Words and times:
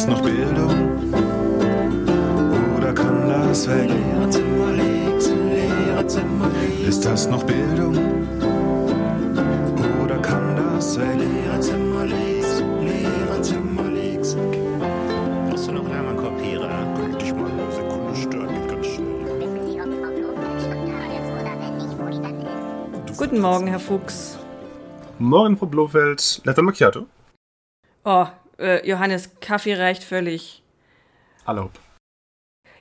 das 0.00 0.08
noch 0.08 0.22
Bildung? 0.22 1.12
Oder 2.78 2.92
kann 2.94 3.28
das 3.28 3.68
weg? 3.68 3.90
Lehrerzimmer 3.90 4.72
links, 4.72 5.28
Lehrerzimmer 5.28 6.48
links. 6.48 6.88
Ist 6.88 7.04
das 7.04 7.28
noch 7.28 7.42
Bildung? 7.42 7.94
Oder 10.02 10.18
kann 10.22 10.56
das 10.56 10.98
weg? 10.98 11.18
Links, 11.18 11.68
Lehrerzimmer 12.80 13.90
links. 13.90 14.36
Brauchst 15.50 15.68
du 15.68 15.72
noch 15.72 15.90
einmal 15.90 16.16
Kopierer? 16.16 16.68
Kann 16.68 17.16
ich 17.20 17.34
mal 17.34 17.50
eine 17.50 17.70
Sekunde 17.70 18.16
stören? 18.16 18.68
Ganz 18.68 18.86
schnell. 18.86 19.10
Guten 23.18 23.40
Morgen, 23.40 23.66
Herr 23.66 23.80
Fuchs. 23.80 24.38
Morgen, 25.18 25.58
Frau 25.58 25.66
Blofeld. 25.66 26.40
Latte 26.44 26.62
Macchiato. 26.62 27.06
Oh, 28.02 28.26
äh, 28.60 28.86
Johannes, 28.88 29.30
Kaffee 29.40 29.74
reicht 29.74 30.04
völlig. 30.04 30.62
Hallo. 31.46 31.70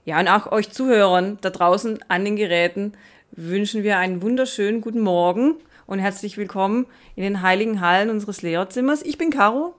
Ja, 0.05 0.19
und 0.19 0.27
auch 0.27 0.51
euch 0.51 0.71
Zuhörern 0.71 1.37
da 1.41 1.49
draußen 1.49 1.99
an 2.07 2.25
den 2.25 2.35
Geräten 2.35 2.93
wünschen 3.31 3.83
wir 3.83 3.97
einen 3.97 4.21
wunderschönen 4.21 4.81
guten 4.81 5.01
Morgen 5.01 5.55
und 5.85 5.99
herzlich 5.99 6.37
willkommen 6.37 6.85
in 7.15 7.23
den 7.23 7.41
heiligen 7.41 7.81
Hallen 7.81 8.09
unseres 8.09 8.41
Lehrerzimmers. 8.41 9.01
Ich 9.01 9.17
bin 9.17 9.29
Caro 9.29 9.75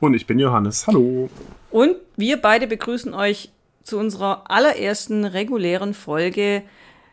Und 0.00 0.14
ich 0.14 0.26
bin 0.26 0.38
Johannes. 0.38 0.86
Hallo. 0.86 1.28
und 1.70 1.96
wir 2.16 2.40
beide 2.40 2.66
begrüßen 2.66 3.14
euch 3.14 3.50
zu 3.82 3.98
unserer 3.98 4.50
allerersten 4.50 5.24
regulären 5.24 5.94
Folge 5.94 6.62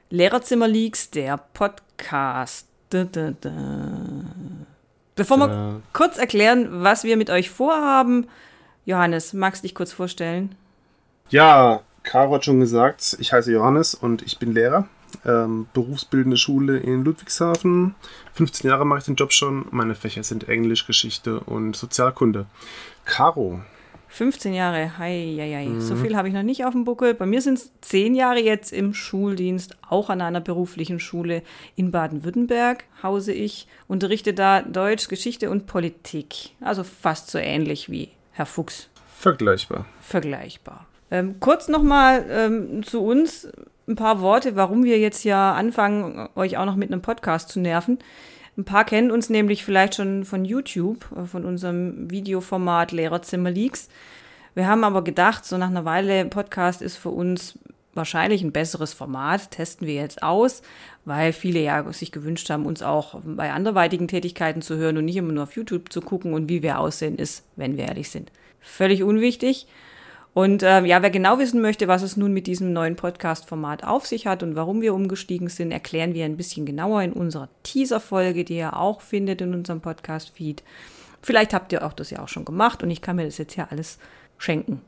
Lehrerzimmer 0.10 0.68
Leaks, 0.68 1.12
der 1.12 1.38
Podcast. 1.38 2.68
Da, 2.90 3.04
da, 3.04 3.34
da. 3.42 3.52
Bevor 5.18 5.38
wir 5.40 5.82
kurz 5.94 6.18
erklären, 6.18 6.68
was 6.84 7.04
wir 7.04 7.18
mit 7.18 7.30
euch 7.30 7.50
vorhaben, 7.50 8.28
Johannes, 8.86 9.34
magst 9.34 9.64
du 9.64 9.68
dich 9.68 9.76
kurz 9.76 9.92
vorstellen? 9.92 10.56
Ja, 11.30 11.82
Caro 12.04 12.36
hat 12.36 12.46
schon 12.46 12.60
gesagt, 12.62 13.18
ich 13.20 13.34
heiße 13.34 13.52
Johannes 13.52 13.96
und 13.96 14.22
ich 14.22 14.40
bin 14.40 14.54
Lehrer. 14.54 14.88
Ähm, 15.26 15.68
berufsbildende 15.74 16.38
Schule 16.38 16.78
in 16.78 17.04
Ludwigshafen. 17.04 17.96
15 18.34 18.70
Jahre 18.70 18.86
mache 18.86 19.00
ich 19.00 19.06
den 19.06 19.16
Job 19.16 19.34
schon. 19.34 19.66
Meine 19.72 19.96
Fächer 19.96 20.24
sind 20.24 20.48
Englisch, 20.48 20.86
Geschichte 20.86 21.40
und 21.42 21.76
Sozialkunde. 21.76 22.46
Caro, 23.04 23.62
15 24.10 24.54
Jahre, 24.54 24.98
hei, 24.98 25.36
hei, 25.38 25.54
hei. 25.54 25.80
So 25.80 25.96
viel 25.96 26.16
habe 26.16 26.28
ich 26.28 26.34
noch 26.34 26.44
nicht 26.44 26.66
auf 26.66 26.72
dem 26.72 26.86
Buckel. 26.86 27.14
Bei 27.14 27.26
mir 27.26 27.42
sind 27.42 27.58
es 27.58 27.72
10 27.82 28.16
Jahre 28.16 28.40
jetzt 28.40 28.72
im 28.72 28.94
Schuldienst, 28.94 29.78
auch 29.88 30.10
an 30.10 30.22
einer 30.22 30.42
beruflichen 30.42 31.00
Schule 31.00 31.44
in 31.76 31.92
Baden-Württemberg 31.92 32.86
hause 33.04 33.34
ich, 33.34 33.68
unterrichte 33.88 34.34
da 34.34 34.62
Deutsch, 34.62 35.08
Geschichte 35.08 35.50
und 35.50 35.68
Politik. 35.68 36.52
Also 36.62 36.84
fast 36.84 37.30
so 37.30 37.38
ähnlich 37.38 37.90
wie 37.92 38.10
Herr 38.32 38.46
Fuchs, 38.46 38.90
vergleichbar. 39.18 39.86
vergleichbar. 40.02 40.86
Ähm, 41.10 41.40
kurz 41.40 41.68
nochmal 41.68 42.26
ähm, 42.30 42.84
zu 42.84 43.04
uns 43.04 43.48
ein 43.88 43.96
paar 43.96 44.22
Worte, 44.22 44.56
warum 44.56 44.84
wir 44.84 45.00
jetzt 45.00 45.24
ja 45.24 45.54
anfangen, 45.54 46.28
euch 46.36 46.58
auch 46.58 46.66
noch 46.66 46.76
mit 46.76 46.92
einem 46.92 47.02
Podcast 47.02 47.50
zu 47.50 47.60
nerven. 47.60 48.00
Ein 48.58 48.66
paar 48.66 48.86
kennen 48.86 49.12
uns 49.12 49.30
nämlich 49.30 49.64
vielleicht 49.64 49.96
schon 49.96 50.26
von 50.26 50.44
YouTube, 50.44 51.08
äh, 51.16 51.26
von 51.26 51.46
unserem 51.46 52.10
Videoformat 52.10 52.92
Lehrerzimmer 52.92 53.52
Leaks. 53.52 53.88
Wir 54.56 54.68
haben 54.68 54.84
aber 54.84 55.04
gedacht, 55.04 55.46
so 55.46 55.58
nach 55.58 55.70
einer 55.70 55.86
Weile 55.86 56.26
Podcast 56.26 56.82
ist 56.82 56.98
für 56.98 57.10
uns 57.10 57.60
wahrscheinlich 57.94 58.44
ein 58.44 58.52
besseres 58.52 58.94
Format, 58.94 59.52
testen 59.52 59.86
wir 59.86 59.96
jetzt 59.96 60.24
aus, 60.24 60.64
weil 61.06 61.34
viele 61.34 61.60
ja 61.60 61.92
sich 61.94 62.12
gewünscht 62.12 62.50
haben, 62.50 62.66
uns 62.66 62.82
auch 62.82 63.20
bei 63.24 63.52
anderweitigen 63.52 64.08
Tätigkeiten 64.08 64.64
zu 64.64 64.76
hören 64.76 64.98
und 64.98 65.06
nicht 65.06 65.18
immer 65.18 65.34
nur 65.34 65.44
auf 65.44 65.56
YouTube 65.56 65.92
zu 65.92 66.02
gucken 66.02 66.34
und 66.34 66.50
wie 66.50 66.64
wir 66.64 66.80
aussehen 66.80 67.18
ist, 67.18 67.44
wenn 67.56 67.78
wir 67.78 67.86
ehrlich 67.86 68.10
sind. 68.10 68.32
Völlig 68.60 69.04
unwichtig. 69.04 69.68
Und 70.38 70.62
äh, 70.62 70.86
ja, 70.86 71.02
wer 71.02 71.10
genau 71.10 71.40
wissen 71.40 71.62
möchte, 71.62 71.88
was 71.88 72.04
es 72.04 72.16
nun 72.16 72.32
mit 72.32 72.46
diesem 72.46 72.72
neuen 72.72 72.96
Podcast-Format 72.96 73.84
auf 73.84 74.06
sich 74.06 74.28
hat 74.28 74.44
und 74.44 74.56
warum 74.56 74.82
wir 74.82 74.94
umgestiegen 74.94 75.50
sind, 75.50 75.72
erklären 75.72 76.14
wir 76.14 76.26
ein 76.26 76.38
bisschen 76.38 76.64
genauer 76.64 77.02
in 77.02 77.12
unserer 77.12 77.50
Teaser-Folge, 77.64 78.44
die 78.44 78.58
ihr 78.58 78.78
auch 78.78 79.02
findet 79.02 79.42
in 79.42 79.56
unserem 79.56 79.82
Podcast-Feed. 79.82 80.62
Vielleicht 81.24 81.56
habt 81.56 81.74
ihr 81.74 81.84
auch 81.84 81.94
das 81.94 82.12
ja 82.12 82.20
auch 82.22 82.28
schon 82.28 82.46
gemacht 82.46 82.84
und 82.84 82.92
ich 82.92 83.02
kann 83.02 83.16
mir 83.16 83.26
das 83.26 83.40
jetzt 83.40 83.56
ja 83.56 83.68
alles 83.72 83.98
schenken. 84.38 84.82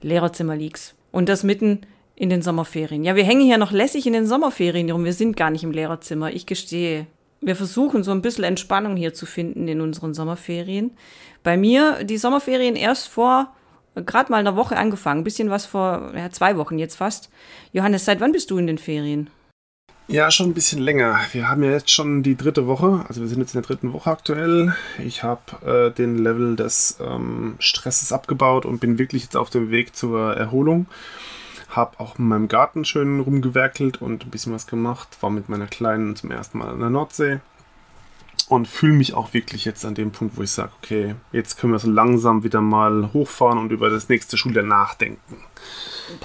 Lehrerzimmer-Leaks. 0.00 0.94
Und 1.12 1.28
das 1.28 1.42
mitten 1.42 1.82
in 2.16 2.30
den 2.30 2.40
Sommerferien. 2.40 3.04
Ja, 3.04 3.14
wir 3.14 3.24
hängen 3.24 3.42
hier 3.42 3.58
noch 3.58 3.72
lässig 3.72 4.06
in 4.06 4.14
den 4.14 4.24
Sommerferien 4.24 4.90
rum. 4.90 5.04
Wir 5.04 5.12
sind 5.12 5.36
gar 5.36 5.50
nicht 5.50 5.64
im 5.64 5.72
Lehrerzimmer. 5.72 6.32
Ich 6.32 6.46
gestehe. 6.46 7.06
Wir 7.42 7.56
versuchen 7.56 8.04
so 8.04 8.10
ein 8.10 8.22
bisschen 8.22 8.44
Entspannung 8.44 8.96
hier 8.96 9.12
zu 9.12 9.26
finden 9.26 9.68
in 9.68 9.82
unseren 9.82 10.14
Sommerferien. 10.14 10.92
Bei 11.42 11.58
mir 11.58 12.04
die 12.04 12.16
Sommerferien 12.16 12.74
erst 12.74 13.08
vor 13.08 13.52
gerade 13.94 14.30
mal 14.30 14.38
einer 14.38 14.56
Woche 14.56 14.76
angefangen. 14.76 15.20
Ein 15.20 15.24
bisschen 15.24 15.50
was 15.50 15.66
vor 15.66 16.12
ja, 16.14 16.30
zwei 16.30 16.56
Wochen 16.56 16.78
jetzt 16.78 16.96
fast. 16.96 17.30
Johannes, 17.72 18.04
seit 18.04 18.20
wann 18.20 18.32
bist 18.32 18.50
du 18.50 18.58
in 18.58 18.66
den 18.66 18.78
Ferien? 18.78 19.30
Ja, 20.06 20.30
schon 20.30 20.50
ein 20.50 20.54
bisschen 20.54 20.80
länger. 20.80 21.18
Wir 21.32 21.48
haben 21.48 21.62
ja 21.62 21.70
jetzt 21.70 21.90
schon 21.90 22.22
die 22.22 22.36
dritte 22.36 22.66
Woche, 22.66 23.06
also 23.08 23.22
wir 23.22 23.28
sind 23.28 23.40
jetzt 23.40 23.54
in 23.54 23.62
der 23.62 23.66
dritten 23.66 23.94
Woche 23.94 24.10
aktuell. 24.10 24.74
Ich 25.02 25.22
habe 25.22 25.40
äh, 25.64 25.90
den 25.94 26.18
Level 26.18 26.56
des 26.56 26.98
ähm, 27.00 27.54
Stresses 27.58 28.12
abgebaut 28.12 28.66
und 28.66 28.80
bin 28.80 28.98
wirklich 28.98 29.22
jetzt 29.22 29.36
auf 29.36 29.48
dem 29.48 29.70
Weg 29.70 29.96
zur 29.96 30.36
Erholung. 30.36 30.86
Hab 31.70 31.98
auch 32.00 32.18
in 32.18 32.28
meinem 32.28 32.48
Garten 32.48 32.84
schön 32.84 33.18
rumgewerkelt 33.18 34.02
und 34.02 34.26
ein 34.26 34.30
bisschen 34.30 34.52
was 34.52 34.66
gemacht. 34.66 35.08
War 35.20 35.30
mit 35.30 35.48
meiner 35.48 35.66
Kleinen 35.66 36.16
zum 36.16 36.30
ersten 36.30 36.58
Mal 36.58 36.68
an 36.68 36.80
der 36.80 36.90
Nordsee. 36.90 37.40
Und 38.48 38.68
fühle 38.68 38.92
mich 38.92 39.14
auch 39.14 39.32
wirklich 39.32 39.64
jetzt 39.64 39.84
an 39.86 39.94
dem 39.94 40.12
Punkt, 40.12 40.36
wo 40.36 40.42
ich 40.42 40.50
sage, 40.50 40.70
okay, 40.82 41.14
jetzt 41.32 41.56
können 41.56 41.72
wir 41.72 41.78
so 41.78 41.90
langsam 41.90 42.44
wieder 42.44 42.60
mal 42.60 43.10
hochfahren 43.14 43.58
und 43.58 43.72
über 43.72 43.88
das 43.88 44.08
nächste 44.08 44.36
Schuljahr 44.36 44.64
nachdenken. 44.64 45.38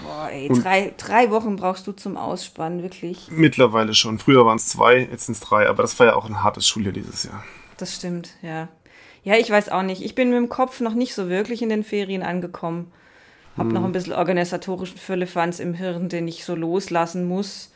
Boah, 0.03 0.29
ey, 0.29 0.49
drei, 0.49 0.93
drei 0.97 1.31
Wochen 1.31 1.55
brauchst 1.55 1.87
du 1.87 1.93
zum 1.93 2.17
Ausspannen, 2.17 2.83
wirklich. 2.83 3.29
Mittlerweile 3.31 3.93
schon. 3.93 4.19
Früher 4.19 4.45
waren 4.45 4.57
es 4.57 4.67
zwei, 4.67 5.07
jetzt 5.09 5.27
sind 5.27 5.35
es 5.35 5.39
drei, 5.39 5.69
aber 5.69 5.83
das 5.83 5.97
war 5.99 6.07
ja 6.07 6.15
auch 6.15 6.25
ein 6.25 6.43
hartes 6.43 6.67
Schuljahr 6.67 6.91
dieses 6.91 7.23
Jahr. 7.23 7.43
Das 7.77 7.95
stimmt, 7.95 8.31
ja. 8.41 8.67
Ja, 9.23 9.35
ich 9.35 9.49
weiß 9.49 9.69
auch 9.69 9.83
nicht. 9.83 10.01
Ich 10.01 10.15
bin 10.15 10.29
mit 10.29 10.37
dem 10.37 10.49
Kopf 10.49 10.81
noch 10.81 10.93
nicht 10.93 11.13
so 11.13 11.29
wirklich 11.29 11.61
in 11.61 11.69
den 11.69 11.83
Ferien 11.83 12.23
angekommen. 12.23 12.91
Hab 13.57 13.67
noch 13.67 13.83
ein 13.83 13.91
bisschen 13.91 14.13
organisatorischen 14.13 14.97
Völlefanz 14.97 15.59
im 15.59 15.73
Hirn, 15.73 16.07
den 16.07 16.29
ich 16.29 16.45
so 16.45 16.55
loslassen 16.55 17.27
muss. 17.27 17.73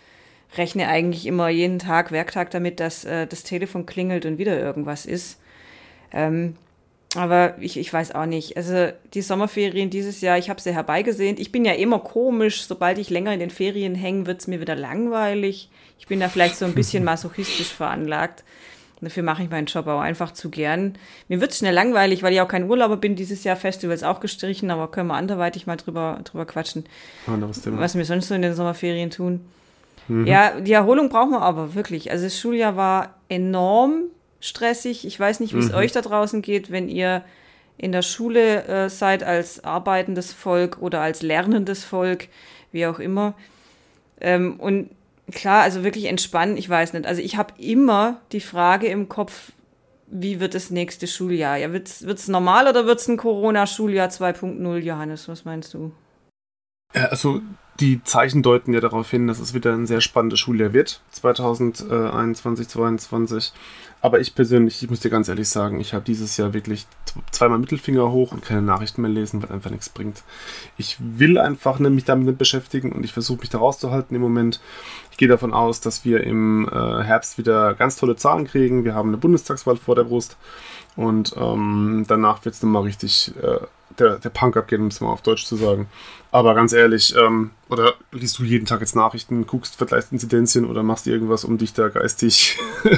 Rechne 0.57 0.87
eigentlich 0.87 1.25
immer 1.25 1.49
jeden 1.49 1.79
Tag, 1.79 2.11
Werktag 2.11 2.51
damit, 2.51 2.79
dass 2.79 3.05
äh, 3.05 3.27
das 3.27 3.43
Telefon 3.43 3.85
klingelt 3.85 4.25
und 4.25 4.37
wieder 4.37 4.59
irgendwas 4.59 5.05
ist. 5.05 5.39
Ähm, 6.11 6.55
aber 7.15 7.55
ich, 7.59 7.77
ich 7.77 7.91
weiß 7.91 8.15
auch 8.15 8.25
nicht. 8.25 8.57
Also 8.57 8.89
die 9.13 9.21
Sommerferien 9.21 9.89
dieses 9.89 10.21
Jahr, 10.21 10.37
ich 10.37 10.49
habe 10.49 10.61
sie 10.61 10.73
herbeigesehnt. 10.73 11.39
Ich 11.39 11.51
bin 11.51 11.65
ja 11.65 11.73
immer 11.73 11.99
komisch. 11.99 12.63
Sobald 12.65 12.97
ich 12.97 13.09
länger 13.09 13.33
in 13.33 13.39
den 13.39 13.51
Ferien 13.51 13.95
hänge, 13.95 14.25
wird 14.25 14.41
es 14.41 14.47
mir 14.47 14.59
wieder 14.59 14.75
langweilig. 14.75 15.69
Ich 15.99 16.07
bin 16.07 16.19
da 16.19 16.29
vielleicht 16.29 16.55
so 16.55 16.65
ein 16.65 16.73
bisschen 16.73 17.03
masochistisch 17.05 17.71
veranlagt. 17.71 18.43
Dafür 19.03 19.23
mache 19.23 19.43
ich 19.43 19.49
meinen 19.49 19.65
Job 19.65 19.87
auch 19.87 19.99
einfach 19.99 20.31
zu 20.31 20.49
gern. 20.49 20.97
Mir 21.27 21.41
wird 21.41 21.51
es 21.51 21.57
schnell 21.57 21.73
langweilig, 21.73 22.23
weil 22.23 22.33
ich 22.33 22.41
auch 22.41 22.47
kein 22.47 22.69
Urlauber 22.69 22.97
bin. 22.97 23.15
Dieses 23.15 23.43
Jahr 23.43 23.57
Festivals 23.57 24.01
auch 24.03 24.21
gestrichen, 24.21 24.71
aber 24.71 24.89
können 24.89 25.09
wir 25.09 25.15
anderweitig 25.15 25.67
mal 25.67 25.75
drüber, 25.75 26.21
drüber 26.23 26.45
quatschen, 26.45 26.85
Anderes 27.27 27.61
Thema. 27.61 27.79
was 27.79 27.95
wir 27.95 28.05
sonst 28.05 28.29
so 28.29 28.35
in 28.35 28.41
den 28.41 28.55
Sommerferien 28.55 29.09
tun. 29.09 29.41
Ja, 30.09 30.59
die 30.59 30.73
Erholung 30.73 31.09
brauchen 31.09 31.31
wir 31.31 31.41
aber 31.41 31.75
wirklich. 31.75 32.11
Also 32.11 32.25
das 32.25 32.39
Schuljahr 32.39 32.75
war 32.75 33.15
enorm 33.29 34.03
stressig. 34.39 35.05
Ich 35.05 35.19
weiß 35.19 35.39
nicht, 35.39 35.53
wie 35.53 35.59
es 35.59 35.73
euch 35.73 35.91
da 35.91 36.01
draußen 36.01 36.41
geht, 36.41 36.71
wenn 36.71 36.89
ihr 36.89 37.23
in 37.77 37.91
der 37.91 38.01
Schule 38.01 38.65
äh, 38.65 38.89
seid 38.89 39.23
als 39.23 39.63
arbeitendes 39.63 40.33
Volk 40.33 40.77
oder 40.81 41.01
als 41.01 41.21
lernendes 41.21 41.83
Volk, 41.83 42.27
wie 42.71 42.85
auch 42.85 42.99
immer. 42.99 43.33
Ähm, 44.19 44.59
und 44.59 44.89
klar, 45.31 45.63
also 45.63 45.83
wirklich 45.83 46.05
entspannen, 46.05 46.57
ich 46.57 46.69
weiß 46.69 46.93
nicht. 46.93 47.05
Also 47.05 47.21
ich 47.21 47.37
habe 47.37 47.53
immer 47.57 48.21
die 48.31 48.41
Frage 48.41 48.87
im 48.87 49.09
Kopf, 49.09 49.53
wie 50.07 50.39
wird 50.39 50.53
das 50.53 50.69
nächste 50.69 51.07
Schuljahr? 51.07 51.57
Ja, 51.57 51.71
wird 51.71 51.87
es 51.87 52.27
normal 52.27 52.67
oder 52.67 52.85
wird 52.85 52.99
es 52.99 53.07
ein 53.07 53.17
Corona-Schuljahr 53.17 54.09
2.0, 54.09 54.77
Johannes? 54.77 55.27
Was 55.27 55.45
meinst 55.45 55.73
du? 55.73 55.91
Ja, 56.93 57.05
also 57.05 57.41
die 57.79 58.03
Zeichen 58.03 58.43
deuten 58.43 58.71
ja 58.73 58.79
darauf 58.79 59.09
hin, 59.09 59.27
dass 59.27 59.39
es 59.39 59.53
wieder 59.53 59.73
ein 59.73 59.87
sehr 59.87 60.01
spannendes 60.01 60.39
Schuljahr 60.39 60.73
wird, 60.73 61.01
2021, 61.11 62.67
2022. 62.67 63.51
Aber 63.99 64.19
ich 64.19 64.35
persönlich, 64.35 64.83
ich 64.83 64.89
muss 64.89 64.99
dir 64.99 65.09
ganz 65.09 65.27
ehrlich 65.27 65.49
sagen, 65.49 65.79
ich 65.79 65.93
habe 65.93 66.03
dieses 66.03 66.37
Jahr 66.37 66.53
wirklich 66.53 66.85
zweimal 67.31 67.57
Mittelfinger 67.57 68.11
hoch 68.11 68.31
und 68.31 68.43
keine 68.43 68.61
Nachrichten 68.61 69.01
mehr 69.01 69.09
lesen, 69.09 69.41
weil 69.41 69.51
einfach 69.51 69.71
nichts 69.71 69.89
bringt. 69.89 70.23
Ich 70.77 70.97
will 70.99 71.37
einfach 71.37 71.79
ne, 71.79 71.89
mich 71.89 72.03
damit 72.03 72.27
nicht 72.27 72.37
beschäftigen 72.37 72.91
und 72.91 73.05
ich 73.05 73.13
versuche 73.13 73.39
mich 73.39 73.49
da 73.49 73.59
rauszuhalten 73.59 74.15
im 74.15 74.21
Moment. 74.21 74.59
Ich 75.11 75.17
gehe 75.17 75.27
davon 75.27 75.53
aus, 75.53 75.79
dass 75.79 76.05
wir 76.05 76.23
im 76.23 76.67
äh, 76.67 77.03
Herbst 77.03 77.37
wieder 77.37 77.73
ganz 77.75 77.95
tolle 77.95 78.17
Zahlen 78.17 78.45
kriegen. 78.45 78.83
Wir 78.83 78.93
haben 78.93 79.09
eine 79.09 79.17
Bundestagswahl 79.17 79.77
vor 79.77 79.95
der 79.95 80.03
Brust 80.03 80.37
und 80.95 81.33
ähm, 81.37 82.05
danach 82.07 82.43
wird 82.45 82.55
es 82.55 82.61
nochmal 82.61 82.83
richtig 82.83 83.33
äh, 83.41 83.65
der, 83.99 84.17
der 84.19 84.29
Punk 84.29 84.57
abgehen, 84.57 84.81
um 84.81 84.87
es 84.87 85.01
mal 85.01 85.09
auf 85.11 85.21
Deutsch 85.21 85.45
zu 85.45 85.55
sagen. 85.55 85.87
Aber 86.31 86.55
ganz 86.55 86.73
ehrlich, 86.73 87.15
ähm, 87.15 87.51
oder 87.69 87.93
liest 88.11 88.39
du 88.39 88.43
jeden 88.43 88.65
Tag 88.65 88.81
jetzt 88.81 88.95
Nachrichten, 88.95 89.45
guckst, 89.45 89.75
vergleichst 89.75 90.11
Inzidenzien 90.11 90.65
oder 90.65 90.81
machst 90.81 91.05
irgendwas, 91.07 91.45
um 91.45 91.57
dich 91.59 91.73
da 91.73 91.89
geistig 91.89 92.57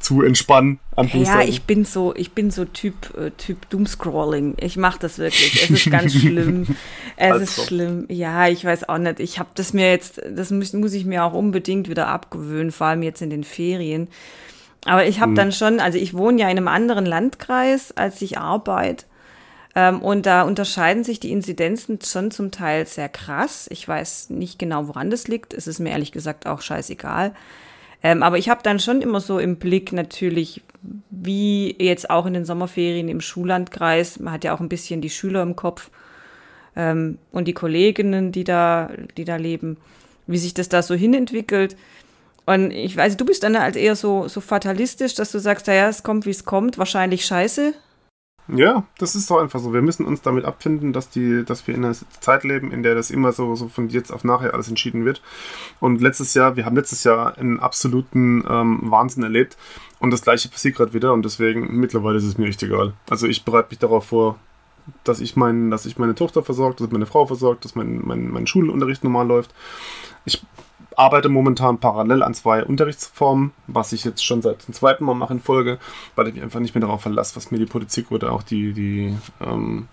zu 0.00 0.22
entspannen. 0.22 0.78
Ja, 1.14 1.42
ich 1.42 1.62
bin 1.62 1.84
so, 1.84 2.14
ich 2.14 2.32
bin 2.32 2.50
so 2.50 2.64
Typ, 2.66 3.16
äh, 3.16 3.30
Typ 3.30 3.68
Doomscrolling. 3.70 4.56
Ich 4.60 4.76
mache 4.76 4.98
das 4.98 5.18
wirklich. 5.18 5.62
Es 5.62 5.70
ist 5.70 5.90
ganz 5.90 6.12
schlimm. 6.14 6.66
Es 7.20 7.32
Also. 7.32 7.44
ist 7.44 7.66
schlimm. 7.66 8.06
Ja, 8.08 8.46
ich 8.46 8.64
weiß 8.64 8.88
auch 8.88 8.98
nicht. 8.98 9.18
Ich 9.18 9.38
habe 9.40 9.48
das 9.56 9.72
mir 9.72 9.90
jetzt, 9.90 10.20
das 10.30 10.50
muss, 10.52 10.72
muss 10.72 10.92
ich 10.92 11.04
mir 11.04 11.24
auch 11.24 11.32
unbedingt 11.32 11.88
wieder 11.88 12.06
abgewöhnen, 12.08 12.70
vor 12.70 12.86
allem 12.88 13.02
jetzt 13.02 13.22
in 13.22 13.30
den 13.30 13.42
Ferien. 13.42 14.06
Aber 14.84 15.04
ich 15.06 15.16
Hm. 15.16 15.22
habe 15.22 15.34
dann 15.34 15.50
schon, 15.52 15.80
also 15.80 15.98
ich 15.98 16.14
wohne 16.14 16.40
ja 16.40 16.46
in 16.48 16.58
einem 16.58 16.68
anderen 16.68 17.06
Landkreis, 17.06 17.90
als 17.96 18.22
ich 18.22 18.38
arbeite. 18.38 19.04
Ähm, 19.74 20.00
und 20.00 20.26
da 20.26 20.42
unterscheiden 20.42 21.04
sich 21.04 21.20
die 21.20 21.32
Inzidenzen 21.32 21.98
schon 22.02 22.30
zum 22.30 22.50
Teil 22.50 22.86
sehr 22.86 23.08
krass. 23.08 23.68
Ich 23.70 23.86
weiß 23.86 24.30
nicht 24.30 24.58
genau, 24.58 24.88
woran 24.88 25.10
das 25.10 25.28
liegt. 25.28 25.54
Es 25.54 25.66
ist 25.66 25.78
mir 25.78 25.90
ehrlich 25.90 26.12
gesagt 26.12 26.46
auch 26.46 26.60
scheißegal. 26.60 27.34
Ähm, 28.02 28.22
aber 28.22 28.38
ich 28.38 28.48
habe 28.48 28.62
dann 28.62 28.80
schon 28.80 29.02
immer 29.02 29.20
so 29.20 29.38
im 29.38 29.56
Blick 29.56 29.92
natürlich, 29.92 30.62
wie 31.10 31.74
jetzt 31.78 32.10
auch 32.10 32.26
in 32.26 32.34
den 32.34 32.44
Sommerferien 32.44 33.08
im 33.08 33.20
Schullandkreis, 33.20 34.20
man 34.20 34.32
hat 34.32 34.44
ja 34.44 34.54
auch 34.54 34.60
ein 34.60 34.68
bisschen 34.68 35.00
die 35.00 35.10
Schüler 35.10 35.42
im 35.42 35.56
Kopf 35.56 35.90
ähm, 36.76 37.18
und 37.32 37.48
die 37.48 37.54
Kolleginnen, 37.54 38.30
die 38.30 38.44
da, 38.44 38.90
die 39.16 39.24
da 39.24 39.36
leben, 39.36 39.78
wie 40.26 40.38
sich 40.38 40.54
das 40.54 40.68
da 40.68 40.82
so 40.82 40.94
hinentwickelt. 40.94 41.76
Und 42.46 42.70
ich 42.70 42.96
weiß, 42.96 43.16
du 43.16 43.26
bist 43.26 43.42
dann 43.42 43.60
halt 43.60 43.76
eher 43.76 43.96
so, 43.96 44.28
so 44.28 44.40
fatalistisch, 44.40 45.14
dass 45.14 45.32
du 45.32 45.38
sagst, 45.38 45.66
naja, 45.66 45.88
es 45.88 46.02
kommt, 46.02 46.24
wie 46.24 46.30
es 46.30 46.44
kommt, 46.44 46.78
wahrscheinlich 46.78 47.26
scheiße. 47.26 47.74
Ja, 48.48 48.84
das 48.96 49.14
ist 49.14 49.30
doch 49.30 49.40
einfach 49.40 49.60
so. 49.60 49.74
Wir 49.74 49.82
müssen 49.82 50.06
uns 50.06 50.22
damit 50.22 50.46
abfinden, 50.46 50.94
dass, 50.94 51.10
die, 51.10 51.44
dass 51.44 51.66
wir 51.66 51.74
in 51.74 51.84
einer 51.84 51.94
Zeit 52.20 52.44
leben, 52.44 52.72
in 52.72 52.82
der 52.82 52.94
das 52.94 53.10
immer 53.10 53.32
so, 53.32 53.54
so 53.54 53.68
von 53.68 53.88
jetzt 53.90 54.10
auf 54.10 54.24
nachher 54.24 54.54
alles 54.54 54.68
entschieden 54.68 55.04
wird. 55.04 55.20
Und 55.80 56.00
letztes 56.00 56.32
Jahr, 56.32 56.56
wir 56.56 56.64
haben 56.64 56.76
letztes 56.76 57.04
Jahr 57.04 57.36
einen 57.36 57.60
absoluten 57.60 58.44
ähm, 58.48 58.80
Wahnsinn 58.84 59.22
erlebt. 59.22 59.58
Und 59.98 60.12
das 60.12 60.22
gleiche 60.22 60.48
passiert 60.48 60.76
gerade 60.76 60.94
wieder. 60.94 61.12
Und 61.12 61.24
deswegen, 61.24 61.78
mittlerweile 61.78 62.16
ist 62.16 62.24
es 62.24 62.38
mir 62.38 62.48
echt 62.48 62.62
egal. 62.62 62.94
Also 63.10 63.26
ich 63.26 63.44
bereite 63.44 63.68
mich 63.70 63.80
darauf 63.80 64.06
vor, 64.06 64.38
dass 65.04 65.20
ich, 65.20 65.36
mein, 65.36 65.70
dass 65.70 65.84
ich 65.84 65.98
meine 65.98 66.14
Tochter 66.14 66.42
versorgt, 66.42 66.80
dass 66.80 66.90
meine 66.90 67.06
Frau 67.06 67.26
versorgt, 67.26 67.66
dass 67.66 67.74
mein, 67.74 68.00
mein, 68.02 68.30
mein 68.30 68.46
Schulunterricht 68.46 69.04
normal 69.04 69.26
läuft. 69.26 69.54
Ich 70.24 70.42
arbeite 70.98 71.28
momentan 71.28 71.78
parallel 71.78 72.22
an 72.22 72.34
zwei 72.34 72.64
Unterrichtsformen, 72.64 73.52
was 73.68 73.92
ich 73.92 74.04
jetzt 74.04 74.24
schon 74.24 74.42
seit 74.42 74.66
dem 74.66 74.74
zweiten 74.74 75.04
Mal 75.04 75.14
mache 75.14 75.34
in 75.34 75.40
Folge, 75.40 75.78
weil 76.16 76.26
ich 76.28 76.34
mich 76.34 76.42
einfach 76.42 76.60
nicht 76.60 76.74
mehr 76.74 76.82
darauf 76.82 77.02
verlasse, 77.02 77.36
was 77.36 77.50
mir 77.50 77.58
die 77.58 77.66
Politik 77.66 78.10
oder 78.10 78.32
auch 78.32 78.42
die, 78.42 78.72
die 78.72 79.16
ähm, 79.40 79.86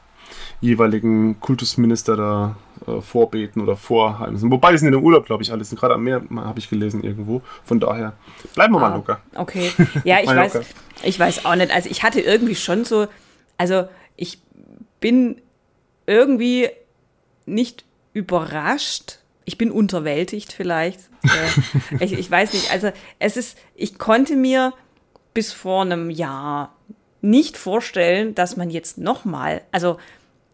jeweiligen 0.61 1.39
Kultusminister 1.39 2.17
da 2.17 2.55
äh, 2.87 3.01
vorbeten 3.01 3.61
oder 3.61 3.77
vorheimsen. 3.77 4.49
Wobei 4.49 4.71
die 4.71 4.79
sind 4.79 4.87
in 4.87 4.93
dem 4.93 5.03
Urlaub, 5.03 5.27
glaube 5.27 5.43
ich, 5.43 5.51
alles. 5.51 5.69
Sind 5.69 5.79
gerade 5.79 5.93
am 5.93 6.03
Meer, 6.03 6.23
habe 6.37 6.57
ich 6.57 6.69
gelesen 6.69 7.03
irgendwo. 7.03 7.43
Von 7.63 7.79
daher 7.79 8.13
bleiben 8.55 8.73
wir 8.73 8.79
mal 8.79 8.91
Ah, 8.91 8.95
locker. 8.95 9.19
Okay. 9.35 9.71
Ja, 10.03 10.17
ich 10.21 10.27
weiß, 10.27 10.59
ich 11.03 11.19
weiß 11.19 11.45
auch 11.45 11.55
nicht. 11.55 11.71
Also 11.71 11.89
ich 11.89 12.01
hatte 12.01 12.19
irgendwie 12.19 12.55
schon 12.55 12.83
so, 12.83 13.07
also 13.57 13.87
ich 14.15 14.39
bin 14.99 15.39
irgendwie 16.07 16.69
nicht 17.45 17.85
überrascht. 18.13 19.19
Ich 19.45 19.57
bin 19.57 19.71
unterwältigt 19.71 20.51
vielleicht. 20.51 21.00
Äh, 21.24 22.03
ich, 22.03 22.13
ich 22.13 22.30
weiß 22.30 22.53
nicht. 22.53 22.71
Also 22.71 22.92
es 23.19 23.38
ist, 23.38 23.57
ich 23.75 23.97
konnte 23.97 24.36
mir 24.36 24.74
bis 25.33 25.53
vor 25.53 25.83
einem 25.83 26.09
Jahr 26.09 26.75
nicht 27.21 27.57
vorstellen, 27.57 28.36
dass 28.36 28.57
man 28.57 28.69
jetzt 28.69 28.97
nochmal, 28.97 29.62
also 29.71 29.97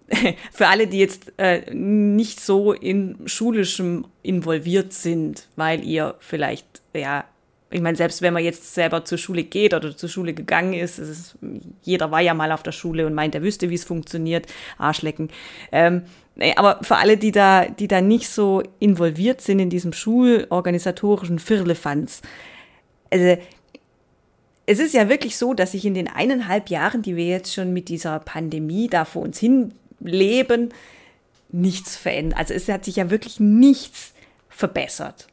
für 0.51 0.67
alle, 0.67 0.87
die 0.87 0.99
jetzt 0.99 1.33
äh, 1.37 1.73
nicht 1.73 2.39
so 2.39 2.73
in 2.73 3.17
schulischem 3.25 4.05
involviert 4.23 4.93
sind, 4.93 5.47
weil 5.55 5.85
ihr 5.85 6.15
vielleicht, 6.19 6.81
ja, 6.93 7.25
ich 7.69 7.79
meine, 7.79 7.95
selbst 7.95 8.21
wenn 8.21 8.33
man 8.33 8.43
jetzt 8.43 8.73
selber 8.73 9.05
zur 9.05 9.17
Schule 9.17 9.43
geht 9.43 9.73
oder 9.73 9.95
zur 9.95 10.09
Schule 10.09 10.33
gegangen 10.33 10.73
ist, 10.73 10.99
ist 10.99 11.37
jeder 11.83 12.11
war 12.11 12.19
ja 12.19 12.33
mal 12.33 12.51
auf 12.51 12.63
der 12.63 12.73
Schule 12.73 13.07
und 13.07 13.13
meint, 13.13 13.33
er 13.33 13.43
wüsste, 13.43 13.69
wie 13.69 13.75
es 13.75 13.85
funktioniert, 13.85 14.47
Arschlecken. 14.77 15.29
Ähm, 15.71 16.03
nee, 16.35 16.53
aber 16.55 16.79
für 16.81 16.97
alle, 16.97 17.17
die 17.17 17.31
da, 17.31 17.65
die 17.65 17.87
da 17.87 18.01
nicht 18.01 18.29
so 18.29 18.63
involviert 18.79 19.41
sind 19.41 19.59
in 19.59 19.69
diesem 19.69 19.93
schulorganisatorischen 19.93 21.39
Firlefanz, 21.39 22.21
also 23.11 23.37
es 24.65 24.79
ist 24.79 24.93
ja 24.93 25.09
wirklich 25.09 25.37
so, 25.37 25.53
dass 25.53 25.73
sich 25.73 25.85
in 25.85 25.93
den 25.93 26.07
eineinhalb 26.07 26.69
Jahren, 26.69 27.01
die 27.01 27.15
wir 27.15 27.25
jetzt 27.25 27.53
schon 27.53 27.73
mit 27.73 27.89
dieser 27.89 28.19
Pandemie 28.19 28.87
da 28.87 29.05
vor 29.05 29.23
uns 29.23 29.37
hin 29.37 29.73
leben, 29.99 30.69
nichts 31.49 31.97
verändert. 31.97 32.39
Also 32.39 32.53
es 32.53 32.69
hat 32.69 32.85
sich 32.85 32.95
ja 32.95 33.09
wirklich 33.09 33.39
nichts 33.39 34.13
verbessert. 34.49 35.27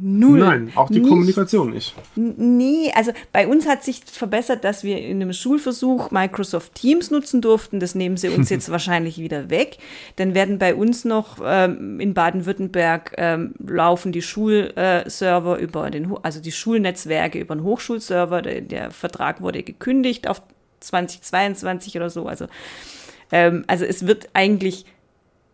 Null. 0.00 0.38
Nein, 0.40 0.72
auch 0.74 0.88
die 0.88 1.00
Nicht. 1.00 1.08
Kommunikation 1.08 1.70
nicht. 1.70 1.94
Nee, 2.16 2.90
also 2.94 3.12
bei 3.32 3.46
uns 3.46 3.66
hat 3.68 3.84
sich 3.84 4.00
verbessert, 4.04 4.64
dass 4.64 4.84
wir 4.84 4.98
in 4.98 5.20
einem 5.22 5.32
Schulversuch 5.32 6.10
Microsoft 6.10 6.74
Teams 6.74 7.10
nutzen 7.10 7.40
durften. 7.40 7.80
Das 7.80 7.94
nehmen 7.94 8.16
sie 8.16 8.28
uns 8.28 8.48
jetzt 8.50 8.70
wahrscheinlich 8.70 9.18
wieder 9.18 9.50
weg. 9.50 9.78
Dann 10.16 10.34
werden 10.34 10.58
bei 10.58 10.74
uns 10.74 11.04
noch 11.04 11.38
ähm, 11.44 12.00
in 12.00 12.14
Baden-Württemberg 12.14 13.14
ähm, 13.18 13.54
laufen 13.66 14.12
die 14.12 14.22
Schulserver 14.22 15.58
über 15.58 15.90
den, 15.90 16.10
Ho- 16.10 16.20
also 16.22 16.40
die 16.40 16.52
Schulnetzwerke 16.52 17.38
über 17.38 17.54
den 17.54 17.64
Hochschulserver. 17.64 18.42
Der, 18.42 18.60
der 18.60 18.90
Vertrag 18.90 19.40
wurde 19.42 19.62
gekündigt 19.62 20.28
auf 20.28 20.42
2022 20.80 21.96
oder 21.96 22.10
so. 22.10 22.26
Also, 22.26 22.46
ähm, 23.30 23.64
also 23.66 23.84
es 23.84 24.06
wird 24.06 24.28
eigentlich 24.34 24.84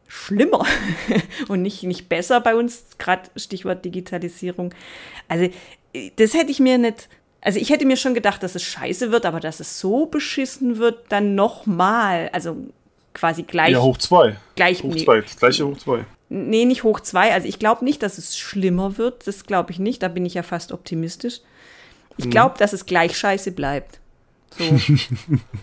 schlimmer 0.09 0.65
und 1.49 1.63
nicht, 1.63 1.83
nicht 1.85 2.09
besser 2.09 2.41
bei 2.41 2.55
uns, 2.57 2.85
gerade 2.99 3.23
Stichwort 3.37 3.85
Digitalisierung. 3.85 4.75
Also 5.29 5.49
äh, 5.93 6.11
das 6.17 6.35
hätte 6.35 6.51
ich 6.51 6.59
mir 6.61 6.79
nicht, 6.79 7.09
also 7.41 7.61
ich 7.61 7.71
hätte 7.71 7.87
mir 7.87 7.97
schon 7.97 8.15
gedacht, 8.15 8.43
dass 8.43 8.55
es 8.55 8.63
scheiße 8.65 9.13
wird, 9.13 9.27
aber 9.27 9.39
dass 9.41 9.61
es 9.61 9.79
so 9.79 10.07
beschissen 10.07 10.79
wird, 10.79 11.05
dann 11.11 11.35
nochmal, 11.35 12.31
also 12.33 12.57
quasi 13.15 13.43
gleich, 13.43 13.73
Ja, 13.73 13.81
hoch 13.83 13.99
zwei. 13.99 14.37
gleich, 14.57 14.83
Hoch 14.83 14.95
nee, 14.95 15.05
zwei. 15.05 15.21
Das 15.21 15.37
gleiche 15.37 15.67
hoch 15.67 15.77
zwei. 15.79 16.05
nee, 16.31 16.65
nicht 16.65 16.85
hoch 16.85 17.01
zwei, 17.01 17.33
also 17.33 17.47
ich 17.47 17.59
glaube 17.59 17.85
nicht, 17.85 18.03
dass 18.03 18.17
es 18.19 18.37
schlimmer 18.37 18.97
wird, 18.99 19.27
das 19.27 19.45
glaube 19.45 19.73
ich 19.73 19.79
nicht, 19.79 20.03
da 20.03 20.09
bin 20.09 20.25
ich 20.27 20.35
ja 20.35 20.43
fast 20.43 20.73
optimistisch. 20.73 21.41
Ich 22.17 22.25
Mhm. 22.27 22.31
glaube, 22.31 22.55
dass 22.59 22.73
es 22.73 22.87
gleich 22.87 23.17
scheiße 23.17 23.53
bleibt. 23.53 24.01
So. 24.57 24.65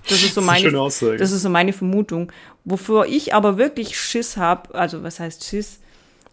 Das 0.07 0.21
ist 0.23 0.33
so 0.35 0.41
eine 0.41 0.45
meine, 0.47 0.59
schöne 0.61 0.79
Aussage. 0.79 1.17
das 1.17 1.31
ist 1.31 1.41
so 1.41 1.49
meine 1.49 1.73
Vermutung. 1.73 2.31
Wofür 2.63 3.05
ich 3.05 3.33
aber 3.33 3.57
wirklich 3.57 3.99
Schiss 3.99 4.37
habe, 4.37 4.73
also 4.75 5.03
was 5.03 5.19
heißt 5.19 5.43
Schiss? 5.43 5.79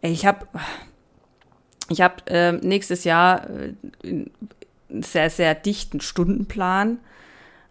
Ich 0.03 0.27
habe 0.27 0.47
ich 1.89 2.01
hab, 2.01 2.23
ähm, 2.29 2.61
nächstes 2.63 3.05
Jahr 3.05 3.49
äh, 3.51 3.75
einen 4.05 4.31
sehr, 5.03 5.31
sehr 5.31 5.55
dichten 5.55 6.01
Stundenplan. 6.01 6.99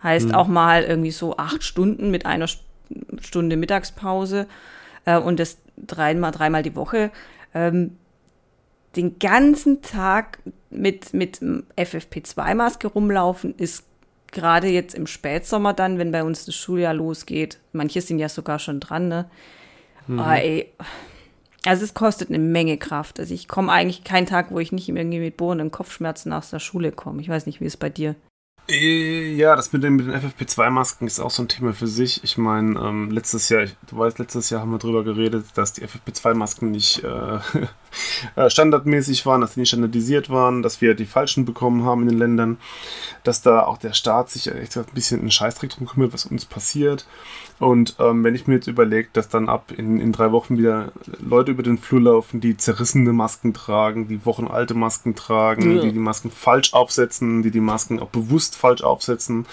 Heißt 0.03 0.33
auch 0.33 0.47
mal 0.47 0.83
irgendwie 0.83 1.11
so 1.11 1.37
acht 1.37 1.63
Stunden 1.63 2.09
mit 2.09 2.25
einer 2.25 2.45
St- 2.47 2.59
Stunde 3.21 3.55
Mittagspause 3.55 4.47
äh, 5.05 5.17
und 5.17 5.39
das 5.39 5.57
dreimal, 5.77 6.31
dreimal 6.31 6.63
die 6.63 6.75
Woche. 6.75 7.11
Ähm, 7.53 7.97
den 8.95 9.19
ganzen 9.19 9.81
Tag 9.81 10.39
mit, 10.69 11.13
mit 11.13 11.39
FFP2-Maske 11.77 12.87
rumlaufen 12.87 13.55
ist 13.55 13.85
gerade 14.31 14.67
jetzt 14.67 14.95
im 14.95 15.07
Spätsommer 15.07 15.73
dann, 15.73 15.97
wenn 15.97 16.11
bei 16.11 16.23
uns 16.23 16.45
das 16.45 16.55
Schuljahr 16.55 16.93
losgeht. 16.93 17.59
Manche 17.73 18.01
sind 18.01 18.19
ja 18.19 18.29
sogar 18.29 18.59
schon 18.59 18.79
dran, 18.79 19.07
ne? 19.07 19.29
Ah, 20.17 20.35
ey. 20.35 20.71
Also 21.65 21.83
es 21.83 21.93
kostet 21.93 22.29
eine 22.29 22.39
Menge 22.39 22.77
Kraft. 22.77 23.19
Also 23.19 23.33
ich 23.33 23.47
komme 23.47 23.71
eigentlich 23.71 24.03
keinen 24.03 24.25
Tag, 24.25 24.51
wo 24.51 24.59
ich 24.59 24.71
nicht 24.71 24.89
irgendwie 24.89 25.19
mit 25.19 25.37
bohrenden 25.37 25.71
Kopfschmerzen 25.71 26.33
aus 26.33 26.49
der 26.49 26.59
Schule 26.59 26.91
komme. 26.91 27.21
Ich 27.21 27.29
weiß 27.29 27.45
nicht, 27.45 27.61
wie 27.61 27.65
es 27.65 27.77
bei 27.77 27.89
dir. 27.89 28.15
Äh, 28.67 29.35
Ja, 29.35 29.55
das 29.55 29.71
mit 29.71 29.83
den, 29.83 29.95
mit 29.95 30.07
den 30.07 30.15
FFP2-Masken 30.15 31.05
ist 31.05 31.19
auch 31.19 31.29
so 31.29 31.43
ein 31.43 31.47
Thema 31.47 31.73
für 31.73 31.87
sich. 31.87 32.23
Ich 32.23 32.37
meine, 32.37 32.79
ähm, 32.79 33.11
letztes 33.11 33.49
Jahr, 33.49 33.61
ich, 33.63 33.75
du 33.89 33.97
weißt, 33.97 34.17
letztes 34.19 34.49
Jahr 34.49 34.61
haben 34.61 34.71
wir 34.71 34.79
darüber 34.79 35.03
geredet, 35.03 35.45
dass 35.55 35.73
die 35.73 35.83
FFP2-Masken 35.85 36.71
nicht 36.71 37.03
äh, 37.03 37.39
standardmäßig 38.47 39.25
waren, 39.25 39.41
dass 39.41 39.53
sie 39.53 39.59
nicht 39.61 39.69
standardisiert 39.69 40.29
waren, 40.29 40.61
dass 40.61 40.81
wir 40.81 40.93
die 40.93 41.05
falschen 41.05 41.45
bekommen 41.45 41.83
haben 41.85 42.03
in 42.03 42.09
den 42.09 42.17
Ländern, 42.17 42.57
dass 43.23 43.41
da 43.41 43.63
auch 43.65 43.77
der 43.77 43.93
Staat 43.93 44.29
sich 44.29 44.47
echt 44.53 44.77
ein 44.77 44.85
bisschen 44.93 45.19
einen 45.21 45.31
Scheißdreck 45.31 45.69
drum 45.69 45.87
kümmert, 45.87 46.13
was 46.13 46.25
uns 46.25 46.45
passiert. 46.45 47.05
Und 47.59 47.95
ähm, 47.99 48.23
wenn 48.23 48.33
ich 48.33 48.47
mir 48.47 48.55
jetzt 48.55 48.67
überlege, 48.67 49.09
dass 49.13 49.29
dann 49.29 49.47
ab 49.47 49.71
in, 49.75 49.99
in 49.99 50.11
drei 50.11 50.31
Wochen 50.31 50.57
wieder 50.57 50.91
Leute 51.19 51.51
über 51.51 51.61
den 51.61 51.77
Flur 51.77 52.01
laufen, 52.01 52.41
die 52.41 52.57
zerrissene 52.57 53.13
Masken 53.13 53.53
tragen, 53.53 54.07
die 54.07 54.25
wochenalte 54.25 54.73
Masken 54.73 55.13
tragen, 55.15 55.75
Ja. 55.75 55.81
die 55.83 55.91
die 55.91 55.99
Masken 55.99 56.31
falsch 56.31 56.73
aufsetzen, 56.73 57.43
die 57.43 57.51
die 57.51 57.59
Masken 57.59 57.99
auch 57.99 58.09
bewusst 58.09 58.55
falsch 58.55 58.81
aufsetzen, 58.81 59.45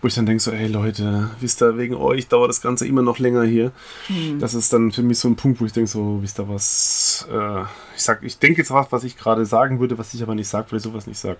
wo 0.00 0.08
ich 0.08 0.14
dann 0.14 0.26
denke 0.26 0.42
so, 0.42 0.50
ey 0.50 0.66
Leute, 0.66 1.30
wisst 1.40 1.62
ihr, 1.62 1.76
wegen 1.76 1.94
euch 1.94 2.28
dauert 2.28 2.48
das 2.48 2.60
Ganze 2.60 2.86
immer 2.86 3.02
noch 3.02 3.18
länger 3.18 3.44
hier. 3.44 3.72
Das 4.38 4.54
ist 4.54 4.72
dann 4.72 4.92
für 4.92 5.02
mich 5.02 5.18
so 5.18 5.28
ein 5.28 5.36
Punkt, 5.36 5.60
wo 5.60 5.66
ich 5.66 5.72
denke 5.72 5.90
so, 5.90 6.18
wisst 6.22 6.38
ihr 6.38 6.48
was, 6.48 7.28
äh, 7.30 7.62
ich 7.96 8.02
sag, 8.02 8.22
ich 8.22 8.38
denke 8.38 8.60
jetzt 8.60 8.70
was, 8.70 8.90
was 8.90 9.04
ich 9.04 9.16
gerade 9.16 9.44
sagen 9.44 9.78
würde, 9.80 9.98
was 9.98 10.14
ich 10.14 10.22
aber 10.22 10.34
nicht 10.34 10.48
sage, 10.48 10.66
weil 10.70 10.78
ich 10.78 10.82
sowas 10.82 11.06
nicht 11.06 11.18
sage. 11.18 11.38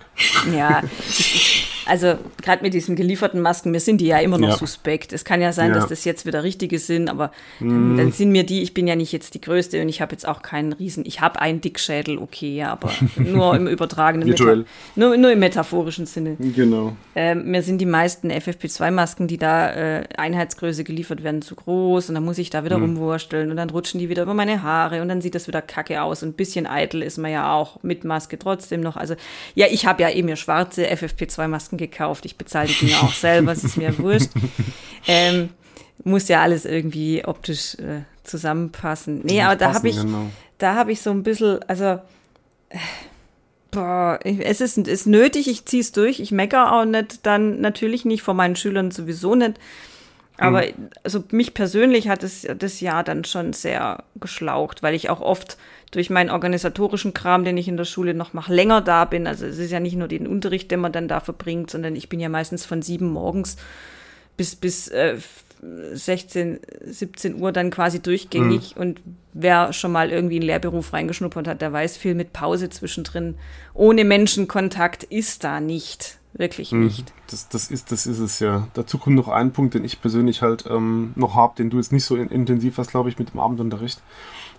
Ja, 0.55 0.81
also 1.91 2.13
gerade 2.41 2.63
mit 2.63 2.73
diesen 2.73 2.95
gelieferten 2.95 3.41
Masken, 3.41 3.71
mir 3.71 3.81
sind 3.81 3.99
die 3.99 4.05
ja 4.07 4.19
immer 4.19 4.37
noch 4.37 4.47
Ja. 4.51 4.55
suspekt. 4.55 5.11
Es 5.11 5.25
kann 5.25 5.41
ja 5.41 5.51
sein, 5.51 5.71
Ja. 5.71 5.75
dass 5.75 5.87
das 5.89 6.05
jetzt 6.05 6.25
wieder 6.25 6.41
richtige 6.41 6.79
sind, 6.79 7.09
aber 7.09 7.31
ähm, 7.59 7.95
dann 7.97 8.13
sind 8.13 8.31
mir 8.31 8.45
die, 8.45 8.61
ich 8.61 8.73
bin 8.73 8.87
ja 8.87 8.95
nicht 8.95 9.11
jetzt 9.11 9.33
die 9.33 9.41
Größte 9.41 9.81
und 9.81 9.89
ich 9.89 9.99
habe 10.01 10.13
jetzt 10.13 10.25
auch 10.25 10.41
keinen 10.41 10.71
Riesen, 10.71 11.03
ich 11.05 11.19
habe 11.19 11.41
einen 11.41 11.59
Dickschädel, 11.59 12.17
okay, 12.17 12.55
ja, 12.55 12.71
aber 12.71 12.91
nur 13.17 13.55
im 13.57 13.67
übertragenen. 13.67 14.29
Meta 14.29 14.63
nur, 14.95 15.17
nur 15.17 15.31
im 15.33 15.39
metaphorischen 15.39 16.05
Sinne. 16.05 16.37
Genau. 16.39 16.95
Ähm, 17.13 17.51
mir 17.51 17.61
sind 17.61 17.79
die 17.79 17.85
meisten 17.85 18.31
FFP2-Masken, 18.31 19.27
die 19.27 19.37
da 19.37 19.71
äh, 19.73 20.03
Einheitsgröße 20.15 20.85
geliefert 20.85 21.23
werden, 21.23 21.41
zu 21.41 21.55
groß 21.55 22.07
und 22.07 22.15
dann 22.15 22.23
muss 22.23 22.37
ich 22.37 22.49
da 22.49 22.63
wieder 22.63 22.77
rumwursteln 22.77 23.51
und 23.51 23.57
dann 23.57 23.69
rutschen 23.69 23.99
die 23.99 24.07
wieder 24.07 24.23
über 24.23 24.33
meine 24.33 24.63
Haare 24.63 25.01
und 25.01 25.09
dann 25.09 25.19
sieht 25.19 25.35
das 25.35 25.47
wieder 25.47 25.61
kacke 25.61 26.01
aus 26.01 26.23
und 26.23 26.29
ein 26.29 26.33
bisschen 26.33 26.67
eitel 26.67 27.01
ist 27.03 27.17
man 27.17 27.31
ja 27.31 27.51
auch 27.53 27.83
mit 27.83 28.05
Maske 28.05 28.39
trotzdem 28.39 28.79
noch. 28.79 28.95
Also 28.95 29.15
ja, 29.55 29.65
ich 29.69 29.85
habe 29.85 30.01
ja 30.03 30.09
eben 30.09 30.27
mir 30.27 30.37
schwarze 30.37 30.85
FFP2-Masken 30.89 31.80
gekauft. 31.87 32.25
Ich 32.25 32.37
bezahle 32.37 32.67
die 32.67 32.85
Dinger 32.85 33.03
auch 33.03 33.13
selber, 33.13 33.51
es 33.51 33.63
ist 33.63 33.77
mir 33.77 33.97
wurscht. 33.97 34.29
Ähm, 35.07 35.49
muss 36.03 36.27
ja 36.27 36.41
alles 36.41 36.65
irgendwie 36.65 37.25
optisch 37.25 37.75
äh, 37.75 38.03
zusammenpassen. 38.23 39.21
Nee, 39.23 39.41
aber 39.41 39.55
da 39.55 39.73
habe 39.73 39.89
ich, 39.89 39.97
genau. 39.97 40.29
da 40.57 40.75
habe 40.75 40.91
ich 40.91 41.01
so 41.01 41.11
ein 41.11 41.23
bisschen, 41.23 41.59
also 41.67 41.99
boah, 43.71 44.19
es 44.23 44.61
ist, 44.61 44.77
ist 44.77 45.07
nötig, 45.07 45.47
ich 45.47 45.65
ziehe 45.65 45.81
es 45.81 45.91
durch, 45.91 46.19
ich 46.19 46.31
meckere 46.31 46.73
auch 46.73 46.85
nicht, 46.85 47.25
dann 47.25 47.61
natürlich 47.61 48.05
nicht, 48.05 48.21
vor 48.21 48.33
meinen 48.33 48.55
Schülern 48.55 48.91
sowieso 48.91 49.35
nicht. 49.35 49.59
Aber 50.37 50.63
also 51.03 51.23
mich 51.29 51.53
persönlich 51.53 52.09
hat 52.09 52.23
es 52.23 52.47
das 52.57 52.79
Jahr 52.79 53.03
dann 53.03 53.25
schon 53.25 53.53
sehr 53.53 54.03
geschlaucht, 54.15 54.81
weil 54.81 54.95
ich 54.95 55.09
auch 55.11 55.21
oft 55.21 55.57
durch 55.91 56.09
meinen 56.09 56.29
organisatorischen 56.29 57.13
Kram, 57.13 57.43
den 57.43 57.57
ich 57.57 57.67
in 57.67 57.77
der 57.77 57.85
Schule 57.85 58.13
noch 58.13 58.33
mache, 58.33 58.53
länger 58.53 58.81
da 58.81 59.05
bin. 59.05 59.27
Also 59.27 59.45
es 59.45 59.57
ist 59.57 59.71
ja 59.71 59.79
nicht 59.79 59.97
nur 59.97 60.07
den 60.07 60.25
Unterricht, 60.25 60.71
den 60.71 60.79
man 60.79 60.93
dann 60.93 61.07
da 61.07 61.19
verbringt, 61.19 61.69
sondern 61.69 61.95
ich 61.95 62.09
bin 62.09 62.19
ja 62.19 62.29
meistens 62.29 62.65
von 62.65 62.81
sieben 62.81 63.11
morgens 63.11 63.57
bis, 64.37 64.55
bis 64.55 64.87
äh, 64.87 65.17
16, 65.93 66.59
17 66.85 67.39
Uhr 67.39 67.51
dann 67.51 67.69
quasi 67.69 68.01
durchgängig. 68.01 68.75
Und 68.77 69.01
wer 69.33 69.73
schon 69.73 69.91
mal 69.91 70.09
irgendwie 70.09 70.37
in 70.37 70.41
den 70.41 70.47
Lehrberuf 70.47 70.93
reingeschnuppert 70.93 71.47
hat, 71.47 71.61
der 71.61 71.71
weiß, 71.71 71.97
viel 71.97 72.15
mit 72.15 72.33
Pause 72.33 72.69
zwischendrin. 72.69 73.35
Ohne 73.73 74.03
Menschenkontakt 74.03 75.03
ist 75.03 75.43
da 75.43 75.59
nicht. 75.59 76.17
Wirklich 76.33 76.71
nicht. 76.71 77.11
Das, 77.29 77.49
das, 77.49 77.69
ist, 77.69 77.91
das 77.91 78.05
ist 78.05 78.19
es 78.19 78.39
ja. 78.39 78.67
Dazu 78.73 78.97
kommt 78.97 79.17
noch 79.17 79.27
ein 79.27 79.51
Punkt, 79.51 79.73
den 79.73 79.83
ich 79.83 80.01
persönlich 80.01 80.41
halt 80.41 80.65
ähm, 80.69 81.11
noch 81.15 81.35
habe, 81.35 81.55
den 81.57 81.69
du 81.69 81.77
jetzt 81.77 81.91
nicht 81.91 82.05
so 82.05 82.15
in, 82.15 82.29
intensiv 82.29 82.77
hast, 82.77 82.91
glaube 82.91 83.09
ich, 83.09 83.19
mit 83.19 83.33
dem 83.33 83.39
Abendunterricht. 83.39 84.01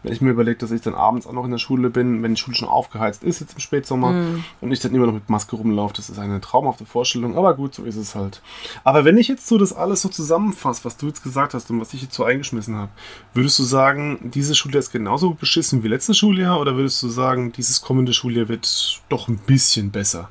Wenn 0.02 0.12
ich 0.12 0.20
mir 0.20 0.30
überlege, 0.30 0.58
dass 0.58 0.72
ich 0.72 0.80
dann 0.80 0.94
abends 0.94 1.26
auch 1.26 1.32
noch 1.32 1.44
in 1.44 1.52
der 1.52 1.58
Schule 1.58 1.88
bin, 1.88 2.22
wenn 2.22 2.34
die 2.34 2.40
Schule 2.40 2.56
schon 2.56 2.68
aufgeheizt 2.68 3.22
ist, 3.22 3.40
jetzt 3.40 3.54
im 3.54 3.60
Spätsommer, 3.60 4.12
und 4.60 4.72
ich 4.72 4.80
dann 4.80 4.94
immer 4.94 5.06
noch 5.06 5.14
mit 5.14 5.30
Maske 5.30 5.54
rumlaufe, 5.54 5.94
das 5.94 6.10
ist 6.10 6.18
eine 6.18 6.40
traumhafte 6.40 6.84
Vorstellung, 6.84 7.38
aber 7.38 7.54
gut, 7.54 7.72
so 7.74 7.84
ist 7.84 7.94
es 7.94 8.16
halt. 8.16 8.42
Aber 8.82 9.04
wenn 9.04 9.16
ich 9.16 9.28
jetzt 9.28 9.46
so 9.46 9.58
das 9.58 9.72
alles 9.72 10.02
so 10.02 10.08
zusammenfasse, 10.08 10.84
was 10.84 10.96
du 10.96 11.06
jetzt 11.06 11.22
gesagt 11.22 11.54
hast 11.54 11.70
und 11.70 11.80
was 11.80 11.94
ich 11.94 12.02
jetzt 12.02 12.14
so 12.14 12.24
eingeschmissen 12.24 12.74
habe, 12.74 12.90
würdest 13.32 13.58
du 13.60 13.62
sagen, 13.62 14.30
diese 14.34 14.56
Schule 14.56 14.78
ist 14.78 14.90
genauso 14.90 15.34
beschissen 15.34 15.84
wie 15.84 15.88
letztes 15.88 16.18
Schuljahr 16.18 16.60
oder 16.60 16.74
würdest 16.74 17.00
du 17.04 17.08
sagen, 17.08 17.52
dieses 17.52 17.80
kommende 17.80 18.12
Schuljahr 18.12 18.48
wird 18.48 19.00
doch 19.08 19.28
ein 19.28 19.38
bisschen 19.38 19.92
besser? 19.92 20.30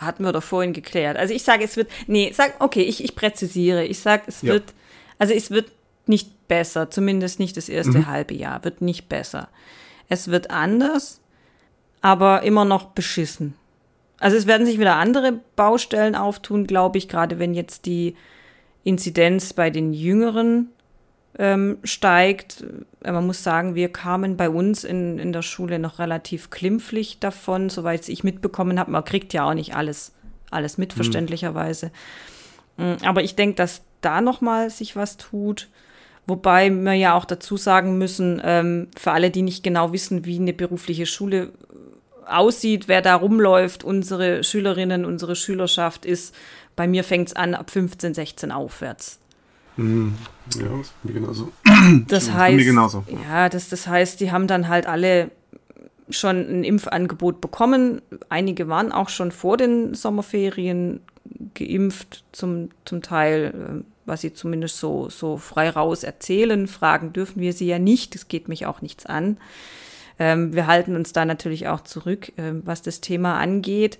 Hatten 0.00 0.24
wir 0.24 0.32
doch 0.32 0.42
vorhin 0.42 0.72
geklärt. 0.72 1.16
Also 1.16 1.32
ich 1.34 1.42
sage, 1.44 1.64
es 1.64 1.76
wird, 1.76 1.90
nee, 2.06 2.32
sag, 2.34 2.60
okay, 2.60 2.82
ich, 2.82 3.02
ich 3.04 3.14
präzisiere. 3.14 3.84
Ich 3.84 4.00
sage, 4.00 4.24
es 4.26 4.42
Ja. 4.42 4.54
wird, 4.54 4.74
also 5.18 5.32
es 5.34 5.50
wird 5.50 5.70
nicht 6.06 6.48
besser, 6.48 6.90
zumindest 6.90 7.38
nicht 7.38 7.56
das 7.56 7.68
erste 7.68 8.06
halbe 8.06 8.34
Jahr, 8.34 8.62
wird 8.64 8.82
nicht 8.82 9.08
besser. 9.08 9.48
Es 10.08 10.28
wird 10.28 10.50
anders, 10.50 11.20
aber 12.02 12.42
immer 12.42 12.64
noch 12.64 12.86
beschissen. 12.86 13.54
Also 14.18 14.36
es 14.36 14.46
werden 14.46 14.66
sich 14.66 14.78
wieder 14.78 14.96
andere 14.96 15.40
Baustellen 15.56 16.14
auftun, 16.14 16.66
glaube 16.66 16.98
ich, 16.98 17.08
gerade 17.08 17.38
wenn 17.38 17.54
jetzt 17.54 17.86
die 17.86 18.14
Inzidenz 18.84 19.54
bei 19.54 19.70
den 19.70 19.92
Jüngeren 19.94 20.68
ähm, 21.38 21.78
steigt. 21.84 22.64
Man 23.04 23.26
muss 23.26 23.42
sagen, 23.42 23.74
wir 23.74 23.90
kamen 23.90 24.36
bei 24.36 24.48
uns 24.48 24.84
in, 24.84 25.18
in 25.18 25.32
der 25.32 25.42
Schule 25.42 25.78
noch 25.78 25.98
relativ 25.98 26.50
klimpflich 26.50 27.18
davon, 27.18 27.68
soweit 27.68 28.08
ich 28.08 28.24
mitbekommen 28.24 28.78
habe. 28.78 28.90
Man 28.90 29.04
kriegt 29.04 29.32
ja 29.32 29.44
auch 29.48 29.54
nicht 29.54 29.76
alles, 29.76 30.12
alles 30.50 30.78
mit, 30.78 30.92
verständlicherweise. 30.92 31.90
Mm, 32.76 32.94
Aber 33.04 33.22
ich 33.22 33.36
denke, 33.36 33.56
dass 33.56 33.82
da 34.00 34.20
noch 34.20 34.40
mal 34.40 34.70
sich 34.70 34.96
was 34.96 35.16
tut. 35.16 35.68
Wobei 36.26 36.70
wir 36.70 36.94
ja 36.94 37.14
auch 37.14 37.26
dazu 37.26 37.56
sagen 37.56 37.98
müssen, 37.98 38.40
ähm, 38.42 38.88
für 38.96 39.12
alle, 39.12 39.30
die 39.30 39.42
nicht 39.42 39.62
genau 39.62 39.92
wissen, 39.92 40.24
wie 40.24 40.38
eine 40.38 40.54
berufliche 40.54 41.04
Schule 41.04 41.52
aussieht, 42.26 42.88
wer 42.88 43.02
da 43.02 43.16
rumläuft, 43.16 43.84
unsere 43.84 44.42
Schülerinnen, 44.42 45.04
unsere 45.04 45.36
Schülerschaft 45.36 46.06
ist, 46.06 46.34
bei 46.76 46.88
mir 46.88 47.04
fängt 47.04 47.28
es 47.28 47.36
an 47.36 47.54
ab 47.54 47.70
15, 47.70 48.14
16 48.14 48.50
aufwärts. 48.50 49.20
Ja, 49.76 50.68
das 50.68 50.86
ist 50.86 50.94
mir 51.02 51.12
genauso. 51.12 51.52
Das 52.08 52.32
heißt, 52.32 52.56
mir 52.56 52.64
genauso. 52.64 53.04
ja, 53.28 53.48
das, 53.48 53.68
das 53.68 53.86
heißt, 53.86 54.20
die 54.20 54.32
haben 54.32 54.46
dann 54.46 54.68
halt 54.68 54.86
alle 54.86 55.30
schon 56.10 56.36
ein 56.36 56.64
Impfangebot 56.64 57.40
bekommen. 57.40 58.02
Einige 58.28 58.68
waren 58.68 58.92
auch 58.92 59.08
schon 59.08 59.32
vor 59.32 59.56
den 59.56 59.94
Sommerferien 59.94 61.00
geimpft, 61.54 62.24
zum, 62.32 62.70
zum 62.84 63.02
Teil, 63.02 63.54
äh, 63.54 63.84
was 64.06 64.20
sie 64.20 64.34
zumindest 64.34 64.78
so, 64.78 65.08
so 65.08 65.36
frei 65.38 65.70
raus 65.70 66.02
erzählen. 66.02 66.66
Fragen 66.66 67.12
dürfen 67.12 67.40
wir 67.40 67.52
sie 67.52 67.66
ja 67.66 67.78
nicht, 67.78 68.14
das 68.14 68.28
geht 68.28 68.48
mich 68.48 68.66
auch 68.66 68.82
nichts 68.82 69.06
an. 69.06 69.38
Ähm, 70.18 70.54
wir 70.54 70.66
halten 70.66 70.94
uns 70.94 71.12
da 71.12 71.24
natürlich 71.24 71.68
auch 71.68 71.80
zurück, 71.80 72.32
ähm, 72.36 72.62
was 72.64 72.82
das 72.82 73.00
Thema 73.00 73.38
angeht. 73.38 73.98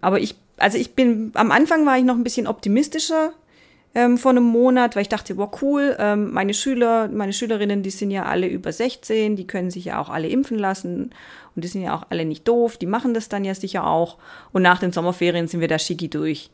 Aber 0.00 0.18
ich, 0.18 0.34
also 0.56 0.78
ich 0.78 0.94
bin, 0.94 1.30
am 1.34 1.50
Anfang 1.52 1.86
war 1.86 1.98
ich 1.98 2.04
noch 2.04 2.16
ein 2.16 2.24
bisschen 2.24 2.46
optimistischer 2.46 3.32
ähm, 3.94 4.16
vor 4.16 4.30
einem 4.30 4.44
Monat, 4.44 4.96
weil 4.96 5.02
ich 5.02 5.08
dachte, 5.08 5.36
wow, 5.36 5.50
cool, 5.60 5.96
ähm, 5.98 6.32
meine 6.32 6.54
Schüler, 6.54 7.08
meine 7.08 7.32
Schülerinnen, 7.32 7.82
die 7.82 7.90
sind 7.90 8.10
ja 8.10 8.24
alle 8.24 8.46
über 8.46 8.72
16, 8.72 9.36
die 9.36 9.46
können 9.46 9.70
sich 9.70 9.84
ja 9.86 10.00
auch 10.00 10.08
alle 10.08 10.28
impfen 10.28 10.58
lassen 10.58 11.10
und 11.54 11.64
die 11.64 11.68
sind 11.68 11.82
ja 11.82 11.94
auch 11.94 12.04
alle 12.08 12.24
nicht 12.24 12.48
doof, 12.48 12.78
die 12.78 12.86
machen 12.86 13.12
das 13.12 13.28
dann 13.28 13.44
ja 13.44 13.54
sicher 13.54 13.86
auch. 13.86 14.18
Und 14.52 14.62
nach 14.62 14.78
den 14.78 14.92
Sommerferien 14.92 15.48
sind 15.48 15.60
wir 15.60 15.68
da 15.68 15.78
schicki 15.78 16.08
durch. 16.08 16.50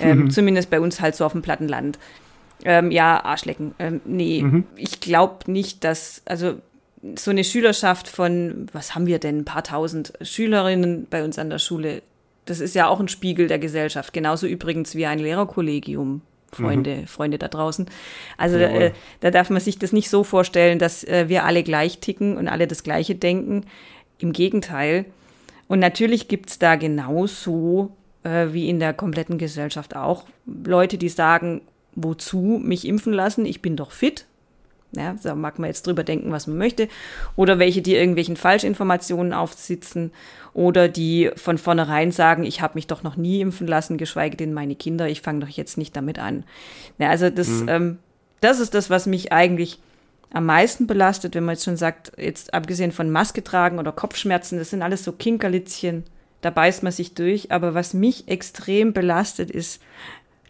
Ähm, 0.00 0.30
Zumindest 0.30 0.70
bei 0.70 0.80
uns 0.80 1.00
halt 1.00 1.16
so 1.16 1.24
auf 1.24 1.32
dem 1.32 1.42
Plattenland. 1.42 1.98
Ähm, 2.64 2.90
ja, 2.90 3.22
Arschlecken. 3.24 3.74
Ähm, 3.78 4.00
nee, 4.04 4.44
ich 4.76 5.00
glaube 5.00 5.50
nicht, 5.50 5.84
dass, 5.84 6.22
also 6.24 6.54
so 7.16 7.30
eine 7.30 7.44
Schülerschaft 7.44 8.08
von, 8.08 8.66
was 8.72 8.94
haben 8.94 9.06
wir 9.06 9.18
denn, 9.18 9.38
ein 9.38 9.44
paar 9.44 9.62
tausend 9.62 10.12
Schülerinnen 10.22 11.06
bei 11.08 11.22
uns 11.24 11.38
an 11.38 11.50
der 11.50 11.58
Schule, 11.58 12.02
das 12.46 12.60
ist 12.60 12.74
ja 12.74 12.88
auch 12.88 12.98
ein 12.98 13.08
Spiegel 13.08 13.46
der 13.46 13.58
Gesellschaft. 13.58 14.12
Genauso 14.12 14.46
übrigens 14.46 14.94
wie 14.94 15.06
ein 15.06 15.18
Lehrerkollegium, 15.18 16.22
Freunde, 16.52 17.06
Freunde 17.06 17.38
da 17.38 17.48
draußen. 17.48 17.86
Also 18.36 18.56
äh, 18.58 18.92
da 19.20 19.30
darf 19.30 19.50
man 19.50 19.60
sich 19.60 19.78
das 19.78 19.92
nicht 19.92 20.08
so 20.08 20.24
vorstellen, 20.24 20.78
dass 20.78 21.04
äh, 21.04 21.28
wir 21.28 21.44
alle 21.44 21.62
gleich 21.62 21.98
ticken 21.98 22.36
und 22.36 22.48
alle 22.48 22.66
das 22.66 22.82
Gleiche 22.82 23.14
denken. 23.14 23.64
Im 24.18 24.32
Gegenteil. 24.32 25.04
Und 25.68 25.78
natürlich 25.78 26.28
gibt's 26.28 26.58
da 26.58 26.76
genauso 26.76 27.92
äh, 28.24 28.46
wie 28.52 28.68
in 28.68 28.80
der 28.80 28.94
kompletten 28.94 29.38
Gesellschaft 29.38 29.94
auch 29.94 30.24
Leute, 30.46 30.98
die 30.98 31.08
sagen, 31.08 31.60
wozu 31.94 32.60
mich 32.62 32.86
impfen 32.86 33.12
lassen? 33.12 33.46
Ich 33.46 33.62
bin 33.62 33.76
doch 33.76 33.90
fit. 33.90 34.24
Ja, 34.92 35.14
da 35.22 35.34
mag 35.34 35.58
man 35.58 35.68
jetzt 35.68 35.86
drüber 35.86 36.02
denken, 36.02 36.32
was 36.32 36.46
man 36.46 36.56
möchte. 36.56 36.88
Oder 37.36 37.58
welche, 37.58 37.82
die 37.82 37.94
irgendwelchen 37.94 38.36
Falschinformationen 38.36 39.32
aufsitzen. 39.34 40.12
Oder 40.54 40.88
die 40.88 41.30
von 41.36 41.58
vornherein 41.58 42.10
sagen, 42.10 42.44
ich 42.44 42.62
habe 42.62 42.74
mich 42.74 42.86
doch 42.86 43.02
noch 43.02 43.16
nie 43.16 43.40
impfen 43.40 43.66
lassen, 43.66 43.98
geschweige 43.98 44.36
denn 44.36 44.54
meine 44.54 44.74
Kinder, 44.74 45.08
ich 45.08 45.20
fange 45.20 45.40
doch 45.40 45.48
jetzt 45.48 45.76
nicht 45.76 45.94
damit 45.94 46.18
an. 46.18 46.44
Ja, 46.98 47.10
also 47.10 47.28
das, 47.28 47.48
ähm, 47.68 47.98
das 48.40 48.60
ist 48.60 48.74
das, 48.74 48.88
was 48.88 49.06
mich 49.06 49.30
eigentlich 49.30 49.78
am 50.32 50.46
meisten 50.46 50.86
belastet, 50.86 51.34
wenn 51.34 51.44
man 51.44 51.54
jetzt 51.54 51.64
schon 51.64 51.76
sagt, 51.76 52.12
jetzt 52.18 52.52
abgesehen 52.52 52.92
von 52.92 53.10
Maske 53.10 53.42
tragen 53.42 53.78
oder 53.78 53.92
Kopfschmerzen, 53.92 54.58
das 54.58 54.70
sind 54.70 54.82
alles 54.82 55.04
so 55.04 55.12
Kinkerlitzchen, 55.12 56.04
da 56.40 56.50
beißt 56.50 56.82
man 56.82 56.92
sich 56.92 57.14
durch. 57.14 57.50
Aber 57.50 57.74
was 57.74 57.94
mich 57.94 58.28
extrem 58.28 58.92
belastet, 58.92 59.50
ist 59.50 59.80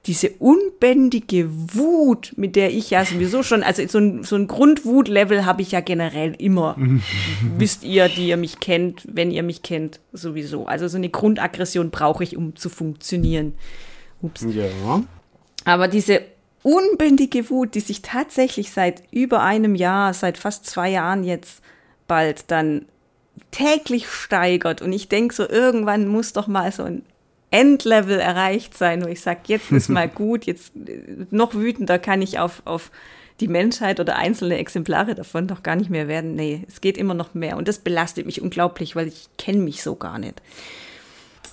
diese 0.06 0.30
unbändige 0.38 1.48
Wut, 1.74 2.32
mit 2.36 2.56
der 2.56 2.72
ich 2.72 2.90
ja 2.90 3.04
sowieso 3.04 3.42
schon, 3.42 3.62
also 3.62 3.86
so 3.86 3.98
ein, 3.98 4.24
so 4.24 4.36
ein 4.36 4.46
Grundwut-Level 4.46 5.44
habe 5.44 5.62
ich 5.62 5.72
ja 5.72 5.80
generell 5.80 6.34
immer. 6.38 6.76
Wisst 7.58 7.84
ihr, 7.84 8.08
die 8.08 8.28
ihr 8.28 8.36
mich 8.36 8.60
kennt, 8.60 9.02
wenn 9.10 9.30
ihr 9.30 9.42
mich 9.42 9.62
kennt, 9.62 10.00
sowieso. 10.12 10.66
Also 10.66 10.88
so 10.88 10.96
eine 10.96 11.08
Grundaggression 11.08 11.90
brauche 11.90 12.24
ich, 12.24 12.36
um 12.36 12.56
zu 12.56 12.68
funktionieren. 12.68 13.54
Ups. 14.22 14.46
Ja. 14.48 15.02
Aber 15.64 15.88
diese 15.88 16.22
unbändige 16.62 17.50
Wut, 17.50 17.74
die 17.74 17.80
sich 17.80 18.02
tatsächlich 18.02 18.72
seit 18.72 19.02
über 19.10 19.42
einem 19.42 19.74
Jahr, 19.74 20.14
seit 20.14 20.38
fast 20.38 20.66
zwei 20.66 20.90
Jahren 20.90 21.24
jetzt 21.24 21.62
bald 22.06 22.50
dann 22.50 22.86
täglich 23.50 24.08
steigert. 24.08 24.82
Und 24.82 24.92
ich 24.92 25.08
denke 25.08 25.34
so, 25.34 25.48
irgendwann 25.48 26.08
muss 26.08 26.32
doch 26.32 26.46
mal 26.46 26.72
so 26.72 26.84
ein 26.84 27.02
Endlevel 27.50 28.18
erreicht 28.18 28.76
sein, 28.76 29.04
wo 29.04 29.08
ich 29.08 29.20
sage, 29.20 29.40
jetzt 29.46 29.72
ist 29.72 29.88
mal 29.88 30.08
gut, 30.14 30.44
jetzt 30.44 30.72
noch 31.30 31.54
wütender 31.54 31.98
kann 31.98 32.22
ich 32.22 32.38
auf, 32.38 32.62
auf 32.64 32.90
die 33.40 33.48
Menschheit 33.48 34.00
oder 34.00 34.16
einzelne 34.16 34.58
Exemplare 34.58 35.14
davon 35.14 35.46
doch 35.46 35.62
gar 35.62 35.76
nicht 35.76 35.90
mehr 35.90 36.08
werden. 36.08 36.34
Nee, 36.34 36.64
es 36.68 36.80
geht 36.80 36.98
immer 36.98 37.14
noch 37.14 37.34
mehr. 37.34 37.56
Und 37.56 37.68
das 37.68 37.78
belastet 37.78 38.26
mich 38.26 38.42
unglaublich, 38.42 38.96
weil 38.96 39.06
ich 39.06 39.28
kenne 39.38 39.60
mich 39.60 39.82
so 39.82 39.94
gar 39.94 40.18
nicht. 40.18 40.42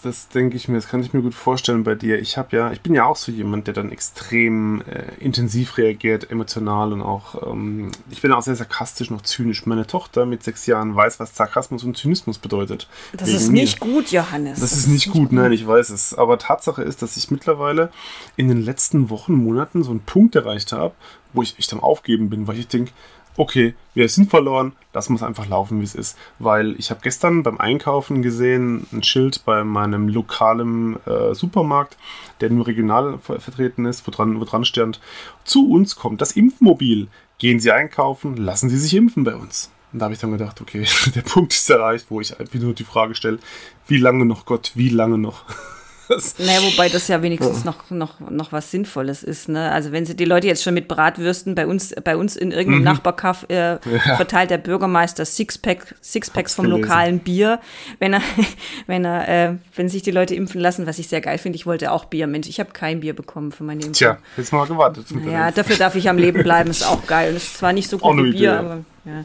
Das 0.05 0.29
denke 0.29 0.55
ich 0.55 0.67
mir, 0.67 0.75
das 0.75 0.87
kann 0.87 1.01
ich 1.01 1.13
mir 1.13 1.21
gut 1.21 1.33
vorstellen 1.33 1.83
bei 1.83 1.95
dir. 1.95 2.19
Ich 2.19 2.37
habe 2.37 2.55
ja, 2.55 2.71
ich 2.71 2.81
bin 2.81 2.93
ja 2.93 3.05
auch 3.05 3.15
so 3.15 3.31
jemand, 3.31 3.67
der 3.67 3.73
dann 3.73 3.91
extrem 3.91 4.81
äh, 4.81 5.13
intensiv 5.19 5.77
reagiert, 5.77 6.29
emotional 6.29 6.93
und 6.93 7.01
auch, 7.01 7.51
ähm, 7.51 7.91
ich 8.11 8.21
bin 8.21 8.31
auch 8.31 8.41
sehr 8.41 8.55
sarkastisch 8.55 9.09
noch 9.09 9.21
zynisch. 9.21 9.65
Meine 9.65 9.87
Tochter 9.87 10.25
mit 10.25 10.43
sechs 10.43 10.65
Jahren 10.67 10.95
weiß, 10.95 11.19
was 11.19 11.35
Sarkasmus 11.35 11.83
und 11.83 11.97
Zynismus 11.97 12.37
bedeutet. 12.37 12.87
Das 13.13 13.27
Wegen 13.27 13.37
ist 13.37 13.51
mir. 13.51 13.61
nicht 13.61 13.79
gut, 13.79 14.11
Johannes. 14.11 14.59
Das 14.59 14.73
ist 14.73 14.87
nicht 14.87 15.11
gut, 15.11 15.31
nein, 15.31 15.51
ich 15.51 15.65
weiß 15.65 15.89
es. 15.89 16.13
Aber 16.13 16.37
Tatsache 16.37 16.83
ist, 16.83 17.01
dass 17.01 17.17
ich 17.17 17.31
mittlerweile 17.31 17.91
in 18.35 18.47
den 18.47 18.61
letzten 18.61 19.09
Wochen, 19.09 19.33
Monaten 19.33 19.83
so 19.83 19.91
einen 19.91 20.01
Punkt 20.01 20.35
erreicht 20.35 20.71
habe, 20.71 20.93
wo 21.33 21.41
ich 21.41 21.57
echt 21.59 21.73
am 21.73 21.81
Aufgeben 21.81 22.29
bin, 22.29 22.47
weil 22.47 22.59
ich 22.59 22.67
denke, 22.67 22.91
okay, 23.37 23.73
wir 23.93 24.07
sind 24.09 24.29
verloren, 24.29 24.73
das 24.91 25.09
muss 25.09 25.23
einfach 25.23 25.47
laufen, 25.47 25.79
wie 25.79 25.85
es 25.85 25.95
ist. 25.95 26.17
Weil 26.39 26.75
ich 26.77 26.89
habe 26.89 27.01
gestern 27.03 27.43
beim 27.43 27.59
Einkaufen 27.59 28.21
gesehen, 28.21 28.87
ein 28.91 29.03
Schild 29.03 29.43
bei 29.45 29.63
meinem 29.63 30.07
lokalen 30.07 30.97
äh, 31.05 31.33
Supermarkt, 31.33 31.97
der 32.41 32.49
nur 32.49 32.67
regional 32.67 33.19
ver 33.19 33.39
vertreten 33.39 33.85
ist, 33.85 34.07
wo 34.07 34.11
dran, 34.11 34.39
wo 34.39 34.45
dran 34.45 34.65
stand, 34.65 34.99
zu 35.43 35.69
uns 35.69 35.95
kommt 35.95 36.21
das 36.21 36.33
Impfmobil. 36.33 37.07
Gehen 37.37 37.59
Sie 37.59 37.71
einkaufen, 37.71 38.37
lassen 38.37 38.69
Sie 38.69 38.77
sich 38.77 38.93
impfen 38.93 39.23
bei 39.23 39.35
uns. 39.35 39.71
Und 39.91 39.99
da 39.99 40.05
habe 40.05 40.13
ich 40.13 40.19
dann 40.19 40.31
gedacht, 40.31 40.61
okay, 40.61 40.85
der 41.15 41.21
Punkt 41.21 41.53
ist 41.53 41.69
erreicht, 41.69 42.07
wo 42.09 42.21
ich 42.21 42.39
einfach 42.39 42.59
nur 42.59 42.73
die 42.73 42.83
Frage 42.83 43.15
stelle, 43.15 43.39
wie 43.87 43.97
lange 43.97 44.25
noch, 44.25 44.45
Gott, 44.45 44.71
wie 44.75 44.89
lange 44.89 45.17
noch? 45.17 45.43
Naja, 46.37 46.61
wobei 46.61 46.89
das 46.89 47.07
ja 47.07 47.21
wenigstens 47.21 47.63
noch, 47.63 47.89
noch, 47.89 48.19
noch 48.19 48.51
was 48.51 48.71
Sinnvolles 48.71 49.23
ist. 49.23 49.49
Ne? 49.49 49.71
Also 49.71 49.91
wenn 49.91 50.05
sie 50.05 50.15
die 50.15 50.25
Leute 50.25 50.47
jetzt 50.47 50.63
schon 50.63 50.73
mit 50.73 50.87
Bratwürsten 50.87 51.55
bei 51.55 51.65
uns, 51.67 51.93
bei 52.03 52.15
uns 52.17 52.35
in 52.35 52.51
irgendeinem 52.51 52.83
Nachbarkaff 52.83 53.49
äh, 53.49 53.77
verteilt 54.15 54.49
der 54.51 54.57
Bürgermeister 54.57 55.25
Sixpack, 55.25 55.95
Sixpacks 56.01 56.55
vom 56.55 56.65
gelesen. 56.65 56.81
lokalen 56.81 57.19
Bier, 57.19 57.59
wenn 57.99 58.13
er, 58.13 58.21
wenn 58.87 59.05
er, 59.05 59.27
äh, 59.27 59.55
wenn 59.75 59.89
sich 59.89 60.03
die 60.03 60.11
Leute 60.11 60.35
impfen 60.35 60.61
lassen, 60.61 60.87
was 60.87 60.99
ich 60.99 61.07
sehr 61.07 61.21
geil 61.21 61.37
finde. 61.37 61.55
Ich 61.55 61.65
wollte 61.65 61.91
auch 61.91 62.05
Bier, 62.05 62.27
Mensch, 62.27 62.47
ich 62.47 62.59
habe 62.59 62.71
kein 62.71 62.99
Bier 62.99 63.15
bekommen 63.15 63.51
für 63.51 63.63
meine 63.63 63.79
Impfung. 63.79 63.93
Tja, 63.93 64.17
jetzt 64.37 64.53
mal 64.53 64.65
gewartet. 64.65 65.07
Ja, 65.11 65.47
Impfung. 65.47 65.55
dafür 65.55 65.77
darf 65.77 65.95
ich 65.95 66.09
am 66.09 66.17
Leben 66.17 66.43
bleiben, 66.43 66.69
ist 66.69 66.85
auch 66.85 67.05
geil. 67.07 67.31
Und 67.31 67.37
es 67.37 67.43
ist 67.45 67.57
zwar 67.57 67.73
nicht 67.73 67.89
so 67.89 67.97
gut 67.97 68.17
wie 68.17 68.21
Bier, 68.21 68.31
Idee, 68.31 68.43
ja. 68.43 68.59
aber 68.59 68.77
ja. 69.05 69.23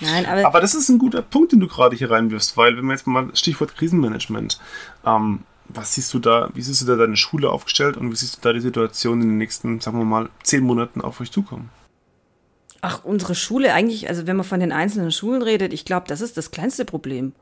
Nein, 0.00 0.26
aber, 0.26 0.46
Aber 0.46 0.60
das 0.60 0.74
ist 0.74 0.88
ein 0.88 0.98
guter 0.98 1.20
Punkt, 1.20 1.52
den 1.52 1.60
du 1.60 1.68
gerade 1.68 1.94
hier 1.96 2.10
reinwirfst, 2.10 2.56
weil 2.56 2.76
wenn 2.76 2.86
wir 2.86 2.92
jetzt 2.92 3.06
mal 3.06 3.28
Stichwort 3.34 3.76
Krisenmanagement, 3.76 4.58
ähm, 5.04 5.40
was 5.68 5.94
siehst 5.94 6.12
du 6.14 6.18
da, 6.18 6.50
wie 6.54 6.62
siehst 6.62 6.82
du 6.82 6.86
da 6.86 6.96
deine 6.96 7.16
Schule 7.16 7.50
aufgestellt 7.50 7.96
und 7.96 8.10
wie 8.10 8.16
siehst 8.16 8.36
du 8.36 8.40
da 8.42 8.52
die 8.52 8.60
Situation 8.60 9.20
in 9.22 9.28
den 9.28 9.38
nächsten, 9.38 9.80
sagen 9.80 9.98
wir 9.98 10.04
mal, 10.04 10.28
zehn 10.42 10.64
Monaten 10.64 11.00
auf 11.00 11.20
euch 11.20 11.30
zukommen? 11.30 11.70
Ach, 12.80 13.04
unsere 13.04 13.34
Schule 13.34 13.72
eigentlich, 13.72 14.08
also 14.08 14.26
wenn 14.26 14.36
man 14.36 14.44
von 14.44 14.60
den 14.60 14.72
einzelnen 14.72 15.10
Schulen 15.10 15.42
redet, 15.42 15.72
ich 15.72 15.84
glaube, 15.84 16.06
das 16.08 16.20
ist 16.20 16.36
das 16.36 16.50
kleinste 16.50 16.84
Problem. 16.84 17.32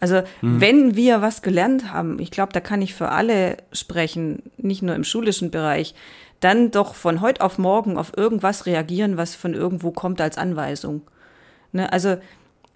Also 0.00 0.22
wenn 0.40 0.96
wir 0.96 1.22
was 1.22 1.42
gelernt 1.42 1.92
haben, 1.92 2.18
ich 2.18 2.32
glaube, 2.32 2.52
da 2.52 2.58
kann 2.58 2.82
ich 2.82 2.92
für 2.92 3.10
alle 3.10 3.58
sprechen, 3.70 4.42
nicht 4.56 4.82
nur 4.82 4.96
im 4.96 5.04
schulischen 5.04 5.52
Bereich, 5.52 5.94
dann 6.40 6.72
doch 6.72 6.96
von 6.96 7.20
heute 7.20 7.40
auf 7.40 7.56
morgen 7.56 7.96
auf 7.96 8.16
irgendwas 8.16 8.66
reagieren, 8.66 9.16
was 9.16 9.36
von 9.36 9.54
irgendwo 9.54 9.92
kommt 9.92 10.20
als 10.20 10.38
Anweisung. 10.38 11.02
Ne? 11.70 11.92
Also 11.92 12.16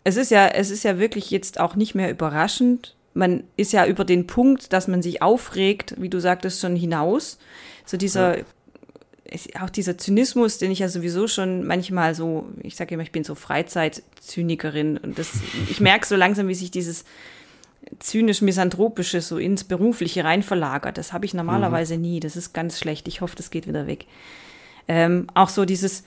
es 0.05 0.17
ist 0.17 0.31
ja, 0.31 0.47
es 0.47 0.71
ist 0.71 0.85
ja 0.85 1.01
wirklich 1.01 1.33
jetzt 1.33 1.59
auch 1.59 1.75
nicht 1.75 1.97
mehr 1.97 2.11
überraschend. 2.11 2.96
Man 3.17 3.45
ist 3.57 3.73
ja 3.73 3.87
über 3.87 4.05
den 4.05 4.27
Punkt, 4.27 4.73
dass 4.73 4.89
man 4.89 5.01
sich 5.01 5.23
aufregt, 5.23 5.95
wie 5.99 6.11
du 6.11 6.21
sagtest, 6.21 6.61
schon 6.61 6.77
hinaus. 6.77 7.39
So 7.85 7.97
dieser 7.97 8.37
ist 9.25 9.61
auch 9.61 9.71
dieser 9.71 9.99
Zynismus, 9.99 10.59
den 10.59 10.71
ich 10.71 10.81
ja 10.81 10.89
sowieso 10.89 11.27
schon 11.27 11.67
manchmal 11.67 12.15
so, 12.15 12.47
ich 12.63 12.77
sage 12.77 12.95
immer, 12.95 13.03
ich 13.03 13.13
bin 13.13 13.25
so 13.25 13.35
Freizeitzynikerin 13.35 14.99
und 14.99 15.19
das, 15.19 15.33
ich 15.69 15.81
merke 15.81 16.07
so 16.07 16.15
langsam, 16.15 16.47
wie 16.49 16.55
sich 16.55 16.71
dieses 16.71 17.05
zynisch-misanthropische 17.99 19.21
so 19.21 19.39
ins 19.39 19.65
Berufliche 19.65 20.25
rein 20.25 20.43
verlagert. 20.43 20.99
Das 20.99 21.13
habe 21.13 21.25
ich 21.25 21.35
normalerweise 21.35 21.97
nie. 21.97 22.21
Das 22.21 22.37
ist 22.37 22.53
ganz 22.53 22.79
schlecht. 22.79 23.09
Ich 23.09 23.21
hoffe, 23.21 23.37
das 23.37 23.51
geht 23.51 23.67
wieder 23.67 23.87
weg. 23.87 24.07
Ähm, 24.89 25.29
auch 25.35 25.49
so 25.49 25.65
dieses 25.65 26.05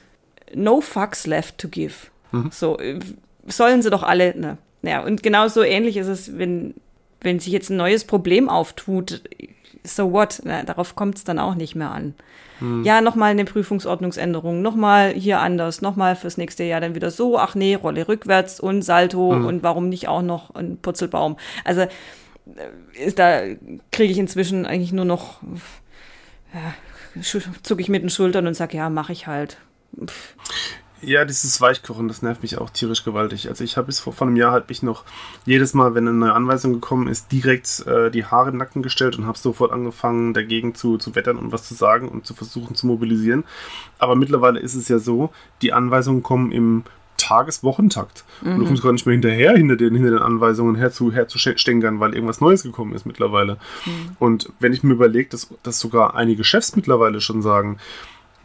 No 0.54 0.82
fucks 0.82 1.26
left 1.26 1.58
to 1.58 1.70
give. 1.70 1.96
So, 2.52 2.78
äh, 2.78 3.00
sollen 3.48 3.82
sie 3.82 3.90
doch 3.90 4.04
alle, 4.04 4.38
ne? 4.38 4.58
Ja, 4.82 5.04
und 5.04 5.24
genau 5.24 5.48
so 5.48 5.64
ähnlich 5.64 5.98
ist 5.98 6.08
es, 6.08 6.38
wenn, 6.38 6.76
wenn 7.22 7.40
sich 7.40 7.54
jetzt 7.54 7.70
ein 7.70 7.78
neues 7.78 8.06
Problem 8.06 8.50
auftut, 8.50 9.22
so 9.84 10.12
what? 10.12 10.42
Na, 10.44 10.64
darauf 10.64 10.96
kommt 10.96 11.18
es 11.18 11.24
dann 11.24 11.40
auch 11.40 11.56
nicht 11.56 11.76
mehr 11.76 11.92
an. 11.92 12.14
Ja, 12.84 13.00
nochmal 13.00 13.32
eine 13.32 13.46
Prüfungsordnungsänderung, 13.46 14.62
nochmal 14.62 15.14
hier 15.14 15.40
anders, 15.40 15.82
nochmal 15.82 16.18
fürs 16.18 16.36
nächste 16.36 16.66
Jahr 16.66 16.82
dann 16.82 16.94
wieder 16.94 17.10
so, 17.10 17.38
ach 17.38 17.56
nee, 17.56 17.76
Rolle 17.76 18.08
rückwärts 18.10 18.60
und 18.60 18.82
Salto 18.82 19.30
und 19.30 19.64
warum 19.64 19.88
nicht 19.88 20.10
auch 20.10 20.22
noch 20.22 20.54
ein 20.56 20.78
Purzelbaum. 20.78 21.38
Also 21.64 21.82
äh, 21.82 21.88
ist, 23.02 23.18
da 23.18 23.44
kriege 23.94 24.12
ich 24.12 24.18
inzwischen 24.18 24.66
eigentlich 24.66 24.92
nur 24.92 25.06
noch, 25.06 25.40
ja, 26.54 27.22
zucke 27.64 27.82
ich 27.82 27.88
mit 27.88 28.04
den 28.04 28.10
Schultern 28.10 28.46
und 28.46 28.56
sage, 28.56 28.76
ja, 28.76 28.90
mache 28.90 29.14
ich 29.14 29.26
halt. 29.26 29.58
Pff, 30.06 30.36
Ja, 31.02 31.24
dieses 31.24 31.62
Weichkochen, 31.62 32.08
das 32.08 32.22
nervt 32.22 32.42
mich 32.42 32.58
auch 32.58 32.70
tierisch 32.70 33.04
gewaltig. 33.06 33.48
Also 33.48 33.64
ich 33.64 33.78
habe 33.78 33.88
bis 33.88 34.00
vor, 34.00 34.12
vor 34.12 34.28
einem 34.28 34.36
Jahr 34.36 34.52
halt 34.52 34.68
mich 34.68 34.84
noch 34.84 35.06
jedes 35.46 35.74
Mal, 35.74 35.96
wenn 35.96 36.08
eine 36.08 36.18
neue 36.18 36.34
Anweisung 36.34 36.74
gekommen 36.74 37.08
ist, 37.08 37.32
direkt 37.32 37.86
äh, 37.88 38.12
die 38.12 38.26
Haare 38.26 38.50
in 38.50 38.56
den 38.56 38.60
Nacken 38.60 38.82
gestellt 38.82 39.18
und 39.18 39.26
habe 39.26 39.38
sofort 39.38 39.72
angefangen, 39.72 40.34
dagegen 40.34 40.76
zu, 40.76 40.98
zu 40.98 41.16
wettern 41.16 41.38
und 41.38 41.52
was 41.52 41.68
zu 41.68 41.74
sagen 41.74 42.10
und 42.10 42.26
zu 42.26 42.34
versuchen 42.34 42.76
zu 42.76 42.88
mobilisieren. 42.88 43.46
Aber 43.98 44.16
mittlerweile 44.16 44.60
ist 44.60 44.76
es 44.76 44.90
ja 44.90 45.00
so, 45.00 45.32
die 45.62 45.72
Anweisungen 45.72 46.22
kommen 46.22 46.52
im 46.52 46.84
Tages-Wochentakt. 47.20 48.24
Und 48.54 48.60
du 48.60 48.66
kommst 48.66 48.82
gar 48.82 48.94
nicht 48.94 49.06
mehr 49.06 49.14
hinterher, 49.14 49.56
hinter 49.56 49.76
den, 49.76 49.94
hinter 49.94 50.12
den 50.12 50.20
Anweisungen 50.20 50.76
herzu, 50.76 51.12
herzustänkern, 51.12 52.00
weil 52.00 52.14
irgendwas 52.14 52.40
Neues 52.42 52.64
gekommen 52.64 52.94
ist 52.94 53.06
mittlerweile. 53.06 53.58
Und 54.20 54.52
wenn 54.60 54.74
ich 54.74 54.84
mir 54.84 54.94
überlege, 54.94 55.30
dass, 55.30 55.50
dass 55.62 55.80
sogar 55.80 56.16
einige 56.16 56.44
Chefs 56.44 56.76
mittlerweile 56.76 57.20
schon 57.20 57.42
sagen, 57.42 57.78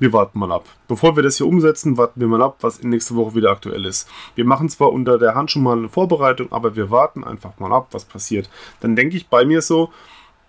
wir 0.04 0.12
warten 0.12 0.38
mal 0.38 0.52
ab. 0.52 0.66
Bevor 0.86 1.16
wir 1.16 1.22
das 1.22 1.38
hier 1.38 1.46
umsetzen, 1.46 1.96
warten 1.96 2.20
wir 2.20 2.28
mal 2.28 2.42
ab, 2.42 2.58
was 2.60 2.78
in 2.78 2.90
nächste 2.90 3.16
Woche 3.16 3.34
wieder 3.34 3.50
aktuell 3.50 3.86
ist. 3.86 4.06
Wir 4.34 4.44
machen 4.44 4.68
zwar 4.68 4.92
unter 4.92 5.18
der 5.18 5.34
Hand 5.34 5.50
schon 5.50 5.62
mal 5.62 5.78
eine 5.78 5.88
Vorbereitung, 5.88 6.52
aber 6.52 6.76
wir 6.76 6.90
warten 6.90 7.24
einfach 7.24 7.58
mal 7.58 7.72
ab, 7.72 7.88
was 7.92 8.04
passiert. 8.04 8.50
Dann 8.80 8.96
denke 8.96 9.16
ich 9.16 9.28
bei 9.28 9.46
mir 9.46 9.62
so, 9.62 9.90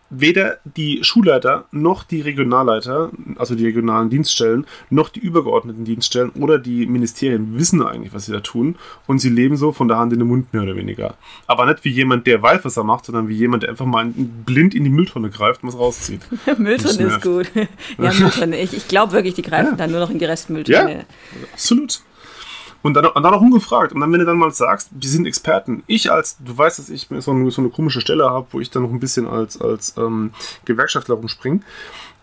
weder 0.10 0.58
die 0.64 1.04
Schulleiter 1.04 1.66
noch 1.72 2.04
die 2.04 2.22
Regionalleiter, 2.22 3.12
also 3.38 3.56
die 3.56 3.66
regionalen 3.66 4.10
Dienststellen, 4.10 4.66
noch 4.90 5.10
die 5.10 5.20
übergeordneten 5.20 5.84
Dienststellen 5.84 6.30
oder 6.32 6.60
die 6.60 6.86
Ministerien 6.86 7.58
wissen 7.58 7.82
eigentlich, 7.82 8.14
was 8.14 8.26
sie 8.26 8.32
da 8.32 8.40
tun 8.40 8.76
und 9.08 9.20
sie 9.20 9.30
leben 9.30 9.58
so 9.58 9.72
von 9.72 9.88
der 9.88 9.98
Hand 9.98 10.14
in 10.14 10.20
den 10.20 10.28
Mund 10.28 10.54
mehr 10.54 10.64
oder 10.64 10.76
weniger. 10.76 11.16
Aber 11.48 11.66
nicht 11.66 11.84
wie 11.84 11.90
jemand, 11.90 12.28
der 12.28 12.42
weiß, 12.42 12.64
was 12.64 12.78
er 12.78 12.84
macht, 12.84 13.06
sondern 13.06 13.28
wie 13.28 13.36
jemand, 13.36 13.64
der 13.64 13.72
einfach 13.72 13.86
mal 13.86 14.06
blind 14.16 14.76
in 14.76 14.84
die 14.84 14.90
Mülltonne 14.90 15.30
greift 15.30 15.64
und 15.64 15.70
was 15.70 15.80
rauszieht. 15.80 16.22
Mülltonne 16.58 17.04
ist 17.04 17.22
gut. 17.22 17.52
ja, 17.98 18.14
Mülltonne. 18.14 18.60
Ich, 18.62 18.74
ich 18.74 18.88
glaube 18.88 19.14
wirklich, 19.14 19.34
die 19.34 19.42
greifen 19.42 19.78
dann 19.78 19.92
nur 19.92 20.00
noch 20.00 20.10
in 20.10 20.20
die 20.20 20.26
Restmülltonne. 20.26 21.06
Absolut. 21.54 22.02
Und 22.86 22.94
dann, 22.94 23.08
und 23.08 23.24
dann 23.24 23.34
auch 23.34 23.42
ungefragt. 23.42 23.94
Und 23.94 24.02
dann, 24.02 24.12
wenn 24.14 24.20
du 24.20 24.28
dann 24.28 24.38
mal 24.38 24.52
sagst, 24.52 24.90
wir 24.92 25.10
sind 25.10 25.26
Experten. 25.26 25.82
Ich 25.88 26.12
als, 26.12 26.38
du 26.38 26.56
weißt, 26.56 26.78
dass 26.78 26.90
ich 26.90 27.08
so 27.18 27.32
eine, 27.32 27.50
so 27.50 27.60
eine 27.60 27.72
komische 27.72 28.00
Stelle 28.00 28.30
habe, 28.30 28.46
wo 28.52 28.60
ich 28.60 28.70
dann 28.70 28.84
noch 28.84 28.92
ein 28.92 29.00
bisschen 29.00 29.28
als, 29.28 29.60
als 29.60 29.98
ähm, 29.98 30.34
Gewerkschaftler 30.66 31.16
rumspringe. 31.16 31.62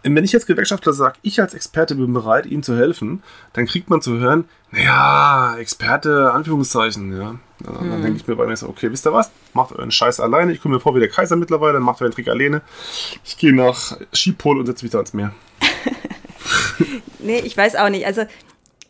Und 0.05 0.15
Wenn 0.15 0.23
ich 0.23 0.31
jetzt 0.31 0.47
Gewerkschaftler 0.47 0.93
sage, 0.93 1.17
ich 1.23 1.41
als 1.41 1.55
Experte 1.55 1.97
bin 1.97 2.13
bereit, 2.13 2.47
Ihnen 2.47 2.63
zu 2.63 2.77
helfen, 2.77 3.25
dann 3.55 3.67
kriegt 3.67 3.91
man 3.91 4.03
zu 4.03 4.19
hören, 4.19 4.45
naja, 4.71 5.57
Experte, 5.57 6.31
Anführungszeichen, 6.33 7.11
ja. 7.21 7.35
Dann, 7.59 7.91
dann 7.91 8.01
denke 8.01 8.21
ich 8.21 8.29
mir 8.29 8.37
bei 8.37 8.47
mir 8.47 8.57
so, 8.57 8.69
okay, 8.69 8.89
wisst 8.93 9.05
ihr 9.05 9.13
was? 9.13 9.33
Macht 9.55 9.73
euren 9.73 9.91
Scheiß 9.91 10.21
alleine. 10.21 10.53
Ich 10.53 10.63
komme 10.63 10.77
mir 10.77 10.81
vor 10.81 10.95
wie 10.95 11.01
der 11.01 11.09
Kaiser 11.09 11.35
mittlerweile, 11.35 11.73
dann 11.73 11.83
macht 11.83 12.01
euren 12.03 12.13
Trick 12.13 12.29
alleine. 12.29 12.63
Ich 13.25 13.37
gehe 13.37 13.53
nach 13.53 13.97
Skipol 14.15 14.61
und 14.61 14.67
setze 14.67 14.85
mich 14.85 14.93
da 14.93 14.99
ans 14.99 15.13
Meer. 15.13 15.33
Nee, 17.25 17.39
ich 17.39 17.57
weiß 17.57 17.77
auch 17.77 17.89
nicht. 17.89 18.05
Also 18.05 18.23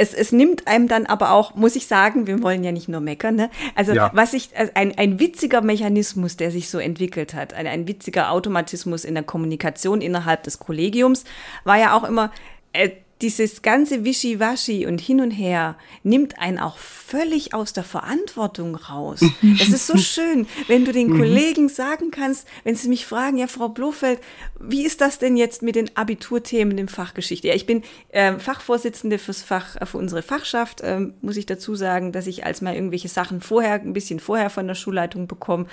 es, 0.03 0.13
es 0.15 0.33
nimmt 0.33 0.67
einem 0.67 0.89
dann 0.89 1.07
aber 1.07 1.31
auch, 1.31 1.55
muss 1.55 1.77
ich 1.77 1.87
sagen, 1.87 2.27
wir 2.27 2.43
wollen 2.43 2.65
ja 2.65 2.73
nicht 2.73 2.89
nur 2.89 3.01
meckern, 3.01 3.37
ne? 3.37 3.51
Also 3.77 3.93
Ja. 3.93 4.11
was 4.15 4.33
ich, 4.33 4.51
also 4.57 4.73
ein, 4.75 4.99
ein 4.99 5.21
witziger 5.21 5.61
Mechanismus, 5.61 6.37
der 6.37 6.51
sich 6.51 6.69
so 6.69 6.79
entwickelt 6.79 7.35
hat, 7.35 7.55
ein, 7.55 7.67
ein 7.69 7.87
witziger 7.87 8.31
Automatismus 8.33 9.05
in 9.05 9.15
der 9.15 9.23
Kommunikation 9.23 10.01
innerhalb 10.01 10.43
des 10.43 10.59
Kollegiums, 10.59 11.25
war 11.65 11.79
ja 11.79 11.97
auch 11.97 12.03
immer, 12.05 12.33
äh, 12.73 12.91
dieses 13.23 13.63
ganze 13.63 14.05
Wischiwaschi 14.05 14.87
und 14.87 15.01
hin 15.01 15.21
und 15.21 15.31
her 15.31 15.77
nimmt 16.03 16.39
einen 16.39 16.59
auch 16.59 16.77
völlig 16.77 17.55
aus 17.55 17.73
der 17.73 17.85
Verantwortung 17.85 18.75
raus. 18.75 19.21
Das 19.59 19.69
ist 19.69 19.87
so 19.87 19.97
schön, 19.99 20.47
wenn 20.67 20.85
du 20.85 20.93
den 20.93 21.17
Kollegen 21.17 21.69
sagen 21.69 22.11
kannst, 22.11 22.49
wenn 22.65 22.75
sie 22.75 22.89
mich 22.89 23.07
fragen, 23.07 23.39
ja, 23.39 23.47
Frau 23.47 23.69
Blofeld, 23.69 24.19
wie 24.59 24.85
ist 24.85 25.01
das 25.01 25.19
denn 25.19 25.37
jetzt 25.37 25.63
mit 25.63 25.77
den 25.77 25.97
Abiturthemen 25.97 26.77
im 26.79 26.89
Fach 26.89 27.15
Geschichte? 27.15 27.49
Ja, 27.49 27.55
ich 27.55 27.67
bin 27.67 27.83
ähm, 28.13 28.41
Fachvorsitzende 28.41 29.19
fürs 29.19 29.43
Fach, 29.43 29.77
äh, 29.77 29.87
für 29.87 29.99
unsere 29.99 30.23
Fachschaft, 30.23 30.81
ähm, 30.83 31.15
muss 31.21 31.37
ich 31.37 31.47
dazu 31.47 31.75
sagen, 31.75 32.13
dass 32.13 32.27
ich 32.27 32.45
als 32.45 32.61
mal 32.61 32.75
irgendwelche 32.75 33.09
Sachen 33.09 33.41
vorher, 33.41 33.75
ein 33.75 33.93
bisschen 33.93 34.19
vorher 34.19 34.51
von 34.51 34.67
der 34.67 34.75
Schulleitung 34.75 35.29
bekomme 35.29 35.67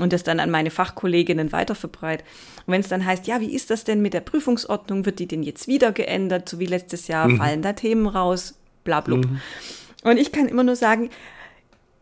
und 0.00 0.12
das 0.12 0.24
dann 0.24 0.40
an 0.40 0.50
meine 0.50 0.70
Fachkolleginnen 0.70 1.52
weiterverbreite. 1.52 2.24
Und 2.66 2.72
wenn 2.72 2.80
es 2.80 2.88
dann 2.88 3.04
heißt, 3.04 3.26
ja, 3.26 3.40
wie 3.40 3.54
ist 3.54 3.70
das 3.70 3.84
denn 3.84 4.02
mit 4.02 4.12
der 4.12 4.20
Prüfungsordnung? 4.20 5.06
Wird 5.06 5.20
die 5.20 5.28
denn 5.28 5.44
jetzt 5.44 5.68
wieder 5.68 5.92
geändert, 5.92 6.48
so 6.48 6.58
wie 6.58 6.66
letztes 6.66 6.95
Jahr? 7.08 7.28
Fallen 7.30 7.62
da 7.62 7.72
Themen 7.72 8.06
raus? 8.06 8.54
Blablub. 8.84 9.26
Und 10.04 10.16
ich 10.16 10.32
kann 10.32 10.48
immer 10.48 10.62
nur 10.62 10.76
sagen, 10.76 11.10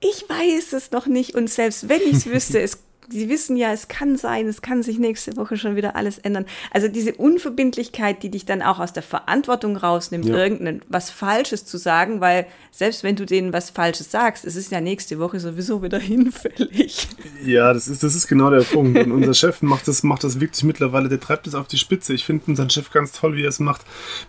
ich 0.00 0.28
weiß 0.28 0.74
es 0.74 0.90
noch 0.90 1.06
nicht 1.06 1.34
und 1.34 1.48
selbst 1.48 1.88
wenn 1.88 2.02
ich 2.02 2.12
es 2.12 2.26
wüsste, 2.30 2.60
es 2.60 2.78
sie 3.08 3.28
wissen 3.28 3.56
ja, 3.56 3.72
es 3.72 3.88
kann 3.88 4.16
sein, 4.16 4.46
es 4.46 4.62
kann 4.62 4.82
sich 4.82 4.98
nächste 4.98 5.36
Woche 5.36 5.56
schon 5.56 5.76
wieder 5.76 5.96
alles 5.96 6.18
ändern. 6.18 6.46
Also 6.70 6.88
diese 6.88 7.14
Unverbindlichkeit, 7.14 8.22
die 8.22 8.30
dich 8.30 8.44
dann 8.46 8.62
auch 8.62 8.78
aus 8.78 8.92
der 8.92 9.02
Verantwortung 9.02 9.76
rausnimmt, 9.76 10.26
Ja. 10.26 10.36
irgendein 10.36 10.82
was 10.88 11.10
Falsches 11.10 11.64
zu 11.64 11.76
sagen, 11.78 12.20
weil 12.20 12.46
selbst 12.70 13.04
wenn 13.04 13.14
du 13.16 13.24
denen 13.24 13.52
was 13.52 13.70
Falsches 13.70 14.10
sagst, 14.10 14.44
es 14.44 14.56
ist 14.56 14.70
ja 14.72 14.80
nächste 14.80 15.18
Woche 15.18 15.38
sowieso 15.40 15.82
wieder 15.82 15.98
hinfällig. 16.00 17.08
Ja, 17.44 17.72
das 17.72 17.88
ist, 17.88 18.02
das 18.02 18.14
ist 18.14 18.26
genau 18.26 18.50
der 18.50 18.62
Punkt. 18.62 18.98
Und 18.98 19.12
unser 19.12 19.34
Chef 19.34 19.62
macht 19.62 19.86
das, 19.88 20.02
macht 20.02 20.24
das 20.24 20.40
wirklich 20.40 20.64
mittlerweile, 20.64 21.08
der 21.08 21.20
treibt 21.20 21.46
das 21.46 21.54
auf 21.54 21.68
die 21.68 21.78
Spitze. 21.78 22.14
Ich 22.14 22.24
finde 22.24 22.44
unseren 22.46 22.70
Chef 22.70 22.90
ganz 22.90 23.12
toll, 23.12 23.36
wie 23.36 23.42
er 23.44 23.48
es 23.48 23.60
macht. 23.60 23.82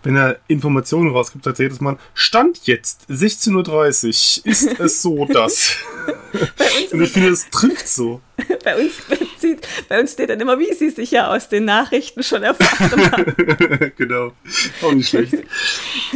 Wenn 0.03 0.15
er 0.15 0.37
Informationen 0.47 1.11
rausgibt, 1.11 1.43
sagt 1.45 1.59
er 1.59 1.65
jedes 1.65 1.81
Mal, 1.81 1.97
Stand 2.13 2.59
jetzt, 2.65 3.05
16.30 3.09 4.41
Uhr, 4.45 4.51
ist 4.51 4.79
es 4.79 5.01
so, 5.01 5.25
dass. 5.25 5.75
Und 6.91 7.01
ich 7.01 7.11
finde, 7.11 7.29
das 7.31 7.49
trifft 7.49 7.87
so. 7.87 8.21
Bei 8.63 8.75
uns, 8.75 8.93
sieht, 9.37 9.67
bei 9.87 9.99
uns 9.99 10.13
steht 10.13 10.29
dann 10.29 10.39
immer, 10.39 10.59
wie 10.59 10.73
sie 10.73 10.89
sich 10.89 11.11
ja 11.11 11.33
aus 11.33 11.49
den 11.49 11.65
Nachrichten 11.65 12.23
schon 12.23 12.43
erfahren 12.43 13.11
haben. 13.11 13.91
genau. 13.97 14.31
Auch 14.81 14.91
nicht 14.91 15.09
schlecht. 15.09 15.35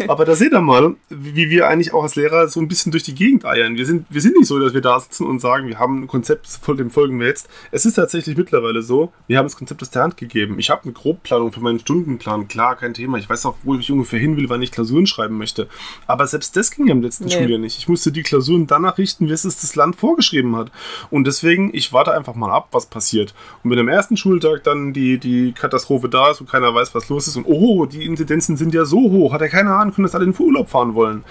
Aber 0.07 0.25
da 0.25 0.35
seht 0.35 0.51
ihr 0.51 0.61
mal, 0.61 0.95
wie 1.09 1.49
wir 1.49 1.67
eigentlich 1.67 1.93
auch 1.93 2.03
als 2.03 2.15
Lehrer 2.15 2.47
so 2.47 2.59
ein 2.59 2.67
bisschen 2.67 2.91
durch 2.91 3.03
die 3.03 3.15
Gegend 3.15 3.45
eiern. 3.45 3.77
Wir 3.77 3.85
sind, 3.85 4.05
wir 4.09 4.21
sind 4.21 4.35
nicht 4.35 4.47
so, 4.47 4.59
dass 4.59 4.73
wir 4.73 4.81
da 4.81 4.99
sitzen 4.99 5.27
und 5.27 5.39
sagen, 5.39 5.67
wir 5.67 5.79
haben 5.79 6.03
ein 6.03 6.07
Konzept, 6.07 6.59
dem 6.67 6.89
folgen 6.89 7.19
wir 7.19 7.27
jetzt. 7.27 7.47
Es 7.71 7.85
ist 7.85 7.93
tatsächlich 7.93 8.35
mittlerweile 8.35 8.81
so, 8.81 9.13
wir 9.27 9.37
haben 9.37 9.45
das 9.45 9.55
Konzept 9.55 9.81
aus 9.81 9.89
der 9.89 10.03
Hand 10.03 10.17
gegeben. 10.17 10.59
Ich 10.59 10.69
habe 10.69 10.83
eine 10.83 10.93
Grobplanung 10.93 11.51
für 11.51 11.61
meinen 11.61 11.79
Stundenplan, 11.79 12.47
klar, 12.47 12.75
kein 12.75 12.93
Thema. 12.93 13.17
Ich 13.17 13.29
weiß 13.29 13.45
auch, 13.45 13.55
wo 13.63 13.75
ich 13.75 13.91
ungefähr 13.91 14.19
hin 14.19 14.35
will, 14.37 14.49
wann 14.49 14.61
ich 14.61 14.71
Klausuren 14.71 15.07
schreiben 15.07 15.37
möchte. 15.37 15.67
Aber 16.07 16.27
selbst 16.27 16.55
das 16.55 16.71
ging 16.71 16.87
ja 16.87 16.93
im 16.93 17.01
letzten 17.01 17.25
Nee. 17.25 17.31
Schuljahr 17.31 17.59
nicht. 17.59 17.77
Ich 17.77 17.87
musste 17.87 18.11
die 18.11 18.23
Klausuren 18.23 18.67
danach 18.67 18.97
richten, 18.97 19.27
wie 19.27 19.31
es 19.31 19.43
das 19.43 19.75
Land 19.75 19.95
vorgeschrieben 19.95 20.55
hat. 20.55 20.71
Und 21.09 21.27
deswegen, 21.27 21.69
ich 21.73 21.93
warte 22.09 22.17
einfach 22.17 22.35
mal 22.35 22.51
ab, 22.51 22.67
was 22.71 22.85
passiert. 22.85 23.33
Und 23.63 23.71
wenn 23.71 23.79
am 23.79 23.87
ersten 23.87 24.17
Schultag 24.17 24.63
dann 24.63 24.93
die, 24.93 25.17
die 25.17 25.53
Katastrophe 25.53 26.09
da 26.09 26.31
ist 26.31 26.41
und 26.41 26.49
keiner 26.49 26.73
weiß, 26.73 26.93
was 26.95 27.09
los 27.09 27.27
ist 27.27 27.35
und 27.37 27.45
oh, 27.45 27.85
die 27.85 28.05
Inzidenzen 28.05 28.57
sind 28.57 28.73
ja 28.73 28.85
so 28.85 28.97
hoch, 28.97 29.33
hat 29.33 29.41
er 29.41 29.49
keine 29.49 29.71
Ahnung, 29.71 29.93
können 29.93 30.05
das 30.07 30.15
alle 30.15 30.25
in 30.25 30.33
den 30.33 30.41
Urlaub 30.41 30.69
fahren 30.69 30.95
wollen, 30.95 31.23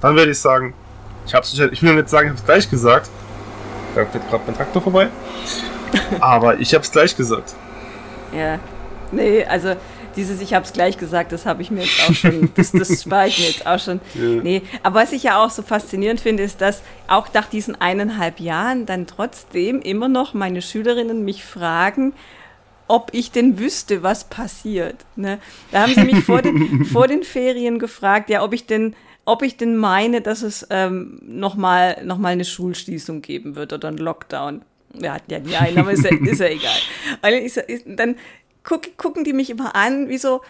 dann 0.00 0.16
werde 0.16 0.30
ich 0.30 0.38
sagen, 0.38 0.74
ich 1.26 1.34
hab's 1.34 1.56
nicht, 1.56 1.72
ich 1.72 1.82
will 1.82 1.94
nicht 1.94 2.08
sagen, 2.08 2.26
ich 2.28 2.32
hab's 2.32 2.44
gleich 2.44 2.70
gesagt. 2.70 3.10
Da 3.94 4.04
fährt 4.04 4.28
gerade 4.28 4.42
mein 4.46 4.56
Traktor 4.56 4.82
vorbei. 4.82 5.08
Aber 6.20 6.58
ich 6.58 6.74
hab's 6.74 6.90
gleich 6.90 7.16
gesagt. 7.16 7.54
Ja. 8.36 8.58
Nee, 9.12 9.44
also 9.44 9.76
dieses, 10.16 10.40
ich 10.40 10.54
habe 10.54 10.64
es 10.64 10.72
gleich 10.72 10.98
gesagt, 10.98 11.32
das 11.32 11.46
habe 11.46 11.62
ich 11.62 11.70
mir 11.70 11.82
jetzt 11.82 12.08
auch 12.08 12.14
schon, 12.14 12.50
das, 12.54 12.72
das 12.72 13.02
spare 13.02 13.28
ich 13.28 13.38
mir 13.38 13.46
jetzt 13.46 13.66
auch 13.66 13.78
schon. 13.78 14.00
Ja. 14.14 14.42
Nee, 14.42 14.62
aber 14.82 15.00
was 15.00 15.12
ich 15.12 15.24
ja 15.24 15.42
auch 15.42 15.50
so 15.50 15.62
faszinierend 15.62 16.20
finde, 16.20 16.42
ist, 16.42 16.60
dass 16.60 16.82
auch 17.08 17.32
nach 17.32 17.46
diesen 17.46 17.80
eineinhalb 17.80 18.40
Jahren 18.40 18.86
dann 18.86 19.06
trotzdem 19.06 19.80
immer 19.80 20.08
noch 20.08 20.34
meine 20.34 20.62
Schülerinnen 20.62 21.24
mich 21.24 21.44
fragen, 21.44 22.12
ob 22.86 23.10
ich 23.12 23.30
denn 23.30 23.58
wüsste, 23.58 24.02
was 24.02 24.24
passiert. 24.24 24.96
Ne? 25.16 25.38
Da 25.70 25.82
haben 25.82 25.94
sie 25.94 26.04
mich 26.04 26.24
vor 26.24 26.42
den, 26.42 26.84
vor 26.92 27.08
den 27.08 27.22
Ferien 27.22 27.78
gefragt, 27.78 28.30
ja, 28.30 28.42
ob 28.42 28.52
ich 28.52 28.66
denn 28.66 28.94
ob 29.26 29.42
ich 29.42 29.56
denn 29.56 29.76
meine, 29.76 30.20
dass 30.20 30.42
es 30.42 30.66
ähm, 30.68 31.18
nochmal 31.22 32.04
noch 32.04 32.18
mal 32.18 32.32
eine 32.32 32.44
Schulschließung 32.44 33.22
geben 33.22 33.56
wird 33.56 33.72
oder 33.72 33.88
einen 33.88 33.96
Lockdown. 33.96 34.62
Ja, 35.00 35.16
ja, 35.28 35.38
nein, 35.40 35.78
aber 35.78 35.92
ist 35.92 36.04
ja, 36.04 36.10
ist 36.10 36.40
ja 36.40 36.46
egal. 36.46 36.76
Ich, 37.66 37.84
dann 37.86 38.16
guck, 38.64 38.96
gucken 38.96 39.24
die 39.24 39.32
mich 39.32 39.50
immer 39.50 39.76
an, 39.76 40.08
wie 40.08 40.18
so, 40.18 40.42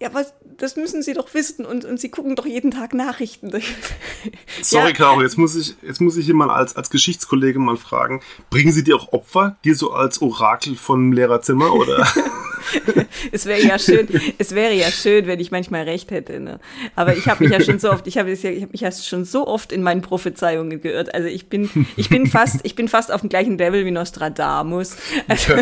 ja, 0.00 0.12
was, 0.12 0.34
das 0.58 0.76
müssen 0.76 1.02
sie 1.02 1.14
doch 1.14 1.32
wissen 1.34 1.64
und, 1.64 1.84
und 1.84 1.98
sie 2.00 2.10
gucken 2.10 2.36
doch 2.36 2.46
jeden 2.46 2.70
Tag 2.70 2.94
Nachrichten. 2.94 3.50
Sorry, 4.62 4.88
Ja. 4.88 4.92
Caro, 4.92 5.22
jetzt 5.22 5.38
muss 5.38 5.54
ich, 5.56 5.74
jetzt 5.82 6.00
muss 6.00 6.16
ich 6.16 6.26
hier 6.26 6.34
mal 6.34 6.50
als, 6.50 6.76
als 6.76 6.90
Geschichtskollege 6.90 7.58
mal 7.58 7.76
fragen, 7.76 8.22
bringen 8.50 8.72
Sie 8.72 8.84
dir 8.84 8.96
auch 8.96 9.12
Opfer, 9.12 9.56
dir 9.64 9.74
so 9.74 9.92
als 9.92 10.20
Orakel 10.20 10.76
vom 10.76 11.12
Lehrerzimmer 11.12 11.72
oder? 11.74 12.06
Es 13.32 13.46
wäre 13.46 13.62
ja 13.62 13.78
schön, 13.78 14.08
es 14.38 14.54
wäre 14.54 14.74
ja 14.74 14.90
schön, 14.90 15.26
wenn 15.26 15.40
ich 15.40 15.50
manchmal 15.50 15.82
recht 15.84 16.10
hätte. 16.10 16.38
Ne? 16.40 16.60
Aber 16.94 17.16
ich 17.16 17.26
habe 17.26 17.44
mich 17.44 17.52
ja 17.52 17.60
schon 17.60 17.78
so 17.78 17.90
oft, 17.90 18.06
ich 18.06 18.18
habe 18.18 18.30
ja, 18.30 18.34
ich 18.50 18.62
habe 18.62 18.72
mich 18.72 18.80
ja 18.80 18.92
schon 18.92 19.24
so 19.24 19.46
oft 19.46 19.72
in 19.72 19.82
meinen 19.82 20.02
Prophezeiungen 20.02 20.80
geirrt. 20.80 21.14
Also 21.14 21.28
ich 21.28 21.48
bin, 21.48 21.86
ich 21.96 22.08
bin 22.08 22.26
fast, 22.26 22.60
ich 22.62 22.74
bin 22.74 22.88
fast 22.88 23.10
auf 23.12 23.20
dem 23.20 23.28
gleichen 23.30 23.58
Level 23.58 23.84
wie 23.84 23.90
Nostradamus. 23.90 24.96
Also, 25.28 25.54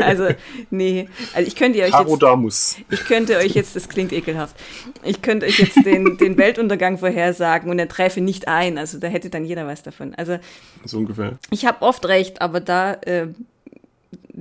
also 0.00 0.28
nee, 0.70 1.08
also 1.34 1.46
ich 1.46 1.56
könnte 1.56 1.78
euch 1.82 1.92
jetzt, 1.92 2.78
ich 2.90 3.04
könnte 3.06 3.36
euch 3.38 3.52
jetzt, 3.54 3.76
das 3.76 3.88
klingt 3.88 4.12
ekelhaft, 4.12 4.56
ich 5.02 5.22
könnte 5.22 5.46
euch 5.46 5.58
jetzt 5.58 5.84
den, 5.84 6.16
den 6.18 6.36
Weltuntergang 6.36 6.98
vorhersagen 6.98 7.70
und 7.70 7.78
er 7.78 7.88
träfe 7.88 8.20
nicht 8.20 8.48
ein. 8.48 8.78
Also 8.78 8.98
da 8.98 9.08
hätte 9.08 9.30
dann 9.30 9.44
jeder 9.44 9.66
was 9.66 9.82
davon. 9.82 10.14
Also 10.14 10.38
So 10.84 10.98
ungefähr. 10.98 11.38
ich 11.50 11.66
habe 11.66 11.82
oft 11.82 12.06
recht, 12.06 12.40
aber 12.42 12.60
da 12.60 12.94
äh, 13.02 13.28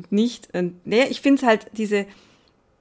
nicht. 0.10 0.50
Und, 0.54 0.86
nee, 0.86 1.04
ich 1.10 1.22
finde 1.22 1.42
es 1.42 1.48
halt 1.48 1.68
diese, 1.74 2.06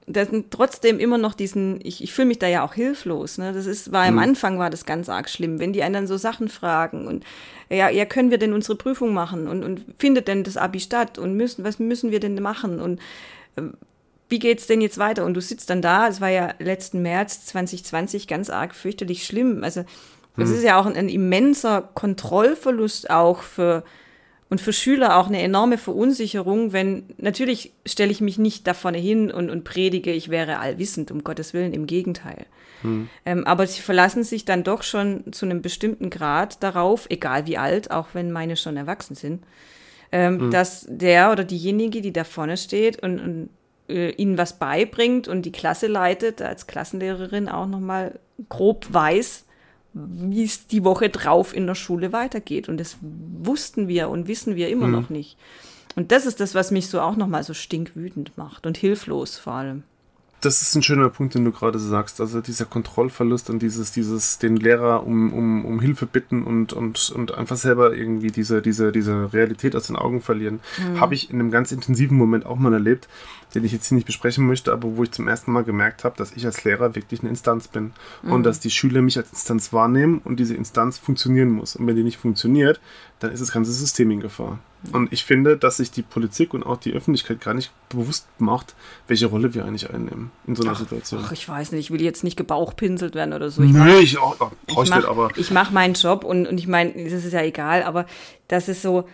das 0.07 0.29
sind 0.29 0.51
trotzdem 0.51 0.99
immer 0.99 1.17
noch 1.17 1.33
diesen, 1.33 1.79
ich, 1.83 2.01
ich 2.01 2.13
fühle 2.13 2.29
mich 2.29 2.39
da 2.39 2.47
ja 2.47 2.65
auch 2.65 2.73
hilflos. 2.73 3.37
Ne? 3.37 3.51
Das 3.51 3.65
ist, 3.65 3.91
war 3.91 4.05
am 4.05 4.19
Anfang 4.19 4.57
war 4.57 4.69
das 4.69 4.85
ganz 4.85 5.09
arg 5.09 5.29
schlimm, 5.29 5.59
wenn 5.59 5.73
die 5.73 5.83
einen 5.83 5.93
dann 5.93 6.07
so 6.07 6.17
Sachen 6.17 6.47
fragen 6.47 7.07
und 7.07 7.25
ja, 7.69 7.89
ja, 7.89 8.05
können 8.05 8.31
wir 8.31 8.37
denn 8.37 8.53
unsere 8.53 8.77
Prüfung 8.77 9.13
machen 9.13 9.49
und, 9.49 9.63
und 9.63 9.83
findet 9.99 10.29
denn 10.29 10.45
das 10.45 10.55
Abi 10.55 10.79
statt 10.79 11.17
und 11.17 11.35
müssen, 11.35 11.65
was 11.65 11.79
müssen 11.79 12.11
wir 12.11 12.21
denn 12.21 12.41
machen 12.41 12.79
und 12.79 13.01
ähm, 13.57 13.73
wie 14.29 14.39
geht's 14.39 14.67
denn 14.67 14.81
jetzt 14.81 14.97
weiter? 14.97 15.25
Und 15.25 15.33
du 15.33 15.41
sitzt 15.41 15.69
dann 15.69 15.81
da, 15.81 16.07
es 16.07 16.21
war 16.21 16.29
ja 16.29 16.53
letzten 16.59 17.01
März 17.01 17.45
2020 17.45 18.27
ganz 18.27 18.49
arg 18.49 18.75
fürchterlich 18.75 19.25
schlimm. 19.25 19.63
Also 19.63 19.85
das 20.35 20.49
ist 20.49 20.63
ja 20.63 20.79
auch 20.79 20.85
ein, 20.85 20.95
ein 20.95 21.09
immenser 21.09 21.81
Kontrollverlust 21.81 23.09
auch 23.09 23.41
für 23.41 23.83
und 24.49 24.61
für 24.61 24.73
Schüler 24.73 25.17
auch 25.17 25.27
eine 25.27 25.41
enorme 25.41 25.77
Verunsicherung, 25.77 26.71
wenn 26.71 27.03
natürlich 27.17 27.73
stelle 27.85 28.11
ich 28.11 28.21
mich 28.21 28.37
nicht 28.37 28.65
da 28.65 28.73
vorne 28.73 28.97
hin 28.97 29.29
und, 29.31 29.49
und 29.49 29.63
predige, 29.63 30.13
ich 30.13 30.29
wäre 30.29 30.59
allwissend, 30.59 31.11
um 31.11 31.23
Gottes 31.23 31.53
Willen, 31.53 31.73
im 31.73 31.85
Gegenteil. 31.85 32.45
Ähm, 33.25 33.45
aber 33.45 33.67
sie 33.67 33.81
verlassen 33.81 34.23
sich 34.23 34.45
dann 34.45 34.63
doch 34.63 34.83
schon 34.83 35.31
zu 35.33 35.45
einem 35.45 35.61
bestimmten 35.61 36.09
Grad 36.09 36.61
darauf, 36.63 37.07
egal 37.09 37.47
wie 37.47 37.57
alt, 37.57 37.91
auch 37.91 38.09
wenn 38.13 38.31
meine 38.31 38.55
schon 38.55 38.77
erwachsen 38.77 39.15
sind, 39.15 39.43
ähm, 40.11 40.51
dass 40.51 40.85
der 40.87 41.31
oder 41.31 41.43
diejenige, 41.43 42.01
die 42.01 42.13
da 42.13 42.23
vorne 42.23 42.55
steht 42.55 43.01
und, 43.03 43.19
und 43.19 43.49
äh, 43.89 44.11
ihnen 44.11 44.37
was 44.37 44.59
beibringt 44.59 45.27
und 45.27 45.41
die 45.43 45.51
Klasse 45.51 45.87
leitet, 45.87 46.41
als 46.41 46.67
Klassenlehrerin 46.67 47.49
auch 47.49 47.67
nochmal 47.67 48.19
grob 48.49 48.85
weiß, 48.89 49.45
wie 50.19 50.43
es 50.43 50.67
die 50.67 50.83
Woche 50.83 51.09
drauf 51.09 51.55
in 51.55 51.67
der 51.67 51.75
Schule 51.75 52.13
weitergeht. 52.13 52.69
Und 52.69 52.77
das 52.79 52.97
wussten 53.01 53.87
wir 53.87 54.09
und 54.09 54.27
wissen 54.27 54.55
wir 54.55 54.69
immer 54.69 54.87
noch 54.87 55.09
nicht. 55.09 55.37
Und 55.95 56.11
das 56.11 56.25
ist 56.25 56.39
das, 56.39 56.53
was 56.53 56.71
mich 56.71 56.89
so 56.89 57.01
auch 57.01 57.15
nochmal 57.15 57.43
so 57.43 57.53
stinkwütend 57.53 58.37
macht 58.37 58.67
und 58.67 58.77
hilflos 58.77 59.37
vor 59.37 59.53
allem. 59.53 59.83
Das 60.41 60.61
ist 60.61 60.75
ein 60.75 60.83
schöner 60.83 61.09
Punkt, 61.09 61.33
den 61.33 61.45
du 61.45 61.51
gerade 61.51 61.79
sagst. 61.79 62.21
Also 62.21 62.41
dieser 62.41 62.65
Kontrollverlust 62.65 63.49
und 63.49 63.59
dieses, 63.59 63.91
dieses, 63.91 64.37
den 64.37 64.55
Lehrer 64.55 65.05
um, 65.07 65.33
um, 65.33 65.65
um 65.65 65.79
Hilfe 65.79 66.05
bitten 66.05 66.43
und, 66.43 66.73
und, 66.73 67.09
und 67.09 67.33
einfach 67.33 67.57
selber 67.57 67.95
irgendwie 67.95 68.29
diese, 68.29 68.61
diese, 68.61 68.91
diese 68.91 69.33
Realität 69.33 69.75
aus 69.75 69.87
den 69.87 69.95
Augen 69.95 70.21
verlieren, 70.21 70.59
habe 70.99 71.15
ich 71.15 71.31
in 71.31 71.39
einem 71.39 71.49
ganz 71.49 71.71
intensiven 71.71 72.17
Moment 72.17 72.45
auch 72.45 72.57
mal 72.57 72.73
erlebt, 72.73 73.07
den 73.55 73.63
ich 73.63 73.71
jetzt 73.71 73.87
hier 73.87 73.95
nicht 73.95 74.05
besprechen 74.05 74.45
möchte, 74.45 74.73
aber 74.73 74.97
wo 74.97 75.03
ich 75.03 75.11
zum 75.11 75.27
ersten 75.27 75.51
Mal 75.51 75.63
gemerkt 75.63 76.03
habe, 76.03 76.17
dass 76.17 76.31
ich 76.33 76.45
als 76.45 76.63
Lehrer 76.63 76.95
wirklich 76.95 77.21
eine 77.21 77.29
Instanz 77.29 77.67
bin 77.67 77.93
und 78.23 78.43
dass 78.43 78.59
die 78.59 78.71
Schüler 78.71 79.01
mich 79.01 79.17
als 79.17 79.29
Instanz 79.31 79.73
wahrnehmen 79.73 80.21
und 80.23 80.39
diese 80.39 80.55
Instanz 80.55 80.97
funktionieren 80.97 81.49
muss. 81.49 81.75
Und 81.75 81.87
wenn 81.87 81.95
die 81.95 82.03
nicht 82.03 82.17
funktioniert, 82.17 82.79
dann 83.19 83.31
ist 83.31 83.41
das 83.41 83.51
ganze 83.51 83.71
System 83.71 84.11
in 84.11 84.19
Gefahr. 84.19 84.59
Und 84.91 85.11
ich 85.11 85.25
finde, 85.25 85.57
dass 85.57 85.77
sich 85.77 85.91
die 85.91 86.03
Politik 86.03 86.53
und 86.53 86.63
auch 86.63 86.77
die 86.77 86.93
Öffentlichkeit 86.93 87.41
gar 87.41 87.53
nicht 87.53 87.71
bewusst 87.89 88.27
macht, 88.37 88.75
welche 89.07 89.25
Rolle 89.25 89.53
wir 89.53 89.65
eigentlich 89.65 89.89
einnehmen 89.89 90.31
in 90.45 90.55
so 90.55 90.63
einer 90.63 90.75
Situation. 90.75 91.21
Ach, 91.25 91.31
ich 91.31 91.47
weiß 91.49 91.71
nicht, 91.71 91.79
ich 91.79 91.91
will 91.91 92.01
jetzt 92.01 92.23
nicht 92.23 92.37
gebauchpinselt 92.37 93.15
werden 93.15 93.33
oder 93.33 93.49
so. 93.49 93.63
Ich 93.63 93.71
Nö, 93.71 93.97
ich 93.99 94.17
auch, 94.19 94.35
oh, 94.39 94.51
ich 94.67 94.77
ich 94.77 94.89
mache 94.89 95.07
aber 95.07 95.31
mach 95.51 95.71
meinen 95.71 95.95
Job 95.95 96.23
und, 96.23 96.45
und 96.45 96.59
ich 96.59 96.67
meine, 96.67 96.91
das 96.91 97.25
ist 97.25 97.33
ja 97.33 97.41
egal, 97.41 97.83
aber 97.83 98.05
dass 98.47 98.67
es 98.67 98.81
so 98.81 99.05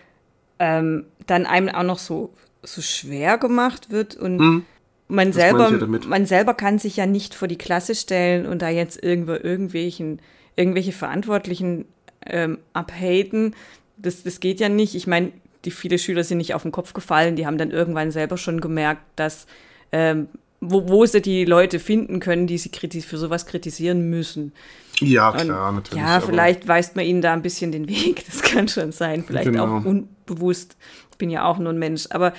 ähm, 0.58 1.06
dann 1.26 1.46
einem 1.46 1.68
auch 1.70 1.82
noch 1.82 1.98
so, 1.98 2.32
so 2.64 2.82
schwer 2.82 3.38
gemacht 3.38 3.90
wird 3.90 4.16
und 4.16 4.36
man 4.36 4.46
Hm. 4.48 4.64
meine 5.08 5.32
selber, 5.32 5.70
man 6.08 6.26
selber 6.26 6.54
kann 6.54 6.78
sich 6.78 6.96
ja 6.96 7.06
nicht 7.06 7.34
vor 7.34 7.48
die 7.48 7.58
Klasse 7.58 7.94
stellen 7.94 8.46
und 8.46 8.62
da 8.62 8.68
jetzt 8.68 9.02
irgendwo 9.02 9.32
irgendwelchen, 9.32 10.20
irgendwelche 10.56 10.92
Verantwortlichen 10.92 11.84
ähm, 12.26 12.58
abhaten. 12.72 13.54
Das, 13.96 14.22
das 14.22 14.40
geht 14.40 14.60
ja 14.60 14.68
nicht. 14.68 14.94
Ich 14.94 15.06
meine, 15.06 15.32
die 15.64 15.70
viele 15.70 15.98
Schüler 15.98 16.24
sind 16.24 16.38
nicht 16.38 16.54
auf 16.54 16.62
den 16.62 16.72
Kopf 16.72 16.92
gefallen, 16.92 17.36
die 17.36 17.46
haben 17.46 17.58
dann 17.58 17.70
irgendwann 17.70 18.10
selber 18.10 18.36
schon 18.36 18.60
gemerkt, 18.60 19.02
dass 19.16 19.46
ähm, 19.92 20.28
wo, 20.60 20.88
wo 20.88 21.06
sie 21.06 21.20
die 21.20 21.44
Leute 21.44 21.78
finden 21.78 22.20
können, 22.20 22.46
die 22.46 22.58
sie 22.58 22.70
für 22.70 23.18
sowas 23.18 23.46
kritisieren 23.46 24.08
müssen. 24.08 24.52
ja, 25.00 25.30
Und 25.30 25.40
klar, 25.40 25.72
natürlich. 25.72 26.02
Ja, 26.02 26.20
vielleicht 26.20 26.66
weist 26.66 26.96
man 26.96 27.04
ihnen 27.04 27.20
da 27.22 27.32
ein 27.32 27.42
bisschen 27.42 27.72
den 27.72 27.88
Weg. 27.88 28.24
Das 28.30 28.42
kann 28.42 28.68
schon 28.68 28.92
sein. 28.92 29.24
Vielleicht 29.26 29.46
Genau. 29.50 29.78
auch 29.78 29.84
unbewusst. 29.84 30.76
Ich 31.14 31.18
bin 31.18 31.30
ja 31.30 31.44
auch 31.44 31.58
nur 31.58 31.72
ein 31.72 31.78
Mensch. 31.78 32.06
Aber 32.10 32.32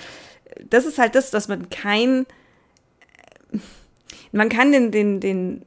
das 0.70 0.86
ist 0.86 0.98
halt 1.00 1.16
das, 1.16 1.32
dass 1.32 1.48
man 1.48 1.70
kein. 1.70 2.26
Man 4.32 4.50
kann 4.50 4.72
den, 4.74 4.92
den, 4.92 5.20
den 5.22 5.62